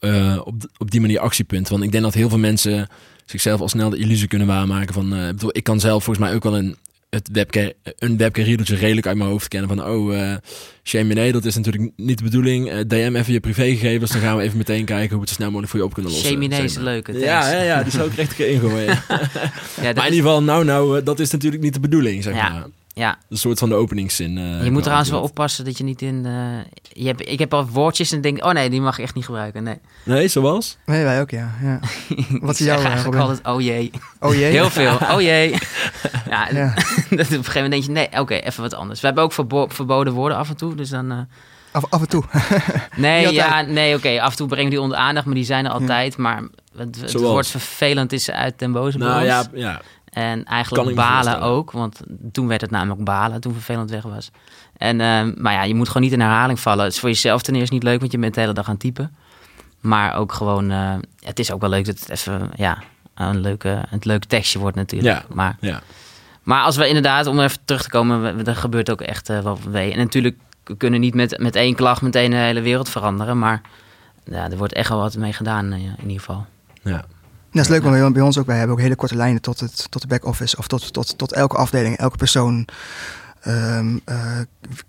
uh, 0.00 0.40
op, 0.44 0.54
op 0.78 0.90
die 0.90 1.00
manier 1.00 1.18
actiepunt. 1.18 1.68
Want 1.68 1.82
ik 1.82 1.92
denk 1.92 2.04
dat 2.04 2.14
heel 2.14 2.28
veel 2.28 2.38
mensen 2.38 2.88
zichzelf 3.24 3.60
al 3.60 3.68
snel 3.68 3.90
de 3.90 3.98
illusie 3.98 4.28
kunnen 4.28 4.46
waarmaken 4.46 4.94
van, 4.94 5.14
uh, 5.14 5.26
bedoel, 5.26 5.50
ik 5.52 5.64
kan 5.64 5.80
zelf 5.80 6.04
volgens 6.04 6.26
mij 6.26 6.34
ook 6.34 6.42
wel 6.42 6.56
een 6.56 6.76
het 7.10 7.28
webcam, 7.32 7.72
een 7.98 8.32
riedeltje 8.32 8.76
redelijk 8.76 9.06
uit 9.06 9.16
mijn 9.16 9.30
hoofd 9.30 9.48
kennen 9.48 9.68
van 9.68 9.86
oh, 9.86 10.12
uh, 10.12 10.34
shame 10.82 11.32
dat 11.32 11.44
is 11.44 11.56
natuurlijk 11.56 11.92
niet 11.96 12.18
de 12.18 12.24
bedoing. 12.24 12.72
Uh, 12.72 12.80
DM 12.86 13.14
even 13.14 13.32
je 13.32 13.40
privégegevens, 13.40 14.10
dan 14.10 14.20
gaan 14.20 14.36
we 14.36 14.42
even 14.42 14.56
meteen 14.56 14.84
kijken 14.84 15.08
hoe 15.08 15.16
we 15.16 15.20
het 15.20 15.28
zo 15.28 15.34
snel 15.34 15.46
mogelijk 15.46 15.70
voor 15.70 15.80
je 15.80 15.86
op 15.86 15.94
kunnen 15.94 16.12
lossen. 16.12 16.30
Shame 16.30 16.64
is 16.64 16.76
leuk. 16.76 17.12
Ja, 17.12 17.50
ja, 17.50 17.62
ja, 17.62 17.82
die 17.82 17.92
zou 17.92 18.10
ik 18.10 18.18
echt 18.18 18.38
ingooien. 18.38 18.86
ja, 19.82 19.92
maar 19.92 20.06
in 20.06 20.12
ieder 20.12 20.12
geval, 20.12 20.42
nou, 20.42 20.64
nou, 20.64 21.02
dat 21.02 21.20
is 21.20 21.30
natuurlijk 21.30 21.62
niet 21.62 21.74
de 21.74 21.80
bedoeling, 21.80 22.22
zeg 22.22 22.34
ja. 22.34 22.50
maar. 22.50 22.66
Ja. 22.98 23.18
Een 23.28 23.36
soort 23.36 23.58
van 23.58 23.68
de 23.68 23.74
openingszin. 23.74 24.36
Uh, 24.36 24.64
je 24.64 24.70
moet 24.70 24.82
trouwens 24.82 25.10
wel 25.10 25.22
oppassen 25.22 25.64
dat 25.64 25.78
je 25.78 25.84
niet 25.84 26.02
in... 26.02 26.24
Uh, 26.26 26.32
je 26.92 27.06
hebt, 27.06 27.28
ik 27.28 27.38
heb 27.38 27.54
al 27.54 27.66
woordjes 27.66 28.12
en 28.12 28.20
denk, 28.20 28.44
oh 28.44 28.52
nee, 28.52 28.70
die 28.70 28.80
mag 28.80 28.96
je 28.96 29.02
echt 29.02 29.14
niet 29.14 29.24
gebruiken. 29.24 29.62
Nee, 29.62 29.78
nee 30.04 30.28
zoals? 30.28 30.76
Nee, 30.86 31.04
wij 31.04 31.20
ook, 31.20 31.30
ja. 31.30 31.54
ja. 31.62 31.80
Wat 32.46 32.60
is 32.60 32.66
jouw 32.66 32.82
eigenlijk 32.82 33.16
altijd, 33.16 33.46
oh 33.46 33.60
jee. 33.60 33.90
Oh 34.20 34.34
jee? 34.34 34.50
Heel 34.50 34.70
veel, 34.70 34.94
oh 35.14 35.20
jee. 35.20 35.50
ja, 36.30 36.48
ja. 36.52 36.74
op 37.10 37.10
een 37.10 37.26
gegeven 37.26 37.52
moment 37.54 37.70
denk 37.70 37.84
je, 37.84 37.90
nee, 37.90 38.20
oké, 38.20 38.34
even 38.34 38.62
wat 38.62 38.74
anders. 38.74 39.00
We 39.00 39.06
hebben 39.06 39.24
ook 39.24 39.32
verboden 39.72 40.12
woorden 40.12 40.38
af 40.38 40.48
en 40.48 40.56
toe, 40.56 40.74
dus 40.74 40.88
dan... 40.88 41.12
Uh, 41.12 41.18
af, 41.72 41.84
af 41.90 42.00
en 42.00 42.08
toe? 42.08 42.24
nee, 42.96 43.32
ja, 43.32 43.62
nee, 43.62 43.96
oké. 43.96 44.20
af 44.20 44.30
en 44.30 44.36
toe 44.36 44.48
brengen 44.48 44.70
die 44.70 44.80
onder 44.80 44.98
aandacht, 44.98 45.26
maar 45.26 45.34
die 45.34 45.44
zijn 45.44 45.64
er 45.64 45.70
altijd. 45.70 46.16
Maar 46.16 46.42
het, 46.76 47.00
het 47.00 47.12
woord 47.12 47.46
vervelend 47.46 48.12
is 48.12 48.30
uit 48.30 48.58
ten 48.58 48.72
boze 48.72 48.98
Nou 48.98 49.24
ja, 49.24 49.44
ja. 49.54 49.80
En 50.16 50.44
eigenlijk 50.44 50.94
balen 50.94 51.40
ook, 51.40 51.70
want 51.70 52.00
toen 52.32 52.46
werd 52.46 52.60
het 52.60 52.70
namelijk 52.70 53.04
balen, 53.04 53.40
toen 53.40 53.52
vervelend 53.52 53.90
weg 53.90 54.02
was. 54.02 54.30
En, 54.76 55.00
uh, 55.00 55.22
maar 55.36 55.52
ja, 55.52 55.62
je 55.62 55.74
moet 55.74 55.86
gewoon 55.86 56.02
niet 56.02 56.12
in 56.12 56.20
herhaling 56.20 56.60
vallen. 56.60 56.84
Het 56.84 56.92
is 56.92 57.00
voor 57.00 57.08
jezelf 57.08 57.42
ten 57.42 57.54
eerste 57.54 57.74
niet 57.74 57.82
leuk, 57.82 58.00
want 58.00 58.12
je 58.12 58.18
bent 58.18 58.34
de 58.34 58.40
hele 58.40 58.52
dag 58.52 58.66
aan 58.66 58.72
het 58.72 58.80
typen. 58.80 59.16
Maar 59.80 60.16
ook 60.16 60.32
gewoon, 60.32 60.70
uh, 60.70 60.94
het 61.20 61.38
is 61.38 61.52
ook 61.52 61.60
wel 61.60 61.70
leuk 61.70 61.84
dat 61.84 61.98
het 61.98 62.08
even, 62.08 62.50
ja, 62.54 62.78
een 63.14 63.40
leuke, 63.40 63.82
een 63.90 64.00
leuk 64.02 64.24
tekstje 64.24 64.58
wordt 64.58 64.76
natuurlijk. 64.76 65.16
Ja, 65.16 65.34
maar, 65.34 65.56
ja. 65.60 65.82
maar 66.42 66.62
als 66.62 66.76
we 66.76 66.88
inderdaad, 66.88 67.26
om 67.26 67.40
even 67.40 67.58
terug 67.64 67.82
te 67.82 67.90
komen, 67.90 68.46
er 68.46 68.56
gebeurt 68.56 68.90
ook 68.90 69.00
echt 69.00 69.30
uh, 69.30 69.38
wel 69.40 69.58
wee. 69.70 69.92
En 69.92 69.98
natuurlijk, 69.98 70.36
we 70.64 70.76
kunnen 70.76 71.00
niet 71.00 71.14
met, 71.14 71.38
met 71.38 71.56
één 71.56 71.74
klacht 71.74 72.02
meteen 72.02 72.30
de 72.30 72.36
hele 72.36 72.60
wereld 72.60 72.88
veranderen. 72.88 73.38
Maar 73.38 73.60
ja, 74.24 74.50
er 74.50 74.56
wordt 74.56 74.72
echt 74.72 74.88
wel 74.88 74.98
wat 74.98 75.16
mee 75.16 75.32
gedaan 75.32 75.72
in 75.72 75.96
ieder 76.00 76.18
geval. 76.18 76.46
Ja. 76.82 77.04
Dat 77.56 77.64
is 77.64 77.70
leuk, 77.70 77.82
want 77.82 78.12
bij 78.12 78.22
ons 78.22 78.38
ook, 78.38 78.46
wij 78.46 78.56
hebben 78.56 78.76
ook 78.76 78.82
hele 78.82 78.96
korte 78.96 79.16
lijnen 79.16 79.42
tot, 79.42 79.60
het, 79.60 79.86
tot 79.90 80.02
de 80.02 80.08
back-office 80.08 80.56
of 80.56 80.66
tot, 80.66 80.92
tot, 80.92 81.18
tot 81.18 81.32
elke 81.32 81.56
afdeling, 81.56 81.96
elke 81.96 82.16
persoon. 82.16 82.68
Um, 83.48 84.00
uh, 84.08 84.38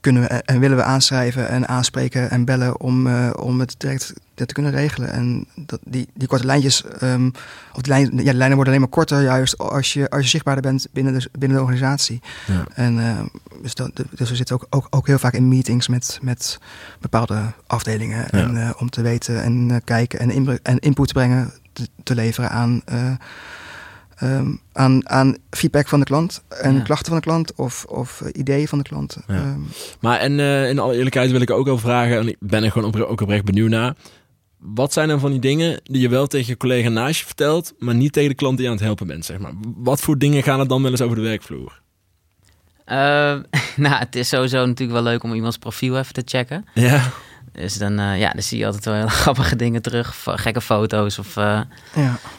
kunnen 0.01 0.22
we 0.22 0.28
en 0.28 0.59
willen 0.59 0.78
we 0.78 0.84
aanschrijven 0.84 1.49
en 1.49 1.68
aanspreken 1.68 2.30
en 2.30 2.45
bellen 2.45 2.80
om, 2.80 3.07
uh, 3.07 3.30
om 3.39 3.59
het 3.59 3.76
direct 3.78 4.13
te 4.34 4.45
kunnen 4.45 4.72
regelen. 4.72 5.11
En 5.11 5.47
dat, 5.55 5.80
die, 5.84 6.07
die 6.13 6.28
korte 6.28 6.45
lijntjes, 6.45 6.84
um, 7.01 7.32
of 7.74 7.82
de, 7.82 7.89
lijn, 7.89 8.18
ja, 8.18 8.32
de 8.32 8.38
lijnen 8.38 8.55
worden 8.55 8.68
alleen 8.68 8.80
maar 8.80 8.89
korter 8.89 9.22
juist 9.22 9.57
als 9.57 9.93
je, 9.93 10.09
als 10.09 10.24
je 10.24 10.30
zichtbaarder 10.30 10.63
bent 10.63 10.88
binnen 10.91 11.13
de, 11.13 11.30
binnen 11.32 11.57
de 11.57 11.63
organisatie. 11.63 12.22
Ja. 12.47 12.63
En 12.74 12.97
uh, 12.97 13.20
dus, 13.61 13.74
dat, 13.74 13.91
dus 14.09 14.30
we 14.30 14.36
zitten 14.36 14.55
ook, 14.55 14.65
ook, 14.70 14.88
ook 14.89 15.07
heel 15.07 15.20
vaak 15.20 15.34
in 15.34 15.47
meetings 15.47 15.88
met, 15.88 16.20
met 16.22 16.59
bepaalde 16.99 17.41
afdelingen. 17.68 18.26
Ja. 18.32 18.38
En, 18.38 18.76
om 18.78 18.89
te 18.89 19.01
weten 19.01 19.43
en 19.43 19.82
kijken 19.84 20.20
en, 20.20 20.32
in, 20.32 20.59
en 20.63 20.80
input 20.80 21.07
te 21.07 21.13
brengen 21.13 21.53
te, 22.03 22.15
leveren 22.15 22.49
aan, 22.49 22.82
uh, 22.91 23.11
um, 24.23 24.61
aan, 24.73 25.09
aan 25.09 25.38
feedback 25.49 25.88
van 25.88 25.99
de 25.99 26.05
klant 26.05 26.43
en 26.49 26.84
klachten 26.84 27.07
van 27.07 27.15
de 27.15 27.23
klant 27.23 27.55
of, 27.55 27.86
of 27.86 28.21
uh, 28.21 28.30
ideeën 28.34 28.67
van 28.67 28.78
de 28.78 28.84
klant. 28.84 29.17
Ja. 29.28 29.36
Um, 29.36 29.67
maar 29.99 30.19
en 30.19 30.39
uh, 30.39 30.69
in 30.69 30.80
alle 30.80 30.95
eerlijkheid 30.95 31.32
wil 31.32 31.41
ik 31.41 31.51
ook 31.51 31.65
wel 31.65 31.78
vragen, 31.78 32.17
en 32.17 32.28
ik 32.28 32.38
ben 32.39 32.63
er 32.63 32.71
gewoon 32.71 32.88
op, 32.88 33.01
ook 33.01 33.21
oprecht 33.21 33.45
benieuwd 33.45 33.69
naar. 33.69 33.95
Wat 34.57 34.93
zijn 34.93 35.07
dan 35.07 35.19
van 35.19 35.32
die 35.32 35.39
dingen 35.39 35.80
die 35.84 36.01
je 36.01 36.09
wel 36.09 36.28
tegen 36.28 36.47
je 36.47 36.57
collega 36.57 36.89
naast 36.89 37.19
je 37.19 37.25
vertelt, 37.25 37.73
maar 37.80 37.95
niet 37.95 38.13
tegen 38.13 38.30
de 38.30 38.36
klant 38.36 38.57
die 38.57 38.65
je 38.65 38.71
aan 38.71 38.78
het 38.78 38.86
helpen 38.86 39.07
bent, 39.07 39.25
zeg 39.25 39.38
maar? 39.38 39.53
Wat 39.75 40.01
voor 40.01 40.17
dingen 40.17 40.43
gaan 40.43 40.59
er 40.59 40.67
dan 40.67 40.82
wel 40.82 40.91
eens 40.91 41.01
over 41.01 41.15
de 41.15 41.21
werkvloer? 41.21 41.82
Uh, 42.86 42.95
nou, 43.86 43.95
het 43.95 44.15
is 44.15 44.30
sowieso 44.30 44.65
natuurlijk 44.65 44.99
wel 44.99 45.11
leuk 45.11 45.23
om 45.23 45.34
iemands 45.34 45.57
profiel 45.57 45.97
even 45.97 46.13
te 46.13 46.21
checken. 46.25 46.65
Ja. 46.73 47.11
Dus 47.58 47.78
dan, 47.78 47.93
ja, 47.93 48.32
dan 48.32 48.41
zie 48.41 48.58
je 48.58 48.66
altijd 48.66 48.86
wel 48.86 48.93
hele 48.93 49.10
grappige 49.24 49.55
dingen 49.55 49.82
terug. 49.82 50.16
Gekke 50.26 50.62
foto's. 50.62 51.20
Of, 51.20 51.36
ja. 51.36 51.68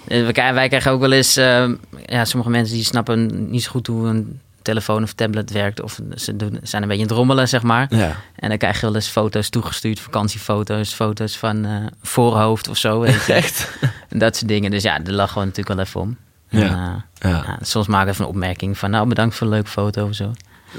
wij, 0.04 0.32
wij 0.32 0.68
krijgen 0.68 0.90
ook 0.90 1.00
wel 1.00 1.12
eens... 1.12 1.34
ja, 1.34 2.24
sommige 2.24 2.50
mensen 2.50 2.74
die 2.74 2.84
snappen 2.84 3.50
niet 3.50 3.62
zo 3.62 3.70
goed 3.70 3.86
hoe 3.86 4.08
een 4.08 4.40
telefoon 4.68 5.02
of 5.02 5.12
tablet 5.12 5.50
werkt. 5.50 5.82
Of 5.82 6.00
ze 6.14 6.36
doen, 6.36 6.58
zijn 6.62 6.82
een 6.82 6.88
beetje 6.88 7.02
aan 7.02 7.08
het 7.08 7.18
rommelen, 7.18 7.48
zeg 7.48 7.62
maar. 7.62 7.86
Ja. 7.90 8.16
En 8.36 8.48
dan 8.48 8.58
krijg 8.58 8.80
je 8.80 8.86
wel 8.86 8.94
eens 8.94 9.08
foto's 9.08 9.48
toegestuurd. 9.48 10.00
Vakantiefoto's, 10.00 10.92
foto's 10.92 11.36
van 11.36 11.66
uh, 11.66 11.86
voorhoofd 12.02 12.68
of 12.68 12.76
zo. 12.76 13.00
Weet 13.00 13.24
je. 13.24 13.32
Echt? 13.42 13.78
En 14.08 14.18
dat 14.18 14.36
soort 14.36 14.48
dingen. 14.48 14.70
Dus 14.70 14.82
ja, 14.82 14.98
daar 14.98 15.14
lachen 15.14 15.38
we 15.38 15.46
natuurlijk 15.46 15.76
wel 15.76 15.84
even 15.86 16.00
om. 16.00 16.16
Ja. 16.48 16.60
En, 16.60 16.72
uh, 16.72 17.32
ja. 17.32 17.42
ja. 17.46 17.58
soms 17.60 17.86
maken 17.86 18.06
we 18.06 18.12
even 18.12 18.24
een 18.24 18.30
opmerking 18.30 18.78
van... 18.78 18.90
nou, 18.90 19.08
bedankt 19.08 19.34
voor 19.34 19.46
een 19.46 19.52
leuke 19.52 19.70
foto 19.70 20.06
of 20.06 20.14
zo. 20.14 20.32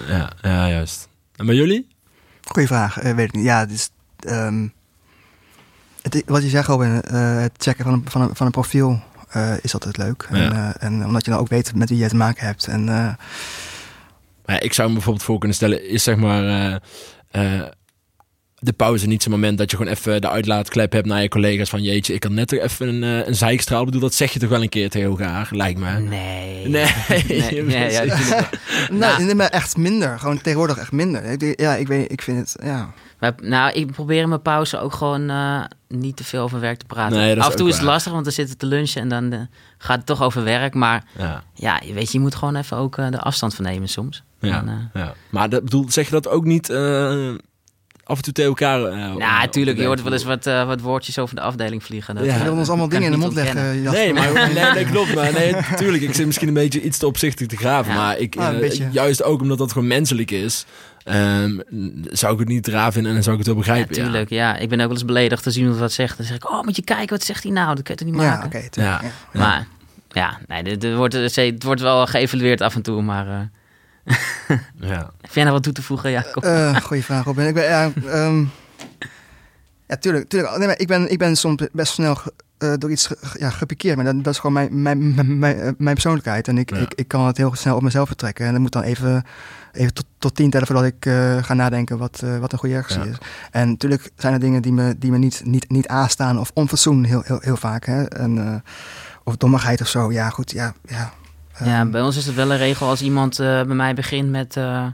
Ja, 0.08 0.30
ja 0.42 0.70
juist. 0.70 1.08
En 1.36 1.46
bij 1.46 1.56
jullie? 1.56 1.88
Goeie 2.42 2.68
vraag. 2.68 3.04
Uh, 3.04 3.16
weet 3.16 3.28
ik 3.28 3.34
niet. 3.34 3.44
Ja, 3.44 3.66
dus... 3.66 3.90
Um, 4.28 4.74
het, 6.02 6.24
wat 6.26 6.44
je 6.44 6.50
zegt, 6.50 6.68
Robin, 6.68 6.90
het 6.90 7.52
checken 7.58 7.84
van 7.84 7.94
een, 7.94 8.04
van 8.10 8.22
een, 8.22 8.36
van 8.36 8.46
een 8.46 8.52
profiel... 8.52 9.02
is 9.62 9.74
altijd 9.74 9.98
leuk. 9.98 10.28
En, 10.30 10.80
en, 10.80 11.06
omdat 11.06 11.26
je 11.26 11.32
dan 11.32 11.40
ook 11.40 11.50
weet 11.50 11.76
met 11.76 11.90
wie 11.90 11.98
je 11.98 12.04
het 12.04 12.12
te 12.12 12.18
maken 12.18 12.46
hebt. 12.46 12.68
En 12.68 13.18
ik 14.46 14.74
zou 14.74 14.88
me 14.88 14.94
bijvoorbeeld 14.94 15.26
voor 15.26 15.38
kunnen 15.38 15.58
stellen, 15.58 15.90
is 15.90 16.04
zeg 16.04 16.16
maar 16.16 16.82
uh, 17.32 17.64
de 18.60 18.74
pauze 18.74 19.08
niet 19.08 19.24
zo'n 19.24 19.32
moment 19.32 19.58
dat 19.58 19.72
je 19.72 19.78
gewoon 19.78 19.92
even 19.92 20.22
de 20.22 20.30
uitlaatklep 20.30 20.92
hebt 20.92 21.08
naar 21.08 21.22
je 21.22 21.28
collega's 21.28 21.70
van 21.70 21.84
jeetje, 21.84 22.14
ik 22.14 22.20
kan 22.20 22.34
net 22.34 22.48
toch 22.48 22.60
even 22.60 22.88
een, 22.88 23.04
uh, 23.04 23.28
een 23.28 23.36
zeikstraal 23.36 23.86
bedoel, 23.86 24.02
dat 24.02 24.14
zeg 24.14 24.34
je 24.34 24.40
toch 24.40 24.50
wel 24.50 24.62
een 24.62 24.70
keer 24.70 24.90
tegen 24.90 25.10
elkaar, 25.10 25.50
lijkt 25.52 25.80
me. 25.80 26.00
Nee. 26.00 26.68
Nee. 26.68 26.92
nee, 27.28 27.64
nee 27.64 27.92
ja, 27.92 28.50
nou, 28.92 29.24
nee, 29.24 29.36
maar 29.36 29.50
echt 29.50 29.78
minder. 29.78 30.20
Gewoon 30.20 30.42
tegenwoordig 30.42 30.78
echt 30.78 30.92
minder. 30.92 31.54
Ja, 31.62 31.76
ik 31.76 31.88
weet, 31.88 32.12
ik 32.12 32.22
vind 32.22 32.38
het, 32.38 32.56
ja. 32.64 32.94
Maar, 33.20 33.34
nou, 33.42 33.72
ik 33.72 33.92
probeer 33.92 34.22
in 34.22 34.30
mijn 34.30 34.42
pauze 34.42 34.80
ook 34.80 34.94
gewoon 34.94 35.30
uh, 35.30 35.64
niet 35.88 36.16
te 36.16 36.24
veel 36.24 36.44
over 36.44 36.60
werk 36.60 36.80
te 36.80 36.86
praten. 36.86 37.40
Af 37.40 37.52
en 37.52 37.58
toe 37.58 37.68
is 37.68 37.76
het 37.76 37.86
lastig, 37.86 38.12
want 38.12 38.24
dan 38.24 38.34
zitten 38.34 38.58
te 38.58 38.66
lunchen 38.66 39.02
en 39.02 39.10
dan 39.10 39.34
uh, 39.34 39.40
gaat 39.78 39.98
het 39.98 40.06
toch 40.06 40.22
over 40.22 40.44
werk. 40.44 40.74
Maar 40.74 41.04
ja, 41.18 41.44
ja 41.54 41.80
weet 41.94 42.12
je, 42.12 42.18
je 42.18 42.24
moet 42.24 42.36
gewoon 42.36 42.56
even 42.56 42.78
ook 42.78 42.98
uh, 42.98 43.10
de 43.10 43.20
afstand 43.20 43.56
van 43.56 43.66
nemen 43.66 43.90
soms. 43.90 44.24
Ja, 44.40 44.66
en, 44.66 44.92
ja. 44.94 45.14
Maar 45.30 45.50
dat, 45.50 45.64
bedoel, 45.64 45.86
zeg 45.92 46.06
je 46.06 46.12
dat 46.12 46.28
ook 46.28 46.44
niet 46.44 46.70
af 48.10 48.18
en 48.18 48.24
toe 48.24 48.34
tegen 48.34 48.50
elkaar. 48.50 48.82
Uh, 48.82 48.96
nou, 48.98 49.18
natuurlijk. 49.18 49.78
Je 49.78 49.86
hoort 49.86 50.04
wel 50.04 50.14
eens 50.14 50.24
wat, 50.24 50.48
uh, 50.48 50.66
wat 50.66 50.82
woordjes 50.82 51.20
over 51.20 51.36
de 51.36 51.42
afdeling 51.42 51.84
vliegen. 51.84 52.16
Dat, 52.16 52.26
ja. 52.26 52.38
Je 52.38 52.44
wil 52.44 52.54
ons 52.54 52.68
allemaal 52.68 52.90
dingen 52.90 53.06
in 53.06 53.12
de 53.12 53.18
mond 53.18 53.34
leggen. 53.34 53.82
Nee, 53.82 54.14
maar, 54.14 54.34
nee, 54.54 54.74
nee, 54.74 54.86
klopt. 54.86 55.16
Maar 55.16 55.34
nee, 55.34 55.52
natuurlijk. 55.52 56.04
Ik 56.04 56.14
zit 56.14 56.26
misschien 56.26 56.48
een 56.48 56.54
beetje 56.54 56.82
iets 56.82 56.98
te 56.98 57.08
opzichtig 57.08 57.48
te 57.48 57.58
graven. 57.58 57.94
Maar 57.94 58.18
ik, 58.18 58.36
uh, 58.36 58.92
juist 58.92 59.24
ook 59.24 59.42
omdat 59.42 59.58
dat 59.58 59.72
gewoon 59.72 59.88
menselijk 59.88 60.32
is. 60.32 60.66
Um, 61.06 61.62
zou 62.12 62.34
ik 62.34 62.40
het 62.40 62.48
niet 62.48 62.68
raar 62.68 62.92
vinden 62.92 63.10
en 63.10 63.14
dan 63.14 63.24
zou 63.24 63.38
ik 63.38 63.46
het 63.46 63.54
wel 63.54 63.64
begrijpen. 63.64 63.96
Ja, 63.96 64.04
tuurlijk. 64.04 64.30
Ja. 64.30 64.58
Ik 64.58 64.70
ben 64.70 64.80
ook 64.80 64.88
wel 64.88 64.96
eens 64.96 65.06
beledigd 65.06 65.44
te 65.44 65.52
zien 65.52 65.62
iemand 65.62 65.80
wat 65.80 65.92
zegt. 65.92 66.18
Dan 66.18 66.26
zeg 66.26 66.36
ik, 66.36 66.52
oh, 66.52 66.64
moet 66.64 66.76
je 66.76 66.82
kijken, 66.82 67.10
wat 67.10 67.24
zegt 67.24 67.44
hij 67.44 67.52
nou? 67.52 67.76
Dat 67.76 67.84
kun 67.84 67.94
je 67.94 68.00
toch 68.00 68.10
niet 68.10 68.22
maken? 68.22 68.50
Ja, 68.52 68.66
oké. 68.66 68.82
ja. 68.82 69.02
Maar 69.34 69.68
ja, 70.10 70.38
nee, 70.48 70.64
het, 70.64 70.96
wordt, 70.96 71.14
het 71.14 71.64
wordt 71.64 71.82
wel 71.82 72.08
geëvalueerd 72.08 72.62
af 72.62 72.76
en 72.76 72.82
toe, 72.82 73.02
maar... 73.02 73.50
ja. 74.92 75.12
Heb 75.22 75.34
jij 75.34 75.44
nog 75.44 75.54
wat 75.54 75.64
toe 75.64 75.74
te 75.74 75.82
voegen, 75.82 76.12
Jacob? 76.12 76.46
Uh, 76.46 76.76
goeie 76.76 77.04
vraag, 77.04 77.24
Robin. 77.24 77.48
Ik 77.48 77.54
ben, 77.54 77.64
ja, 77.64 77.92
um, 78.06 78.52
ja, 79.88 79.96
tuurlijk. 79.96 80.30
tuurlijk. 80.30 80.58
Nee, 80.58 80.68
maar 80.68 80.80
ik, 80.80 80.88
ben, 80.88 81.12
ik 81.12 81.18
ben 81.18 81.36
soms 81.36 81.68
best 81.72 81.94
snel 81.94 82.18
uh, 82.60 82.74
door 82.78 82.92
iets 82.92 83.10
ja, 83.40 83.50
gepikeerd. 83.50 83.96
Maar 83.96 84.06
dat, 84.06 84.24
dat 84.24 84.34
is 84.34 84.40
gewoon 84.40 84.54
mijn, 84.54 84.82
mijn, 84.82 85.16
mijn, 85.16 85.40
mijn, 85.40 85.76
mijn 85.78 85.94
persoonlijkheid. 85.94 86.48
En 86.48 86.58
ik, 86.58 86.72
ik, 86.72 86.94
ik 86.94 87.08
kan 87.08 87.26
het 87.26 87.38
heel 87.38 87.56
snel 87.56 87.76
op 87.76 87.82
mezelf 87.82 88.08
vertrekken. 88.08 88.46
En 88.46 88.52
dan 88.52 88.62
moet 88.62 88.72
dan 88.72 88.84
even, 88.84 89.24
even 89.72 89.94
tot, 89.94 90.06
tot 90.18 90.36
tien 90.36 90.50
tellen 90.50 90.68
voordat 90.68 90.86
ik 90.86 91.06
uh, 91.06 91.44
ga 91.44 91.54
nadenken 91.54 91.98
wat, 91.98 92.22
uh, 92.24 92.38
wat 92.38 92.52
een 92.52 92.60
goede 92.60 92.76
reactie 92.76 93.00
ja. 93.00 93.06
is. 93.06 93.18
En 93.52 93.70
natuurlijk 93.70 94.12
zijn 94.16 94.34
er 94.34 94.40
dingen 94.40 94.62
die 94.62 94.74
me, 94.74 94.96
die 94.98 95.12
me 95.12 95.18
niet, 95.18 95.42
niet, 95.46 95.70
niet 95.70 95.88
aanstaan 95.88 96.40
of 96.40 96.52
onfatsoen 96.54 97.04
heel, 97.04 97.22
heel, 97.26 97.40
heel 97.42 97.58
vaak. 97.58 97.86
Hè? 97.86 98.04
En, 98.04 98.64
of 99.24 99.38
dommigheid 99.38 99.82
of 99.82 99.88
zo. 99.88 100.12
Ja, 100.12 100.30
goed. 100.30 100.52
Ja, 100.52 100.74
ja, 100.88 101.14
ja, 101.64 101.86
bij 101.86 102.02
ons 102.02 102.18
is 102.18 102.26
het 102.26 102.36
wel 102.36 102.52
een 102.52 102.58
regel 102.58 102.88
als 102.88 103.02
iemand 103.02 103.40
uh, 103.40 103.48
bij 103.48 103.76
mij 103.76 103.94
begint 103.94 104.30
met... 104.30 104.56
Uh, 104.56 104.86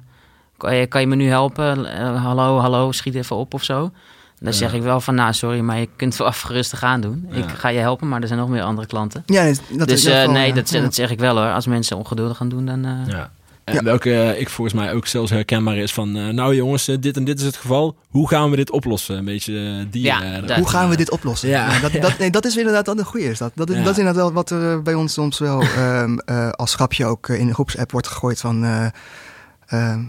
kan, 0.58 0.76
je, 0.76 0.88
kan 0.88 1.02
je 1.02 1.08
me 1.08 1.16
nu 1.16 1.28
helpen? 1.28 1.80
Uh, 1.80 2.24
hallo, 2.24 2.58
hallo, 2.58 2.92
schiet 2.92 3.16
even 3.16 3.36
op 3.36 3.54
of 3.54 3.64
zo. 3.64 3.92
Dan 4.40 4.54
zeg 4.54 4.74
ik 4.74 4.82
wel 4.82 5.02
van, 5.02 5.16
nou 5.16 5.34
sorry, 5.34 5.60
maar 5.60 5.80
je 5.80 5.90
kunt 5.96 6.16
wel 6.16 6.28
even 6.34 6.50
rustig 6.50 6.84
aan 6.84 7.02
doen. 7.02 7.28
Ik 7.32 7.50
ga 7.50 7.70
je 7.70 7.80
helpen, 7.80 8.08
maar 8.08 8.22
er 8.22 8.28
zijn 8.28 8.40
nog 8.40 8.50
meer 8.50 8.64
andere 8.64 8.88
klanten. 8.88 9.24
Ja, 9.26 9.54
dat 9.70 9.88
dus 9.88 10.06
is 10.06 10.28
nee, 10.28 10.54
dat, 10.54 10.70
dat, 10.70 10.96
zeg 10.96 11.10
ik 11.10 11.20
wel 11.20 11.38
hoor. 11.38 11.54
Als 11.54 11.66
mensen 11.66 11.98
ongeduldig 11.98 12.38
gaan 12.38 12.50
doen, 12.50 12.66
dan... 12.66 13.06
ja. 13.08 13.32
En 13.66 13.84
welke 13.84 14.36
ik 14.38 14.50
volgens 14.50 14.76
mij 14.76 14.94
ook 14.94 15.08
zelfs 15.08 15.32
herkenbaar 15.32 15.78
is 15.78 15.94
van... 15.94 16.18
Uh, 16.18 16.28
nou 16.30 16.56
jongens, 16.56 16.86
dit 16.86 17.18
en 17.18 17.24
dit 17.24 17.40
is 17.40 17.46
het 17.46 17.56
geval. 17.56 17.96
Hoe 18.10 18.30
gaan 18.30 18.50
we 18.50 18.56
dit 18.56 18.72
oplossen? 18.72 19.18
Een 19.18 19.26
beetje 19.26 19.88
die... 19.90 20.02
Ja, 20.02 20.42
uh, 20.42 20.56
hoe 20.56 20.70
gaan 20.70 20.90
we 20.90 20.96
dit 20.96 21.12
oplossen? 21.12 21.50
Ja. 21.50 21.80
dat, 21.80 21.92
dat, 22.02 22.18
nee, 22.18 22.30
dat 22.30 22.46
is 22.46 22.58
inderdaad 22.58 22.86
dat 22.86 22.98
een 22.98 23.06
goede 23.06 23.26
is. 23.26 23.38
Dat, 23.38 23.52
dat, 23.56 23.70
is, 23.70 23.76
dat 23.76 23.92
is 23.92 23.98
inderdaad 23.98 24.24
wel 24.24 24.34
wat 24.34 24.50
er 24.50 24.82
bij 24.82 24.94
ons 24.94 25.14
soms 25.14 25.40
wel 25.40 25.64
um, 25.78 26.20
uh, 26.26 26.50
als 26.50 26.76
grapje 26.76 27.06
ook 27.06 27.30
in 27.30 27.48
de 27.48 27.54
groepsapp 27.54 27.92
wordt 27.92 28.08
gegooid 28.08 28.40
van... 28.40 28.64
Uh, 28.64 28.88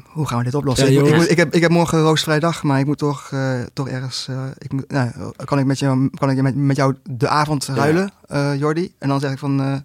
hoe 0.07 0.27
gaan 0.27 0.39
we 0.39 0.45
dit 0.45 0.55
oplossen? 0.55 0.93
ik, 0.93 1.07
ik, 1.07 1.23
ik, 1.23 1.37
heb, 1.37 1.55
ik 1.55 1.63
heb 1.63 1.71
morgen 1.71 2.01
roosvrij 2.01 2.41
dag, 2.41 2.63
maar 2.63 2.79
ik 2.79 2.87
moet 2.87 2.99
toch, 2.99 3.31
uh, 3.35 3.61
toch 3.73 3.89
ergens. 3.89 4.27
Uh, 4.31 4.43
ik 4.59 4.73
moet, 4.73 4.91
nou, 4.91 5.11
kan 5.45 5.59
ik 5.59 5.65
met 5.65 5.79
jou, 5.79 6.11
kan 6.19 6.31
ik 6.31 6.43
met, 6.43 6.57
met 6.57 6.77
jou 6.77 6.95
de 7.03 7.29
avond 7.29 7.67
ruilen, 7.67 8.11
ja. 8.29 8.55
Jordi? 8.55 8.93
En 8.99 9.09
dan 9.09 9.21
zeg 9.21 9.33
ik 9.33 9.39
van. 9.39 9.85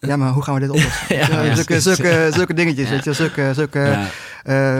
Ja, 0.00 0.16
maar 0.16 0.32
hoe 0.32 0.42
gaan 0.42 0.54
we 0.54 0.60
dit 0.60 0.70
oplossen? 0.70 1.16
ja, 1.16 1.42
ja, 1.42 1.54
zulke, 1.54 1.80
zulke, 1.80 2.30
zulke 2.32 2.54
dingetjes, 2.54 2.88
weet 2.88 3.04
je, 3.04 3.12
zulke, 3.12 3.50
zulke 3.54 3.78
ja. 3.78 4.10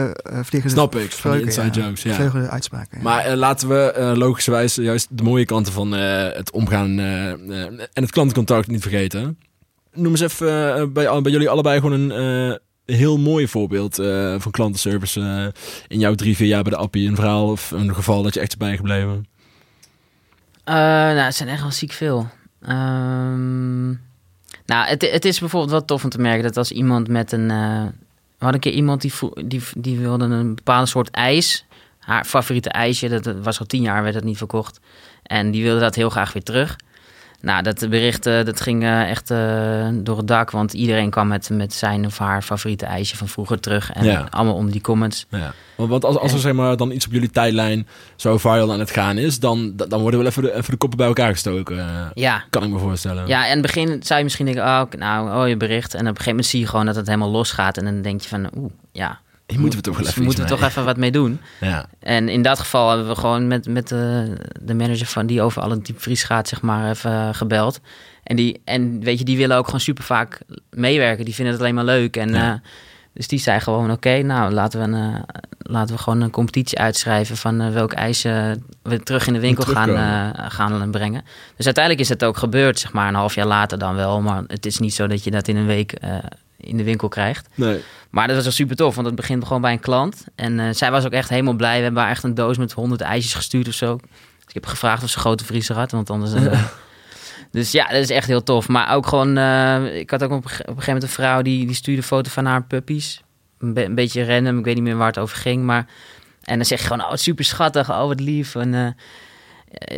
uh, 0.05 0.39
vliegen. 0.43 0.69
Snap 0.69 0.95
ik, 0.95 1.11
van 1.11 1.31
die 1.31 1.41
inside 1.41 1.81
jokes. 1.81 2.01
Ja. 2.03 2.31
uitspraken. 2.49 3.01
Maar 3.01 3.31
uh, 3.31 3.33
laten 3.33 3.67
we 3.67 3.95
uh, 3.97 4.11
logischerwijs 4.15 4.75
juist 4.75 5.07
de 5.09 5.23
mooie 5.23 5.45
kanten 5.45 5.73
van 5.73 5.91
het 5.91 6.51
omgaan 6.51 6.99
en 6.99 7.89
het 7.93 8.11
klantencontact 8.11 8.67
niet 8.67 8.81
vergeten. 8.81 9.39
Noem 9.93 10.11
eens 10.11 10.21
even 10.21 10.93
bij, 10.93 11.21
bij 11.21 11.31
jullie 11.31 11.49
allebei 11.49 11.79
gewoon 11.79 12.09
een 12.11 12.59
heel 12.85 13.17
mooi 13.17 13.47
voorbeeld 13.47 13.95
van 14.37 14.51
klantenservice 14.51 15.53
in 15.87 15.99
jouw 15.99 16.15
drie, 16.15 16.35
vier 16.35 16.47
jaar 16.47 16.63
bij 16.63 16.71
de 16.71 16.77
Appie. 16.77 17.07
Een 17.07 17.15
verhaal 17.15 17.47
of 17.47 17.71
een 17.71 17.95
geval 17.95 18.23
dat 18.23 18.33
je 18.33 18.39
echt 18.39 18.49
is 18.49 18.57
bijgebleven. 18.57 19.27
nou, 20.63 21.17
het 21.17 21.35
zijn 21.35 21.49
echt 21.49 21.61
wel 21.61 21.71
ziek 21.71 21.91
veel. 21.91 22.29
Ehm 22.61 24.07
nou, 24.69 24.87
het, 24.87 25.11
het 25.11 25.25
is 25.25 25.39
bijvoorbeeld 25.39 25.71
wel 25.71 25.85
tof 25.85 26.03
om 26.03 26.09
te 26.09 26.21
merken 26.21 26.43
dat 26.43 26.57
als 26.57 26.71
iemand 26.71 27.07
met 27.07 27.31
een. 27.31 27.49
Uh, 27.49 27.83
we 28.37 28.45
hadden 28.45 28.53
een 28.53 28.59
keer 28.59 28.73
iemand 28.73 29.01
die, 29.01 29.13
die, 29.45 29.61
die 29.77 29.99
wilde 29.99 30.25
een 30.25 30.55
bepaalde 30.55 30.87
soort 30.87 31.09
ijs. 31.09 31.65
Haar 31.99 32.25
favoriete 32.25 32.69
ijsje, 32.69 33.09
dat 33.09 33.35
was 33.41 33.59
al 33.59 33.65
tien 33.65 33.81
jaar, 33.81 34.01
werd 34.01 34.13
dat 34.13 34.23
niet 34.23 34.37
verkocht. 34.37 34.79
En 35.23 35.51
die 35.51 35.63
wilde 35.63 35.79
dat 35.79 35.95
heel 35.95 36.09
graag 36.09 36.33
weer 36.33 36.43
terug. 36.43 36.75
Nou, 37.41 37.63
dat 37.63 37.89
bericht 37.89 38.27
uh, 38.27 38.43
dat 38.43 38.61
ging 38.61 38.83
uh, 38.83 39.09
echt 39.09 39.31
uh, 39.31 39.87
door 39.93 40.17
het 40.17 40.27
dak. 40.27 40.51
Want 40.51 40.73
iedereen 40.73 41.09
kwam 41.09 41.27
met, 41.27 41.49
met 41.49 41.73
zijn 41.73 42.05
of 42.05 42.17
haar 42.17 42.41
favoriete 42.41 42.85
ijsje 42.85 43.17
van 43.17 43.27
vroeger 43.27 43.59
terug. 43.59 43.91
En 43.91 44.05
ja. 44.05 44.27
allemaal 44.29 44.53
onder 44.53 44.71
die 44.71 44.81
comments. 44.81 45.25
Ja. 45.29 45.53
Want 45.75 46.05
als, 46.05 46.17
als 46.17 46.33
er 46.33 46.39
zeg 46.39 46.53
maar, 46.53 46.77
dan 46.77 46.91
iets 46.91 47.05
op 47.05 47.11
jullie 47.11 47.29
tijdlijn 47.29 47.87
zo 48.15 48.37
viral 48.37 48.73
aan 48.73 48.79
het 48.79 48.91
gaan 48.91 49.17
is... 49.17 49.39
dan, 49.39 49.73
dan 49.75 50.01
worden 50.01 50.19
wel 50.19 50.29
even 50.29 50.43
de, 50.43 50.53
even 50.53 50.71
de 50.71 50.77
koppen 50.77 50.97
bij 50.97 51.07
elkaar 51.07 51.31
gestoken. 51.31 52.11
Ja. 52.13 52.43
Kan 52.49 52.63
ik 52.63 52.69
me 52.69 52.79
voorstellen. 52.79 53.27
Ja, 53.27 53.39
en 53.43 53.45
in 53.45 53.57
het 53.57 53.61
begin 53.61 54.03
zou 54.03 54.17
je 54.17 54.23
misschien 54.23 54.45
denken... 54.45 54.63
Oh, 54.63 54.83
nou, 54.97 55.41
oh, 55.41 55.47
je 55.47 55.57
bericht. 55.57 55.93
En 55.93 55.99
op 55.99 56.05
een 56.05 56.09
gegeven 56.09 56.31
moment 56.31 56.47
zie 56.47 56.59
je 56.59 56.67
gewoon 56.67 56.85
dat 56.85 56.95
het 56.95 57.07
helemaal 57.07 57.29
losgaat. 57.29 57.77
En 57.77 57.85
dan 57.85 58.01
denk 58.01 58.21
je 58.21 58.27
van, 58.27 58.49
oeh, 58.57 58.71
ja, 58.91 59.19
hier 59.49 59.59
moeten 59.59 59.79
we 59.79 59.85
toch 59.85 59.97
wel 59.97 60.07
even, 60.07 60.23
moeten 60.23 60.43
we 60.43 60.49
toch 60.49 60.63
even 60.63 60.85
wat 60.85 60.97
mee 60.97 61.11
doen. 61.11 61.39
Ja. 61.59 61.85
En 61.99 62.29
in 62.29 62.41
dat 62.41 62.59
geval 62.59 62.89
hebben 62.89 63.07
we 63.07 63.15
gewoon 63.15 63.47
met, 63.47 63.67
met 63.67 63.87
de, 63.87 64.33
de 64.61 64.73
manager 64.73 65.05
van 65.05 65.25
die 65.25 65.41
over 65.41 65.61
alle 65.61 65.81
diepvries 65.81 66.23
gaat, 66.23 66.47
zeg 66.47 66.61
maar, 66.61 66.89
even 66.89 67.35
gebeld. 67.35 67.79
En, 68.23 68.35
die, 68.35 68.61
en 68.65 68.99
weet 68.99 69.19
je, 69.19 69.25
die 69.25 69.37
willen 69.37 69.57
ook 69.57 69.65
gewoon 69.65 69.79
super 69.79 70.03
vaak 70.03 70.39
meewerken. 70.69 71.25
Die 71.25 71.33
vinden 71.33 71.53
het 71.53 71.61
alleen 71.61 71.75
maar 71.75 71.85
leuk. 71.85 72.17
En 72.17 72.33
ja. 72.33 72.53
uh, 72.53 72.59
dus 73.13 73.27
die 73.27 73.39
zei 73.39 73.59
gewoon, 73.59 73.91
oké, 73.91 74.21
nou 74.21 74.51
laten 74.51 74.79
we, 74.79 74.97
een, 74.97 75.13
uh, 75.13 75.19
laten 75.57 75.95
we 75.95 76.01
gewoon 76.01 76.21
een 76.21 76.29
competitie 76.29 76.77
uitschrijven 76.77 77.37
van 77.37 77.61
uh, 77.61 77.69
welk 77.69 77.93
ijs 77.93 78.21
we 78.81 78.99
terug 79.03 79.27
in 79.27 79.33
de 79.33 79.39
winkel 79.39 79.63
gaan, 79.63 80.51
gaan 80.51 80.91
brengen. 80.91 81.23
Dus 81.55 81.65
uiteindelijk 81.65 82.03
is 82.03 82.09
het 82.09 82.23
ook 82.23 82.37
gebeurd, 82.37 82.79
zeg 82.79 82.93
maar, 82.93 83.07
een 83.07 83.15
half 83.15 83.35
jaar 83.35 83.47
later 83.47 83.77
dan 83.77 83.95
wel. 83.95 84.21
Maar 84.21 84.43
het 84.47 84.65
is 84.65 84.79
niet 84.79 84.93
zo 84.93 85.07
dat 85.07 85.23
je 85.23 85.31
dat 85.31 85.47
in 85.47 85.55
een 85.55 85.65
week 85.65 85.93
in 86.59 86.77
de 86.77 86.83
winkel 86.83 87.07
krijgt. 87.07 87.47
Nee. 87.55 87.81
Maar 88.09 88.27
dat 88.27 88.35
was 88.35 88.45
wel 88.45 88.53
super 88.53 88.75
tof, 88.75 88.95
want 88.95 89.07
het 89.07 89.15
begint 89.15 89.45
gewoon 89.45 89.61
bij 89.61 89.71
een 89.71 89.79
klant. 89.79 90.25
En 90.35 90.59
uh, 90.59 90.69
zij 90.71 90.91
was 90.91 91.05
ook 91.05 91.11
echt 91.11 91.29
helemaal 91.29 91.53
blij. 91.53 91.77
We 91.77 91.83
hebben 91.83 92.01
haar 92.01 92.11
echt 92.11 92.23
een 92.23 92.33
doos 92.33 92.57
met 92.57 92.71
100 92.71 93.01
ijsjes 93.01 93.33
gestuurd 93.33 93.67
of 93.67 93.73
zo. 93.73 93.95
Dus 93.95 94.47
ik 94.47 94.53
heb 94.53 94.65
gevraagd 94.65 95.03
of 95.03 95.09
ze 95.09 95.19
grote 95.19 95.45
vriezer 95.45 95.75
had, 95.75 95.91
want 95.91 96.09
anders... 96.09 96.33
Uh, 96.33 96.63
dus 97.51 97.71
ja, 97.71 97.87
dat 97.87 98.01
is 98.01 98.09
echt 98.09 98.27
heel 98.27 98.43
tof. 98.43 98.67
Maar 98.67 98.95
ook 98.95 99.07
gewoon, 99.07 99.37
uh, 99.37 99.95
ik 99.95 100.09
had 100.09 100.23
ook 100.23 100.31
op, 100.31 100.43
een 100.43 100.49
gegeven 100.49 100.83
moment 100.85 101.03
een 101.03 101.09
vrouw 101.09 101.41
die, 101.41 101.65
die 101.65 101.75
stuurde 101.75 102.03
foto 102.03 102.29
van 102.29 102.45
haar 102.45 102.63
puppies. 102.63 103.21
Een, 103.59 103.73
be 103.73 103.83
een, 103.83 103.95
beetje 103.95 104.25
random, 104.25 104.57
ik 104.57 104.65
weet 104.65 104.75
niet 104.75 104.83
meer 104.83 104.97
waar 104.97 105.07
het 105.07 105.19
over 105.19 105.37
ging. 105.37 105.63
Maar, 105.63 105.85
en 106.43 106.55
dan 106.55 106.65
zeg 106.65 106.79
je 106.79 106.87
gewoon, 106.87 107.05
oh, 107.05 107.15
super 107.15 107.45
schattig, 107.45 107.89
oh, 107.89 108.07
wat 108.07 108.19
lief. 108.19 108.55
En, 108.55 108.73
eh, 108.73 108.87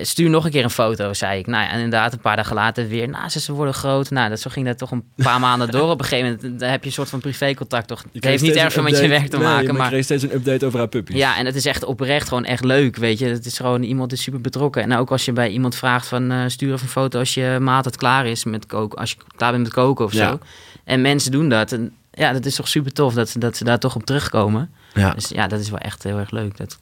stuur 0.02 0.30
nog 0.30 0.46
een 0.46 0.52
keer 0.52 0.64
een 0.64 0.70
foto, 0.70 1.14
zei 1.14 1.40
ik. 1.40 1.48
Nou 1.48 1.64
ja, 1.64 1.70
en 1.70 1.76
inderdaad, 1.76 2.14
een 2.14 2.20
paar 2.20 2.36
dagen 2.36 2.56
later 2.56 2.88
weer. 2.88 3.10
Nou, 3.10 3.30
ze 3.30 3.54
worden 3.54 3.74
groot. 3.74 4.10
Nou, 4.10 4.30
dat, 4.30 4.40
zo 4.40 4.50
ging 4.50 4.66
dat 4.66 4.78
toch 4.78 4.92
een 4.92 5.04
paar 5.16 5.40
maanden 5.50 5.72
door. 5.72 5.90
Op 5.90 6.00
een 6.00 6.06
gegeven 6.06 6.36
moment 6.42 6.60
dan 6.60 6.70
heb 6.70 6.82
je 6.82 6.88
een 6.88 6.94
soort 6.94 7.10
van 7.10 7.20
privécontact 7.20 7.88
toch. 7.88 8.04
Het 8.14 8.24
heeft 8.24 8.44
niet 8.44 8.56
erg 8.56 8.74
veel 8.74 8.84
met 8.84 9.00
je 9.00 9.08
werk 9.08 9.28
te 9.28 9.38
maken. 9.38 9.66
maar, 9.66 9.74
maar 9.74 9.84
je 9.84 9.92
kreeg 9.92 10.04
steeds 10.04 10.24
een 10.24 10.34
update 10.34 10.66
over 10.66 10.80
haar 10.80 10.88
puppies. 10.88 11.16
Ja, 11.16 11.38
en 11.38 11.46
het 11.46 11.56
is 11.56 11.66
echt 11.66 11.84
oprecht 11.84 12.28
gewoon 12.28 12.46
echt 12.46 12.64
leuk, 12.64 12.96
weet 12.96 13.20
je. 13.20 13.26
Het 13.26 13.46
is 13.46 13.58
gewoon, 13.58 13.84
iemand 13.84 14.12
is 14.12 14.22
super 14.22 14.42
betrokken. 14.42 14.84
En 14.84 14.96
ook 14.96 15.12
als 15.12 15.26
je 15.26 15.34
bij 15.34 15.50
iemand 15.50 15.76
vraagt 15.76 16.08
van, 16.08 16.32
uh, 16.32 16.44
stuur 16.48 16.74
even 16.74 16.84
een 16.84 16.92
foto 16.92 17.20
als 17.20 17.34
je 17.34 17.58
maat 17.62 17.86
het 17.86 17.98
klaar 17.98 18.26
is 18.26 18.44
met 18.44 18.66
koken. 18.66 19.00
Als 19.00 19.12
je 19.12 19.18
klaar 19.36 19.52
bent 19.52 19.64
met 19.64 19.74
koken 19.74 20.06
of 20.06 20.14
zo. 20.14 20.40
En 20.84 21.02
mensen 21.02 21.32
doen 21.32 21.50
dat. 21.50 21.72
En 21.72 21.94
ja, 22.12 22.34
dat 22.34 22.46
is 22.46 22.56
toch 22.56 22.68
super 22.68 22.94
tof 22.94 23.14
dat, 23.14 23.36
dat 23.38 23.58
ze 23.58 23.64
daar 23.64 23.80
toch 23.80 23.96
op 23.96 24.06
terugkomen. 24.06 24.74
Ja. 24.94 25.14
Dus 25.14 25.28
ja, 25.28 25.48
dat 25.48 25.60
is 25.60 25.70
wel 25.70 25.80
echt 25.80 26.04
heel 26.04 26.18
erg 26.18 26.32
leuk. 26.32 26.58
Dat... 26.58 26.80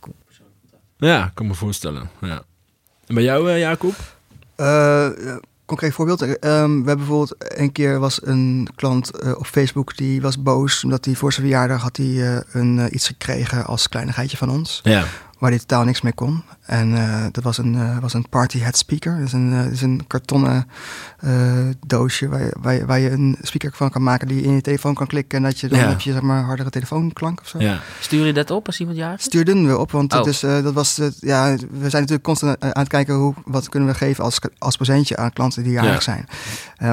Ja, 0.97 1.31
kan 1.33 1.47
me 1.47 1.53
voorstellen. 1.53 2.09
Ja. 2.21 2.43
En 3.10 3.16
bij 3.16 3.24
jou, 3.24 3.49
uh, 3.49 3.60
Jacob? 3.60 3.93
Uh, 4.57 5.07
concreet 5.66 5.93
voorbeeld. 5.93 6.22
Um, 6.22 6.30
we 6.39 6.47
hebben 6.47 6.97
bijvoorbeeld 6.97 7.36
een 7.38 7.72
keer 7.72 7.99
was 7.99 8.20
een 8.24 8.68
klant 8.76 9.12
uh, 9.24 9.32
op 9.38 9.45
Facebook 9.45 9.97
die 9.97 10.22
was 10.22 10.41
boos 10.41 10.84
omdat 10.84 11.05
hij 11.05 11.16
voor 11.16 11.34
zijn 11.34 11.45
verjaardag 11.45 11.82
had 11.82 11.97
hij 11.97 12.43
een 12.51 12.95
iets 12.95 13.07
gekregen 13.07 13.66
als 13.66 13.89
kleinigheidje 13.89 14.38
van 14.38 14.49
ons. 14.49 14.80
Ja. 14.84 15.05
Waar 15.39 15.49
hij 15.49 15.60
totaal 15.60 15.84
niks 15.84 16.01
mee 16.01 16.14
kon. 16.14 16.43
En 16.70 16.91
uh, 16.91 17.26
dat 17.32 17.43
was 17.43 17.57
een, 17.57 17.74
uh, 17.74 17.97
was 17.97 18.13
een 18.13 18.30
party 18.30 18.59
head 18.59 18.78
speaker. 18.78 19.17
Dat 19.17 19.28
is 19.28 19.34
een, 19.34 19.51
uh, 19.51 19.63
dat 19.63 19.72
is 19.72 19.82
een 19.82 20.03
kartonnen 20.07 20.67
doosje 21.88 22.28
waar 22.28 22.41
je, 22.41 22.55
waar, 22.59 22.74
je, 22.74 22.86
waar 22.86 22.99
je 22.99 23.09
een 23.09 23.38
speaker 23.41 23.72
van 23.74 23.89
kan 23.89 24.03
maken 24.03 24.28
die 24.28 24.38
je 24.38 24.43
in 24.43 24.53
je 24.53 24.61
telefoon 24.61 24.93
kan 24.93 25.07
klikken. 25.07 25.38
En 25.38 25.43
dat 25.43 25.59
je 25.59 25.67
dan 25.67 25.80
ja. 25.80 25.88
heb 25.88 25.99
je 25.99 26.11
zeg 26.11 26.22
maar 26.22 26.43
hardere 26.43 26.70
telefoonklank 26.70 27.39
of 27.39 27.47
zo. 27.47 27.59
Ja. 27.59 27.80
Stuur 27.99 28.26
je 28.26 28.34
dat 28.34 28.51
op 28.51 28.65
als 28.65 28.80
iemand 28.80 28.97
jarig 28.97 29.22
Stuurden 29.22 29.67
we 29.67 29.78
op, 29.78 29.91
want 29.91 30.13
oh. 30.13 30.24
dus, 30.24 30.39
dat 30.39 30.74
was, 30.74 30.95
ja, 31.20 31.55
we 31.55 31.89
zijn 31.89 32.01
natuurlijk 32.01 32.24
constant 32.24 32.59
aan 32.59 32.72
het 32.74 32.88
kijken 32.88 33.15
hoe, 33.15 33.34
wat 33.45 33.70
kunnen 33.70 33.89
we 33.89 33.95
geven 33.95 34.24
als, 34.24 34.39
als 34.57 34.76
presentje 34.76 35.17
aan 35.17 35.34
klanten 35.34 35.63
die 35.63 35.72
jarig 35.72 36.01
zijn. 36.01 36.26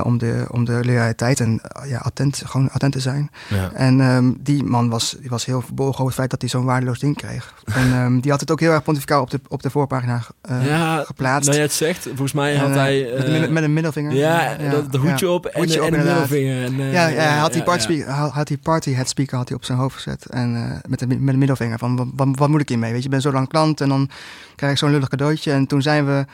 om, 0.02 0.18
de, 0.18 0.46
om 0.50 0.64
de 0.64 0.80
loyaliteit 0.84 1.40
en 1.40 1.60
ja, 1.84 1.98
attent, 1.98 2.42
gewoon 2.44 2.70
attent 2.70 2.92
te 2.92 3.00
zijn. 3.00 3.30
En 3.72 4.00
um, 4.00 4.36
die 4.40 4.64
man 4.64 4.88
was, 4.88 5.16
die 5.20 5.30
was 5.30 5.44
heel 5.44 5.60
verbolgen 5.60 5.94
over 5.94 6.06
het 6.06 6.14
feit 6.14 6.30
dat 6.30 6.40
hij 6.40 6.50
zo'n 6.50 6.64
waardeloos 6.64 6.98
ding 6.98 7.16
kreeg. 7.16 7.54
En 7.64 7.92
um, 7.92 8.20
die 8.20 8.30
had 8.30 8.40
het 8.40 8.50
ook 8.50 8.60
heel 8.60 8.72
erg 8.72 8.82
pontificaal 8.82 9.22
op 9.22 9.30
de, 9.30 9.40
op 9.48 9.62
de 9.62 9.65
voorpagina 9.70 10.22
uh, 10.50 10.66
ja, 10.66 11.02
geplaatst. 11.04 11.48
Nou, 11.48 11.56
je 11.56 11.66
het 11.66 11.72
zegt, 11.72 12.02
volgens 12.02 12.32
mij 12.32 12.56
had 12.56 12.68
en, 12.68 12.74
hij... 12.74 13.14
Uh, 13.14 13.40
met, 13.40 13.50
met, 13.50 13.62
een 13.62 13.72
middelvinger. 13.72 14.12
Ja, 14.12 14.56
ja 14.58 14.70
dat, 14.70 14.92
de 14.92 14.98
hoedje 14.98 15.28
op 15.28 15.46
en, 15.46 15.58
hoedje 15.58 15.80
op, 15.80 15.86
en 15.86 15.98
een 15.98 16.04
middelvinger. 16.04 16.64
En, 16.64 16.74
uh, 16.74 16.92
ja, 16.92 17.06
ja, 17.06 17.20
hij 17.20 17.38
had 17.38 17.52
die, 17.52 17.62
party, 17.62 17.82
speaker, 17.82 18.12
had 18.12 18.46
die 18.46 18.58
party 18.58 18.92
head 18.92 19.08
speaker 19.08 19.36
had 19.36 19.48
hij 19.48 19.56
op 19.56 19.64
zijn 19.64 19.78
hoofd 19.78 19.94
gezet. 19.94 20.26
En 20.26 20.80
met, 20.88 20.98
de, 20.98 21.06
met 21.06 21.32
een 21.32 21.38
middelvinger 21.38 21.78
van, 21.78 21.96
wat, 21.96 22.06
wat, 22.14 22.28
wat 22.32 22.48
moet 22.48 22.60
ik 22.60 22.68
hiermee? 22.68 22.90
Weet 22.90 23.00
je, 23.00 23.04
ik 23.04 23.10
ben 23.10 23.20
zo 23.20 23.32
lang 23.32 23.48
klant 23.48 23.80
en 23.80 23.88
dan 23.88 24.10
krijg 24.54 24.72
ik 24.72 24.78
zo'n 24.78 24.90
lullig 24.90 25.08
cadeautje. 25.08 25.52
En 25.52 25.66
toen 25.66 25.82
zijn 25.82 26.06
we... 26.06 26.24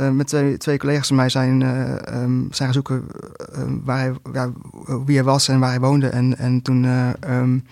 Uh, 0.00 0.10
met 0.10 0.26
twee, 0.26 0.56
twee 0.56 0.78
collega's 0.78 1.06
van 1.06 1.16
mij 1.16 1.28
zijn, 1.28 1.60
uh, 1.60 2.22
um, 2.22 2.48
zijn 2.50 2.72
gaan 2.72 2.72
zoeken 2.72 3.04
uh, 3.58 3.62
waar 3.84 3.98
hij, 3.98 4.12
ja, 4.32 4.50
wie 5.04 5.16
hij 5.16 5.24
was 5.24 5.48
en 5.48 5.58
waar 5.58 5.70
hij 5.70 5.80
woonde. 5.80 6.08
En, 6.08 6.38
en 6.38 6.62
toen 6.62 6.84
um, 7.30 7.64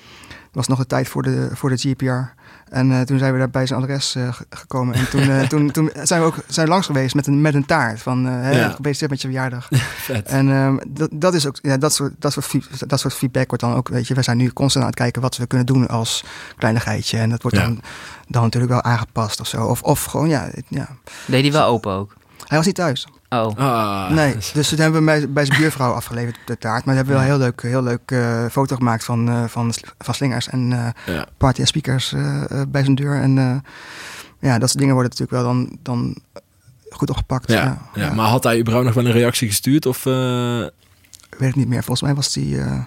was 0.53 0.69
nog 0.69 0.79
de 0.79 0.87
tijd 0.87 1.09
voor 1.09 1.23
de, 1.23 1.49
voor 1.53 1.71
de 1.71 1.77
GPR. 1.77 2.43
En 2.75 2.91
uh, 2.91 3.01
toen 3.01 3.19
zijn 3.19 3.33
we 3.33 3.39
daar 3.39 3.51
bij 3.51 3.67
zijn 3.67 3.81
adres 3.81 4.15
uh, 4.17 4.29
gekomen. 4.51 4.95
En 4.95 5.09
toen, 5.11 5.23
uh, 5.23 5.43
toen, 5.53 5.71
toen 5.71 5.91
zijn 6.03 6.21
we 6.21 6.27
ook 6.27 6.37
zijn 6.47 6.69
langs 6.69 6.87
geweest 6.87 7.15
met 7.15 7.27
een, 7.27 7.41
met 7.41 7.55
een 7.55 7.67
taart. 7.67 8.03
Van 8.03 8.23
ja. 8.23 8.69
gefeliciteerd 8.69 9.11
met 9.11 9.23
je 9.23 9.29
verjaardag. 9.29 9.69
en 10.25 10.49
um, 10.49 10.81
dat, 10.89 11.09
dat 11.13 11.35
is 11.35 11.47
ook, 11.47 11.59
ja, 11.63 11.77
dat 11.77 11.95
soort, 11.95 12.13
dat, 12.19 12.33
soort, 12.33 12.89
dat 12.89 13.01
soort 13.01 13.15
feedback 13.15 13.49
wordt 13.49 13.63
dan 13.63 13.75
ook, 13.75 13.89
weet 13.89 14.07
je, 14.09 14.15
we 14.15 14.23
zijn 14.23 14.37
nu 14.37 14.53
constant 14.53 14.85
aan 14.85 14.91
het 14.91 15.01
kijken 15.01 15.23
wat 15.23 15.37
we 15.37 15.47
kunnen 15.47 15.67
doen 15.67 15.89
als 15.89 16.25
kleinigheidje. 16.57 17.19
En 17.19 17.31
dat 17.31 17.43
wordt 17.43 17.57
ja. 17.57 17.63
dan, 17.63 17.81
dan 18.29 18.43
natuurlijk 18.43 18.73
wel 18.73 18.83
aangepast 18.83 19.41
of 19.41 19.47
zo. 19.47 19.65
Of, 19.65 19.83
of 19.83 20.05
gewoon, 20.05 20.29
ja, 20.29 20.49
ja. 20.69 20.89
Deed 21.27 21.43
hij 21.43 21.53
wel 21.53 21.67
open 21.67 21.93
ook? 21.93 22.15
Hij 22.47 22.57
was 22.57 22.67
niet 22.67 22.75
thuis. 22.75 23.07
Oh. 23.29 23.57
Ah. 23.57 24.11
Nee, 24.11 24.35
dus 24.35 24.69
dat 24.69 24.79
hebben 24.79 25.01
we 25.01 25.07
bij, 25.07 25.31
bij 25.31 25.45
zijn 25.45 25.59
buurvrouw 25.59 25.93
afgeleverd, 25.93 26.39
de 26.47 26.59
taart. 26.59 26.85
Maar 26.85 26.95
we 26.95 27.01
hebben 27.01 27.15
wel 27.15 27.23
een 27.23 27.29
heel 27.29 27.39
leuk, 27.39 27.63
heel 27.63 27.83
leuk 27.83 28.11
uh, 28.11 28.47
foto 28.51 28.77
gemaakt 28.77 29.05
van, 29.05 29.29
uh, 29.29 29.45
van, 29.45 29.73
van 29.99 30.15
slingers 30.15 30.49
en 30.49 30.71
uh, 30.71 30.87
ja. 31.17 31.27
party 31.37 31.61
en 31.61 31.67
speakers 31.67 32.15
bij 32.69 32.83
zijn 32.83 32.95
deur. 32.95 33.21
En 33.21 33.63
ja, 34.39 34.59
dat 34.59 34.69
soort 34.69 34.79
dingen 34.79 34.95
worden 34.95 35.11
natuurlijk 35.11 35.43
wel 35.43 35.53
dan, 35.53 35.79
dan 35.83 36.17
goed 36.91 37.11
opgepakt. 37.11 37.51
Ja, 37.51 37.63
ja, 37.95 38.05
ja. 38.05 38.15
Maar 38.15 38.29
had 38.29 38.45
hij 38.45 38.59
überhaupt 38.59 38.87
nog 38.87 38.95
wel 38.95 39.07
een 39.07 39.13
reactie 39.13 39.49
gestuurd? 39.49 39.87
Of, 39.87 40.05
Weet 41.39 41.49
ik 41.49 41.55
niet 41.55 41.69
meer. 41.69 41.83
Volgens 41.83 42.03
mij 42.03 42.15
was 42.15 42.35
hij 42.35 42.87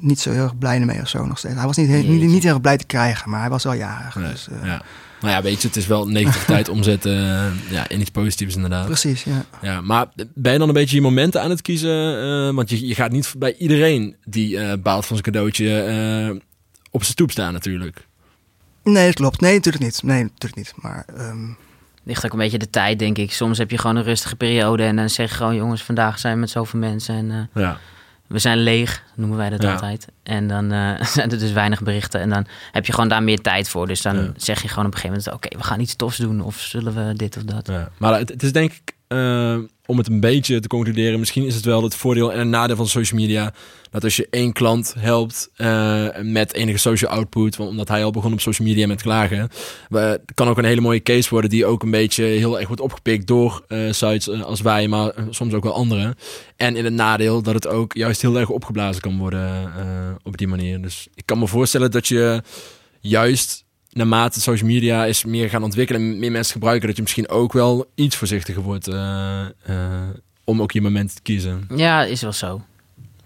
niet 0.00 0.20
zo 0.20 0.30
heel 0.30 0.42
erg 0.42 0.58
blij 0.58 0.80
mee 0.80 1.00
of 1.00 1.08
zo 1.08 1.26
nog 1.26 1.38
steeds. 1.38 1.54
Hij 1.54 1.66
was 1.66 1.76
niet, 1.76 1.88
heel, 1.88 2.02
niet, 2.02 2.22
niet 2.22 2.42
heel 2.42 2.52
erg 2.52 2.60
blij 2.60 2.76
te 2.76 2.86
krijgen, 2.86 3.30
maar 3.30 3.40
hij 3.40 3.50
was 3.50 3.64
wel 3.64 3.72
jarig. 3.72 4.14
Nee, 4.14 4.30
dus, 4.30 4.48
ja. 4.62 4.82
Nou 5.20 5.32
ja, 5.32 5.42
weet 5.42 5.62
je, 5.62 5.68
het 5.68 5.76
is 5.76 5.86
wel 5.86 6.08
negativiteit 6.08 6.68
omzetten 6.78 7.12
uh, 7.12 7.70
ja, 7.70 7.88
in 7.88 8.00
iets 8.00 8.10
positiefs 8.10 8.54
inderdaad. 8.54 8.86
Precies, 8.86 9.24
ja. 9.24 9.44
ja. 9.62 9.80
Maar 9.80 10.06
ben 10.34 10.52
je 10.52 10.58
dan 10.58 10.68
een 10.68 10.74
beetje 10.74 10.96
je 10.96 11.02
momenten 11.02 11.42
aan 11.42 11.50
het 11.50 11.62
kiezen? 11.62 12.24
Uh, 12.48 12.54
want 12.54 12.70
je, 12.70 12.86
je 12.86 12.94
gaat 12.94 13.10
niet 13.10 13.34
bij 13.38 13.54
iedereen 13.56 14.16
die 14.24 14.56
uh, 14.56 14.72
baalt 14.82 15.06
van 15.06 15.16
zijn 15.16 15.32
cadeautje 15.32 16.40
op 16.90 17.00
zijn 17.00 17.12
stoep 17.12 17.30
staan 17.30 17.52
natuurlijk. 17.52 18.06
Nee, 18.84 19.06
dat 19.06 19.14
klopt. 19.14 19.40
Nee, 19.40 19.54
natuurlijk 19.54 19.84
niet. 19.84 20.02
Nee, 20.02 20.22
natuurlijk 20.22 20.56
niet. 20.56 20.72
Maar... 20.76 21.04
Um... 21.18 21.56
Ligt 22.04 22.24
ook 22.24 22.32
een 22.32 22.38
beetje 22.38 22.58
de 22.58 22.70
tijd, 22.70 22.98
denk 22.98 23.18
ik. 23.18 23.32
Soms 23.32 23.58
heb 23.58 23.70
je 23.70 23.78
gewoon 23.78 23.96
een 23.96 24.02
rustige 24.02 24.36
periode 24.36 24.82
en 24.82 24.96
dan 24.96 25.10
zeg 25.10 25.30
je 25.30 25.36
gewoon... 25.36 25.54
jongens, 25.54 25.82
vandaag 25.82 26.18
zijn 26.18 26.34
we 26.34 26.40
met 26.40 26.50
zoveel 26.50 26.78
mensen 26.78 27.14
en... 27.14 27.50
ja 27.54 27.78
we 28.30 28.38
zijn 28.38 28.58
leeg, 28.58 29.02
noemen 29.14 29.36
wij 29.38 29.50
dat 29.50 29.64
altijd. 29.64 30.06
En 30.22 30.46
dan 30.46 30.72
uh, 30.72 31.02
zijn 31.16 31.30
er 31.30 31.38
dus 31.38 31.52
weinig 31.52 31.82
berichten. 31.82 32.20
En 32.20 32.30
dan 32.30 32.46
heb 32.72 32.86
je 32.86 32.92
gewoon 32.92 33.08
daar 33.08 33.22
meer 33.22 33.40
tijd 33.40 33.68
voor. 33.68 33.86
Dus 33.86 34.02
dan 34.02 34.34
zeg 34.36 34.62
je 34.62 34.68
gewoon 34.68 34.86
op 34.86 34.92
een 34.92 34.98
gegeven 34.98 35.22
moment... 35.24 35.44
oké, 35.44 35.58
we 35.58 35.64
gaan 35.64 35.80
iets 35.80 35.96
tofs 35.96 36.16
doen. 36.16 36.40
Of 36.40 36.60
zullen 36.60 36.94
we 36.94 37.14
dit 37.14 37.36
of 37.36 37.42
dat. 37.42 37.66
Ja. 37.66 37.88
Maar 37.98 38.18
het, 38.18 38.28
het, 38.28 38.42
is 38.42 38.52
denk 38.52 38.72
ik... 38.72 38.94
Uh, 39.08 39.58
om 39.90 39.98
het 39.98 40.08
een 40.08 40.20
beetje 40.20 40.60
te 40.60 40.68
concluderen, 40.68 41.18
misschien 41.18 41.46
is 41.46 41.54
het 41.54 41.64
wel 41.64 41.82
het 41.82 41.94
voordeel 41.94 42.32
en 42.32 42.40
een 42.40 42.50
nadeel 42.50 42.76
van 42.76 42.88
social 42.88 43.20
media. 43.20 43.54
Dat 43.90 44.04
als 44.04 44.16
je 44.16 44.26
één 44.30 44.52
klant 44.52 44.94
helpt 44.98 45.50
uh, 45.56 46.06
met 46.22 46.54
enige 46.54 46.78
social 46.78 47.10
output, 47.10 47.58
omdat 47.58 47.88
hij 47.88 48.04
al 48.04 48.10
begon 48.10 48.32
op 48.32 48.40
social 48.40 48.68
media 48.68 48.86
met 48.86 49.02
klagen, 49.02 49.48
kan 50.34 50.48
ook 50.48 50.58
een 50.58 50.64
hele 50.64 50.80
mooie 50.80 51.02
case 51.02 51.28
worden 51.30 51.50
die 51.50 51.66
ook 51.66 51.82
een 51.82 51.90
beetje 51.90 52.24
heel 52.24 52.58
erg 52.58 52.66
wordt 52.66 52.82
opgepikt 52.82 53.26
door 53.26 53.64
uh, 53.68 53.92
sites 53.92 54.42
als 54.42 54.60
wij, 54.60 54.88
maar 54.88 55.12
soms 55.30 55.52
ook 55.54 55.64
wel 55.64 55.74
anderen. 55.74 56.14
En 56.56 56.76
in 56.76 56.84
het 56.84 56.94
nadeel 56.94 57.42
dat 57.42 57.54
het 57.54 57.66
ook 57.66 57.94
juist 57.94 58.22
heel 58.22 58.38
erg 58.38 58.48
opgeblazen 58.48 59.02
kan 59.02 59.18
worden 59.18 59.72
op 60.22 60.36
die 60.36 60.48
manier. 60.48 60.82
Dus 60.82 61.08
ik 61.14 61.26
kan 61.26 61.38
me 61.38 61.46
voorstellen 61.46 61.90
dat 61.90 62.08
je 62.08 62.42
juist 63.00 63.64
naarmate 63.92 64.40
social 64.40 64.68
media 64.68 65.04
is 65.04 65.24
meer 65.24 65.48
gaan 65.48 65.62
ontwikkelen 65.62 66.00
en 66.00 66.18
meer 66.18 66.30
mensen 66.30 66.52
gebruiken, 66.52 66.86
dat 66.86 66.96
je 66.96 67.02
misschien 67.02 67.28
ook 67.28 67.52
wel 67.52 67.90
iets 67.94 68.16
voorzichtiger 68.16 68.62
wordt 68.62 68.88
uh, 68.88 69.40
uh, 69.70 69.76
om 70.44 70.62
ook 70.62 70.72
je 70.72 70.80
moment 70.80 71.14
te 71.14 71.22
kiezen. 71.22 71.68
Ja, 71.76 72.04
is 72.04 72.22
wel 72.22 72.32
zo. 72.32 72.62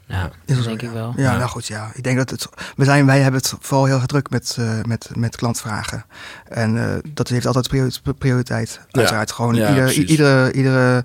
Ja, 0.06 0.30
is 0.44 0.56
dat 0.56 0.64
denk 0.64 0.82
ik 0.82 0.90
wel. 0.90 1.12
Ja, 1.16 1.36
nou 1.36 1.48
goed, 1.48 1.66
ja. 1.66 1.90
Ik 1.94 2.02
denk 2.02 2.16
dat 2.16 2.30
het. 2.30 2.48
We 2.76 2.84
zijn, 2.84 3.06
wij 3.06 3.20
hebben 3.20 3.40
het 3.40 3.54
vooral 3.60 3.86
heel 3.86 4.00
gedrukt 4.00 4.30
met, 4.30 4.56
uh, 4.60 4.82
met, 4.82 5.10
met 5.14 5.36
klantvragen. 5.36 6.04
En 6.48 7.02
dat 7.14 7.28
heeft 7.28 7.46
altijd 7.46 7.94
prioriteit. 8.18 8.80
Uiteraard 8.90 9.28
ja. 9.28 9.34
gewoon 9.34 9.54
ieder, 9.54 9.92
iedere, 9.92 10.52
iedere 10.52 11.04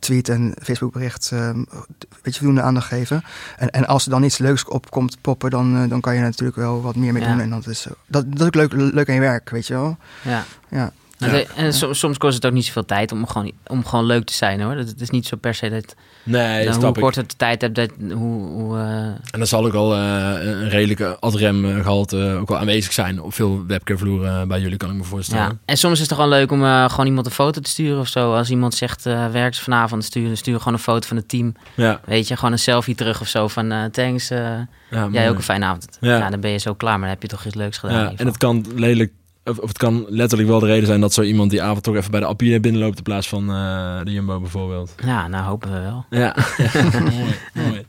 tweet 0.00 0.28
en 0.28 0.54
Facebook 0.62 0.92
bericht 0.92 1.30
uh, 1.34 1.50
weet 2.22 2.34
je, 2.34 2.38
voldoende 2.38 2.62
aandacht 2.62 2.86
geven. 2.86 3.22
En, 3.56 3.70
en 3.70 3.86
als 3.86 4.04
er 4.04 4.10
dan 4.10 4.22
iets 4.22 4.38
leuks 4.38 4.64
op 4.64 4.90
komt 4.90 5.20
poppen, 5.20 5.50
dan, 5.50 5.82
uh, 5.82 5.88
dan 5.88 6.00
kan 6.00 6.14
je 6.14 6.20
natuurlijk 6.20 6.58
wel 6.58 6.82
wat 6.82 6.96
meer 6.96 7.12
mee 7.12 7.26
doen. 7.26 7.40
En 7.40 7.50
dat 7.50 7.66
is, 7.66 7.86
dat, 8.06 8.24
dat 8.28 8.40
is 8.40 8.46
ook 8.46 8.54
leuk, 8.54 8.72
leuk 8.72 9.08
aan 9.08 9.14
je 9.14 9.20
werk, 9.20 9.50
weet 9.50 9.66
je 9.66 9.74
wel. 9.74 9.96
Ja. 10.22 10.44
ja. 10.68 10.92
En, 11.20 11.56
en 11.56 11.72
soms 11.72 12.18
kost 12.18 12.34
het 12.34 12.46
ook 12.46 12.52
niet 12.52 12.64
zoveel 12.64 12.84
tijd 12.84 13.12
om 13.12 13.26
gewoon, 13.26 13.52
om 13.66 13.84
gewoon 13.84 14.04
leuk 14.04 14.24
te 14.24 14.32
zijn 14.32 14.60
hoor. 14.60 14.76
Dat, 14.76 14.94
is 14.98 15.10
niet 15.10 15.26
zo 15.26 15.36
per 15.36 15.54
se 15.54 15.68
dat. 15.68 15.94
Nee, 16.22 16.64
dan 16.64 16.84
hoe 16.84 16.92
korter 16.92 17.26
de 17.26 17.36
tijd 17.36 17.60
hebt, 17.60 17.74
dat, 17.74 17.90
hoe. 17.98 18.48
hoe 18.48 18.76
uh... 18.76 19.04
En 19.04 19.38
dan 19.38 19.46
zal 19.46 19.66
ook 19.66 19.74
al 19.74 19.96
uh, 19.96 20.32
een 20.40 20.68
redelijke 20.68 21.16
adrem 21.20 21.64
gehalte 21.82 22.36
ook 22.40 22.48
wel 22.48 22.58
aanwezig 22.58 22.92
zijn 22.92 23.22
op 23.22 23.34
veel 23.34 23.66
webcamvloeren 23.66 24.48
bij 24.48 24.60
jullie, 24.60 24.76
kan 24.76 24.90
ik 24.90 24.96
me 24.96 25.04
voorstellen. 25.04 25.44
Ja. 25.44 25.58
En 25.64 25.76
soms 25.76 25.94
is 25.94 26.00
het 26.00 26.12
gewoon 26.12 26.28
leuk 26.28 26.52
om 26.52 26.62
gewoon 26.62 27.06
iemand 27.06 27.26
een 27.26 27.32
foto 27.32 27.60
te 27.60 27.70
sturen 27.70 28.00
of 28.00 28.08
zo. 28.08 28.34
Als 28.34 28.50
iemand 28.50 28.74
zegt, 28.74 29.02
werk 29.32 29.54
ze 29.54 29.62
vanavond, 29.62 30.04
sturen, 30.04 30.36
stuur 30.36 30.58
gewoon 30.58 30.74
een 30.74 30.78
foto 30.78 31.08
van 31.08 31.16
het 31.16 31.28
team. 31.28 31.54
Ja. 31.74 32.00
Weet 32.04 32.28
je, 32.28 32.36
gewoon 32.36 32.52
een 32.52 32.58
selfie 32.58 32.94
terug 32.94 33.20
of 33.20 33.28
zo 33.28 33.48
van 33.48 33.88
thanks. 33.92 34.28
ja, 34.28 34.68
jij 35.12 35.30
ook 35.30 35.36
een 35.36 35.42
fijne 35.42 35.64
avond. 35.64 35.98
Ja. 36.00 36.30
dan 36.30 36.40
ben 36.40 36.50
je 36.50 36.58
zo 36.58 36.74
klaar, 36.74 36.92
maar 36.92 37.08
dan 37.08 37.18
heb 37.18 37.22
je 37.22 37.28
toch 37.28 37.44
iets 37.44 37.54
leuks 37.54 37.78
gedaan. 37.78 38.02
Ja, 38.02 38.12
en 38.16 38.26
het 38.26 38.36
kan 38.36 38.64
lelijk 38.74 39.12
of, 39.50 39.58
of, 39.58 39.68
het 39.68 39.78
kan 39.78 40.04
letterlijk 40.08 40.48
wel 40.48 40.60
de 40.60 40.66
reden 40.66 40.86
zijn 40.86 41.00
dat 41.00 41.12
zo 41.12 41.22
iemand 41.22 41.50
die 41.50 41.62
avond 41.62 41.82
toch 41.82 41.96
even 41.96 42.10
bij 42.10 42.20
de 42.20 42.26
Appie 42.26 42.60
binnenloopt 42.60 42.96
in 42.96 43.02
plaats 43.02 43.28
van 43.28 43.50
uh, 43.50 44.00
de 44.04 44.12
Jumbo 44.12 44.40
bijvoorbeeld. 44.40 44.94
Ja, 45.04 45.28
nou 45.28 45.44
hopen 45.44 45.72
we 45.72 45.80
wel. 45.80 46.04
Ja, 46.10 46.36
mooi, 47.10 47.34
mooi. 47.68 47.84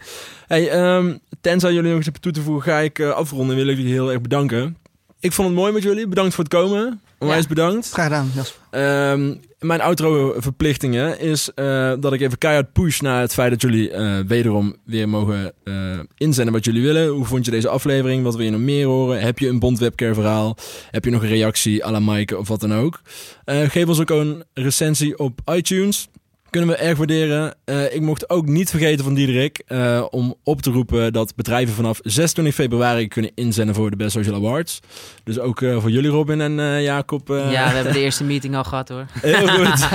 Hey, 0.48 0.96
um, 0.96 1.20
tenzij 1.42 1.74
jullie 1.74 1.90
nog 1.90 1.98
iets 1.98 2.06
hebben 2.06 2.22
toe 2.22 2.32
te 2.32 2.42
voegen, 2.42 2.72
ga 2.72 2.78
ik 2.78 3.00
uh, 3.00 3.10
afronden 3.10 3.50
en 3.50 3.64
wil 3.64 3.72
ik 3.72 3.78
jullie 3.78 3.94
heel 3.94 4.12
erg 4.12 4.22
bedanken. 4.22 4.78
Ik 5.20 5.32
vond 5.32 5.48
het 5.48 5.58
mooi 5.58 5.74
met 5.74 5.84
jullie. 5.84 6.08
Bedankt 6.08 6.34
voor 6.34 6.44
het 6.44 6.54
komen. 6.54 7.02
onwijs 7.18 7.48
bedankt. 7.48 7.92
Graag 7.92 8.06
gedaan, 8.06 8.32
Jasper. 8.34 9.12
Um, 9.12 9.40
mijn 9.62 9.82
outro-verplichtingen 9.82 11.20
is 11.20 11.52
uh, 11.56 11.94
dat 12.00 12.14
ik 12.14 12.22
even 12.22 12.38
keihard 12.38 12.74
push 12.74 13.00
naar 13.00 13.22
het 13.22 13.34
feit 13.34 13.52
dat 13.52 13.62
jullie 13.62 13.92
uh, 13.92 14.20
wederom 14.20 14.76
weer 14.86 15.10
mogen 15.10 15.54
uh, 15.64 16.00
inzenden 16.18 16.54
wat 16.54 16.66
jullie 16.66 16.82
willen. 16.82 17.08
Hoe 17.08 17.26
vond 17.26 17.46
je 17.46 17.52
deze 17.52 17.70
aflevering? 17.70 18.24
Wat 18.24 18.36
wil 18.36 18.46
je 18.46 18.52
nog 18.52 18.60
meer 18.60 18.86
horen? 18.86 19.22
Heb 19.22 19.40
je 19.40 19.48
een 19.48 19.60
Bond 19.60 19.80
webcare 19.80 20.14
verhaal? 20.14 20.58
Heb 20.92 21.06
je 21.06 21.12
nog 21.12 21.22
een 21.22 21.30
reactie 21.30 21.86
à 21.86 21.92
la 21.92 22.00
Mike 22.00 22.38
of 22.38 22.48
wat 22.48 22.60
dan 22.60 22.74
ook? 22.74 23.02
geef 23.46 23.88
ons 23.88 24.00
ook 24.00 24.10
een 24.10 24.44
recensie 24.54 25.18
op 25.18 25.40
iTunes. 25.54 26.08
Kunnen 26.52 26.70
we 26.70 26.76
erg 26.76 26.98
waarderen. 26.98 27.54
Uh, 27.66 27.94
ik 27.94 28.02
mocht 28.02 28.30
ook 28.30 28.46
niet 28.46 28.70
vergeten 28.70 29.04
van 29.04 29.14
Diederik 29.14 29.64
uh, 29.68 30.06
om 30.10 30.36
op 30.44 30.62
te 30.62 30.72
roepen 30.72 31.14
dat 31.14 31.36
bedrijven 31.36 31.76
vanaf 31.76 32.00
26 32.04 32.56
februari 32.56 33.08
kunnen 33.08 33.32
inzenden 33.36 33.76
voor 33.76 33.90
de 33.90 33.96
Best 33.96 34.12
Social 34.12 34.36
Awards. 34.36 34.80
Dus 35.24 35.40
ook 35.40 35.62
uh, 35.62 35.78
voor 35.80 35.92
jullie 35.92 36.10
Robin 36.10 36.42
en 36.42 36.82
Jacob. 36.82 37.28
ja, 37.28 37.70
we 37.70 37.76
hebben 37.76 37.94
de 37.94 38.00
eerste 38.00 38.24
meeting 38.24 38.56
al 38.56 38.64
gehad 38.64 38.90
hoor. 38.90 39.06
Heel 39.22 39.48
goed. 39.48 39.68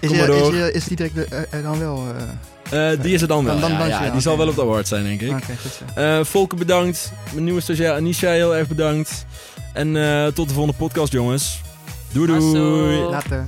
is, 0.00 0.10
je, 0.10 0.50
is, 0.50 0.58
je, 0.58 0.70
is 0.72 0.84
Diederik 0.84 1.12
er 1.50 1.62
dan 1.62 1.78
wel? 1.78 2.04
die 3.02 3.14
is 3.14 3.22
er 3.22 3.28
dan 3.28 3.44
wel. 3.44 3.60
Dan, 3.60 3.70
dan, 3.70 3.78
ja, 3.78 3.86
ja, 3.86 3.98
die 3.98 4.08
okay. 4.08 4.20
zal 4.20 4.36
wel 4.36 4.48
op 4.48 4.54
de 4.54 4.62
award 4.62 4.88
zijn, 4.88 5.04
denk 5.04 5.20
ik. 5.20 5.30
Okay, 5.30 5.56
goed 5.56 6.28
Volker 6.28 6.58
bedankt. 6.58 7.12
Mijn 7.32 7.44
nieuwe 7.44 7.60
stagiair 7.60 7.94
Anisha 7.94 8.30
heel 8.30 8.56
erg 8.56 8.68
bedankt. 8.68 9.26
En 9.72 9.92
tot 10.34 10.48
de 10.48 10.54
volgende 10.54 10.78
podcast, 10.78 11.12
jongens. 11.12 11.60
Doei 12.12 12.26
doei. 12.26 13.00
Later. 13.00 13.46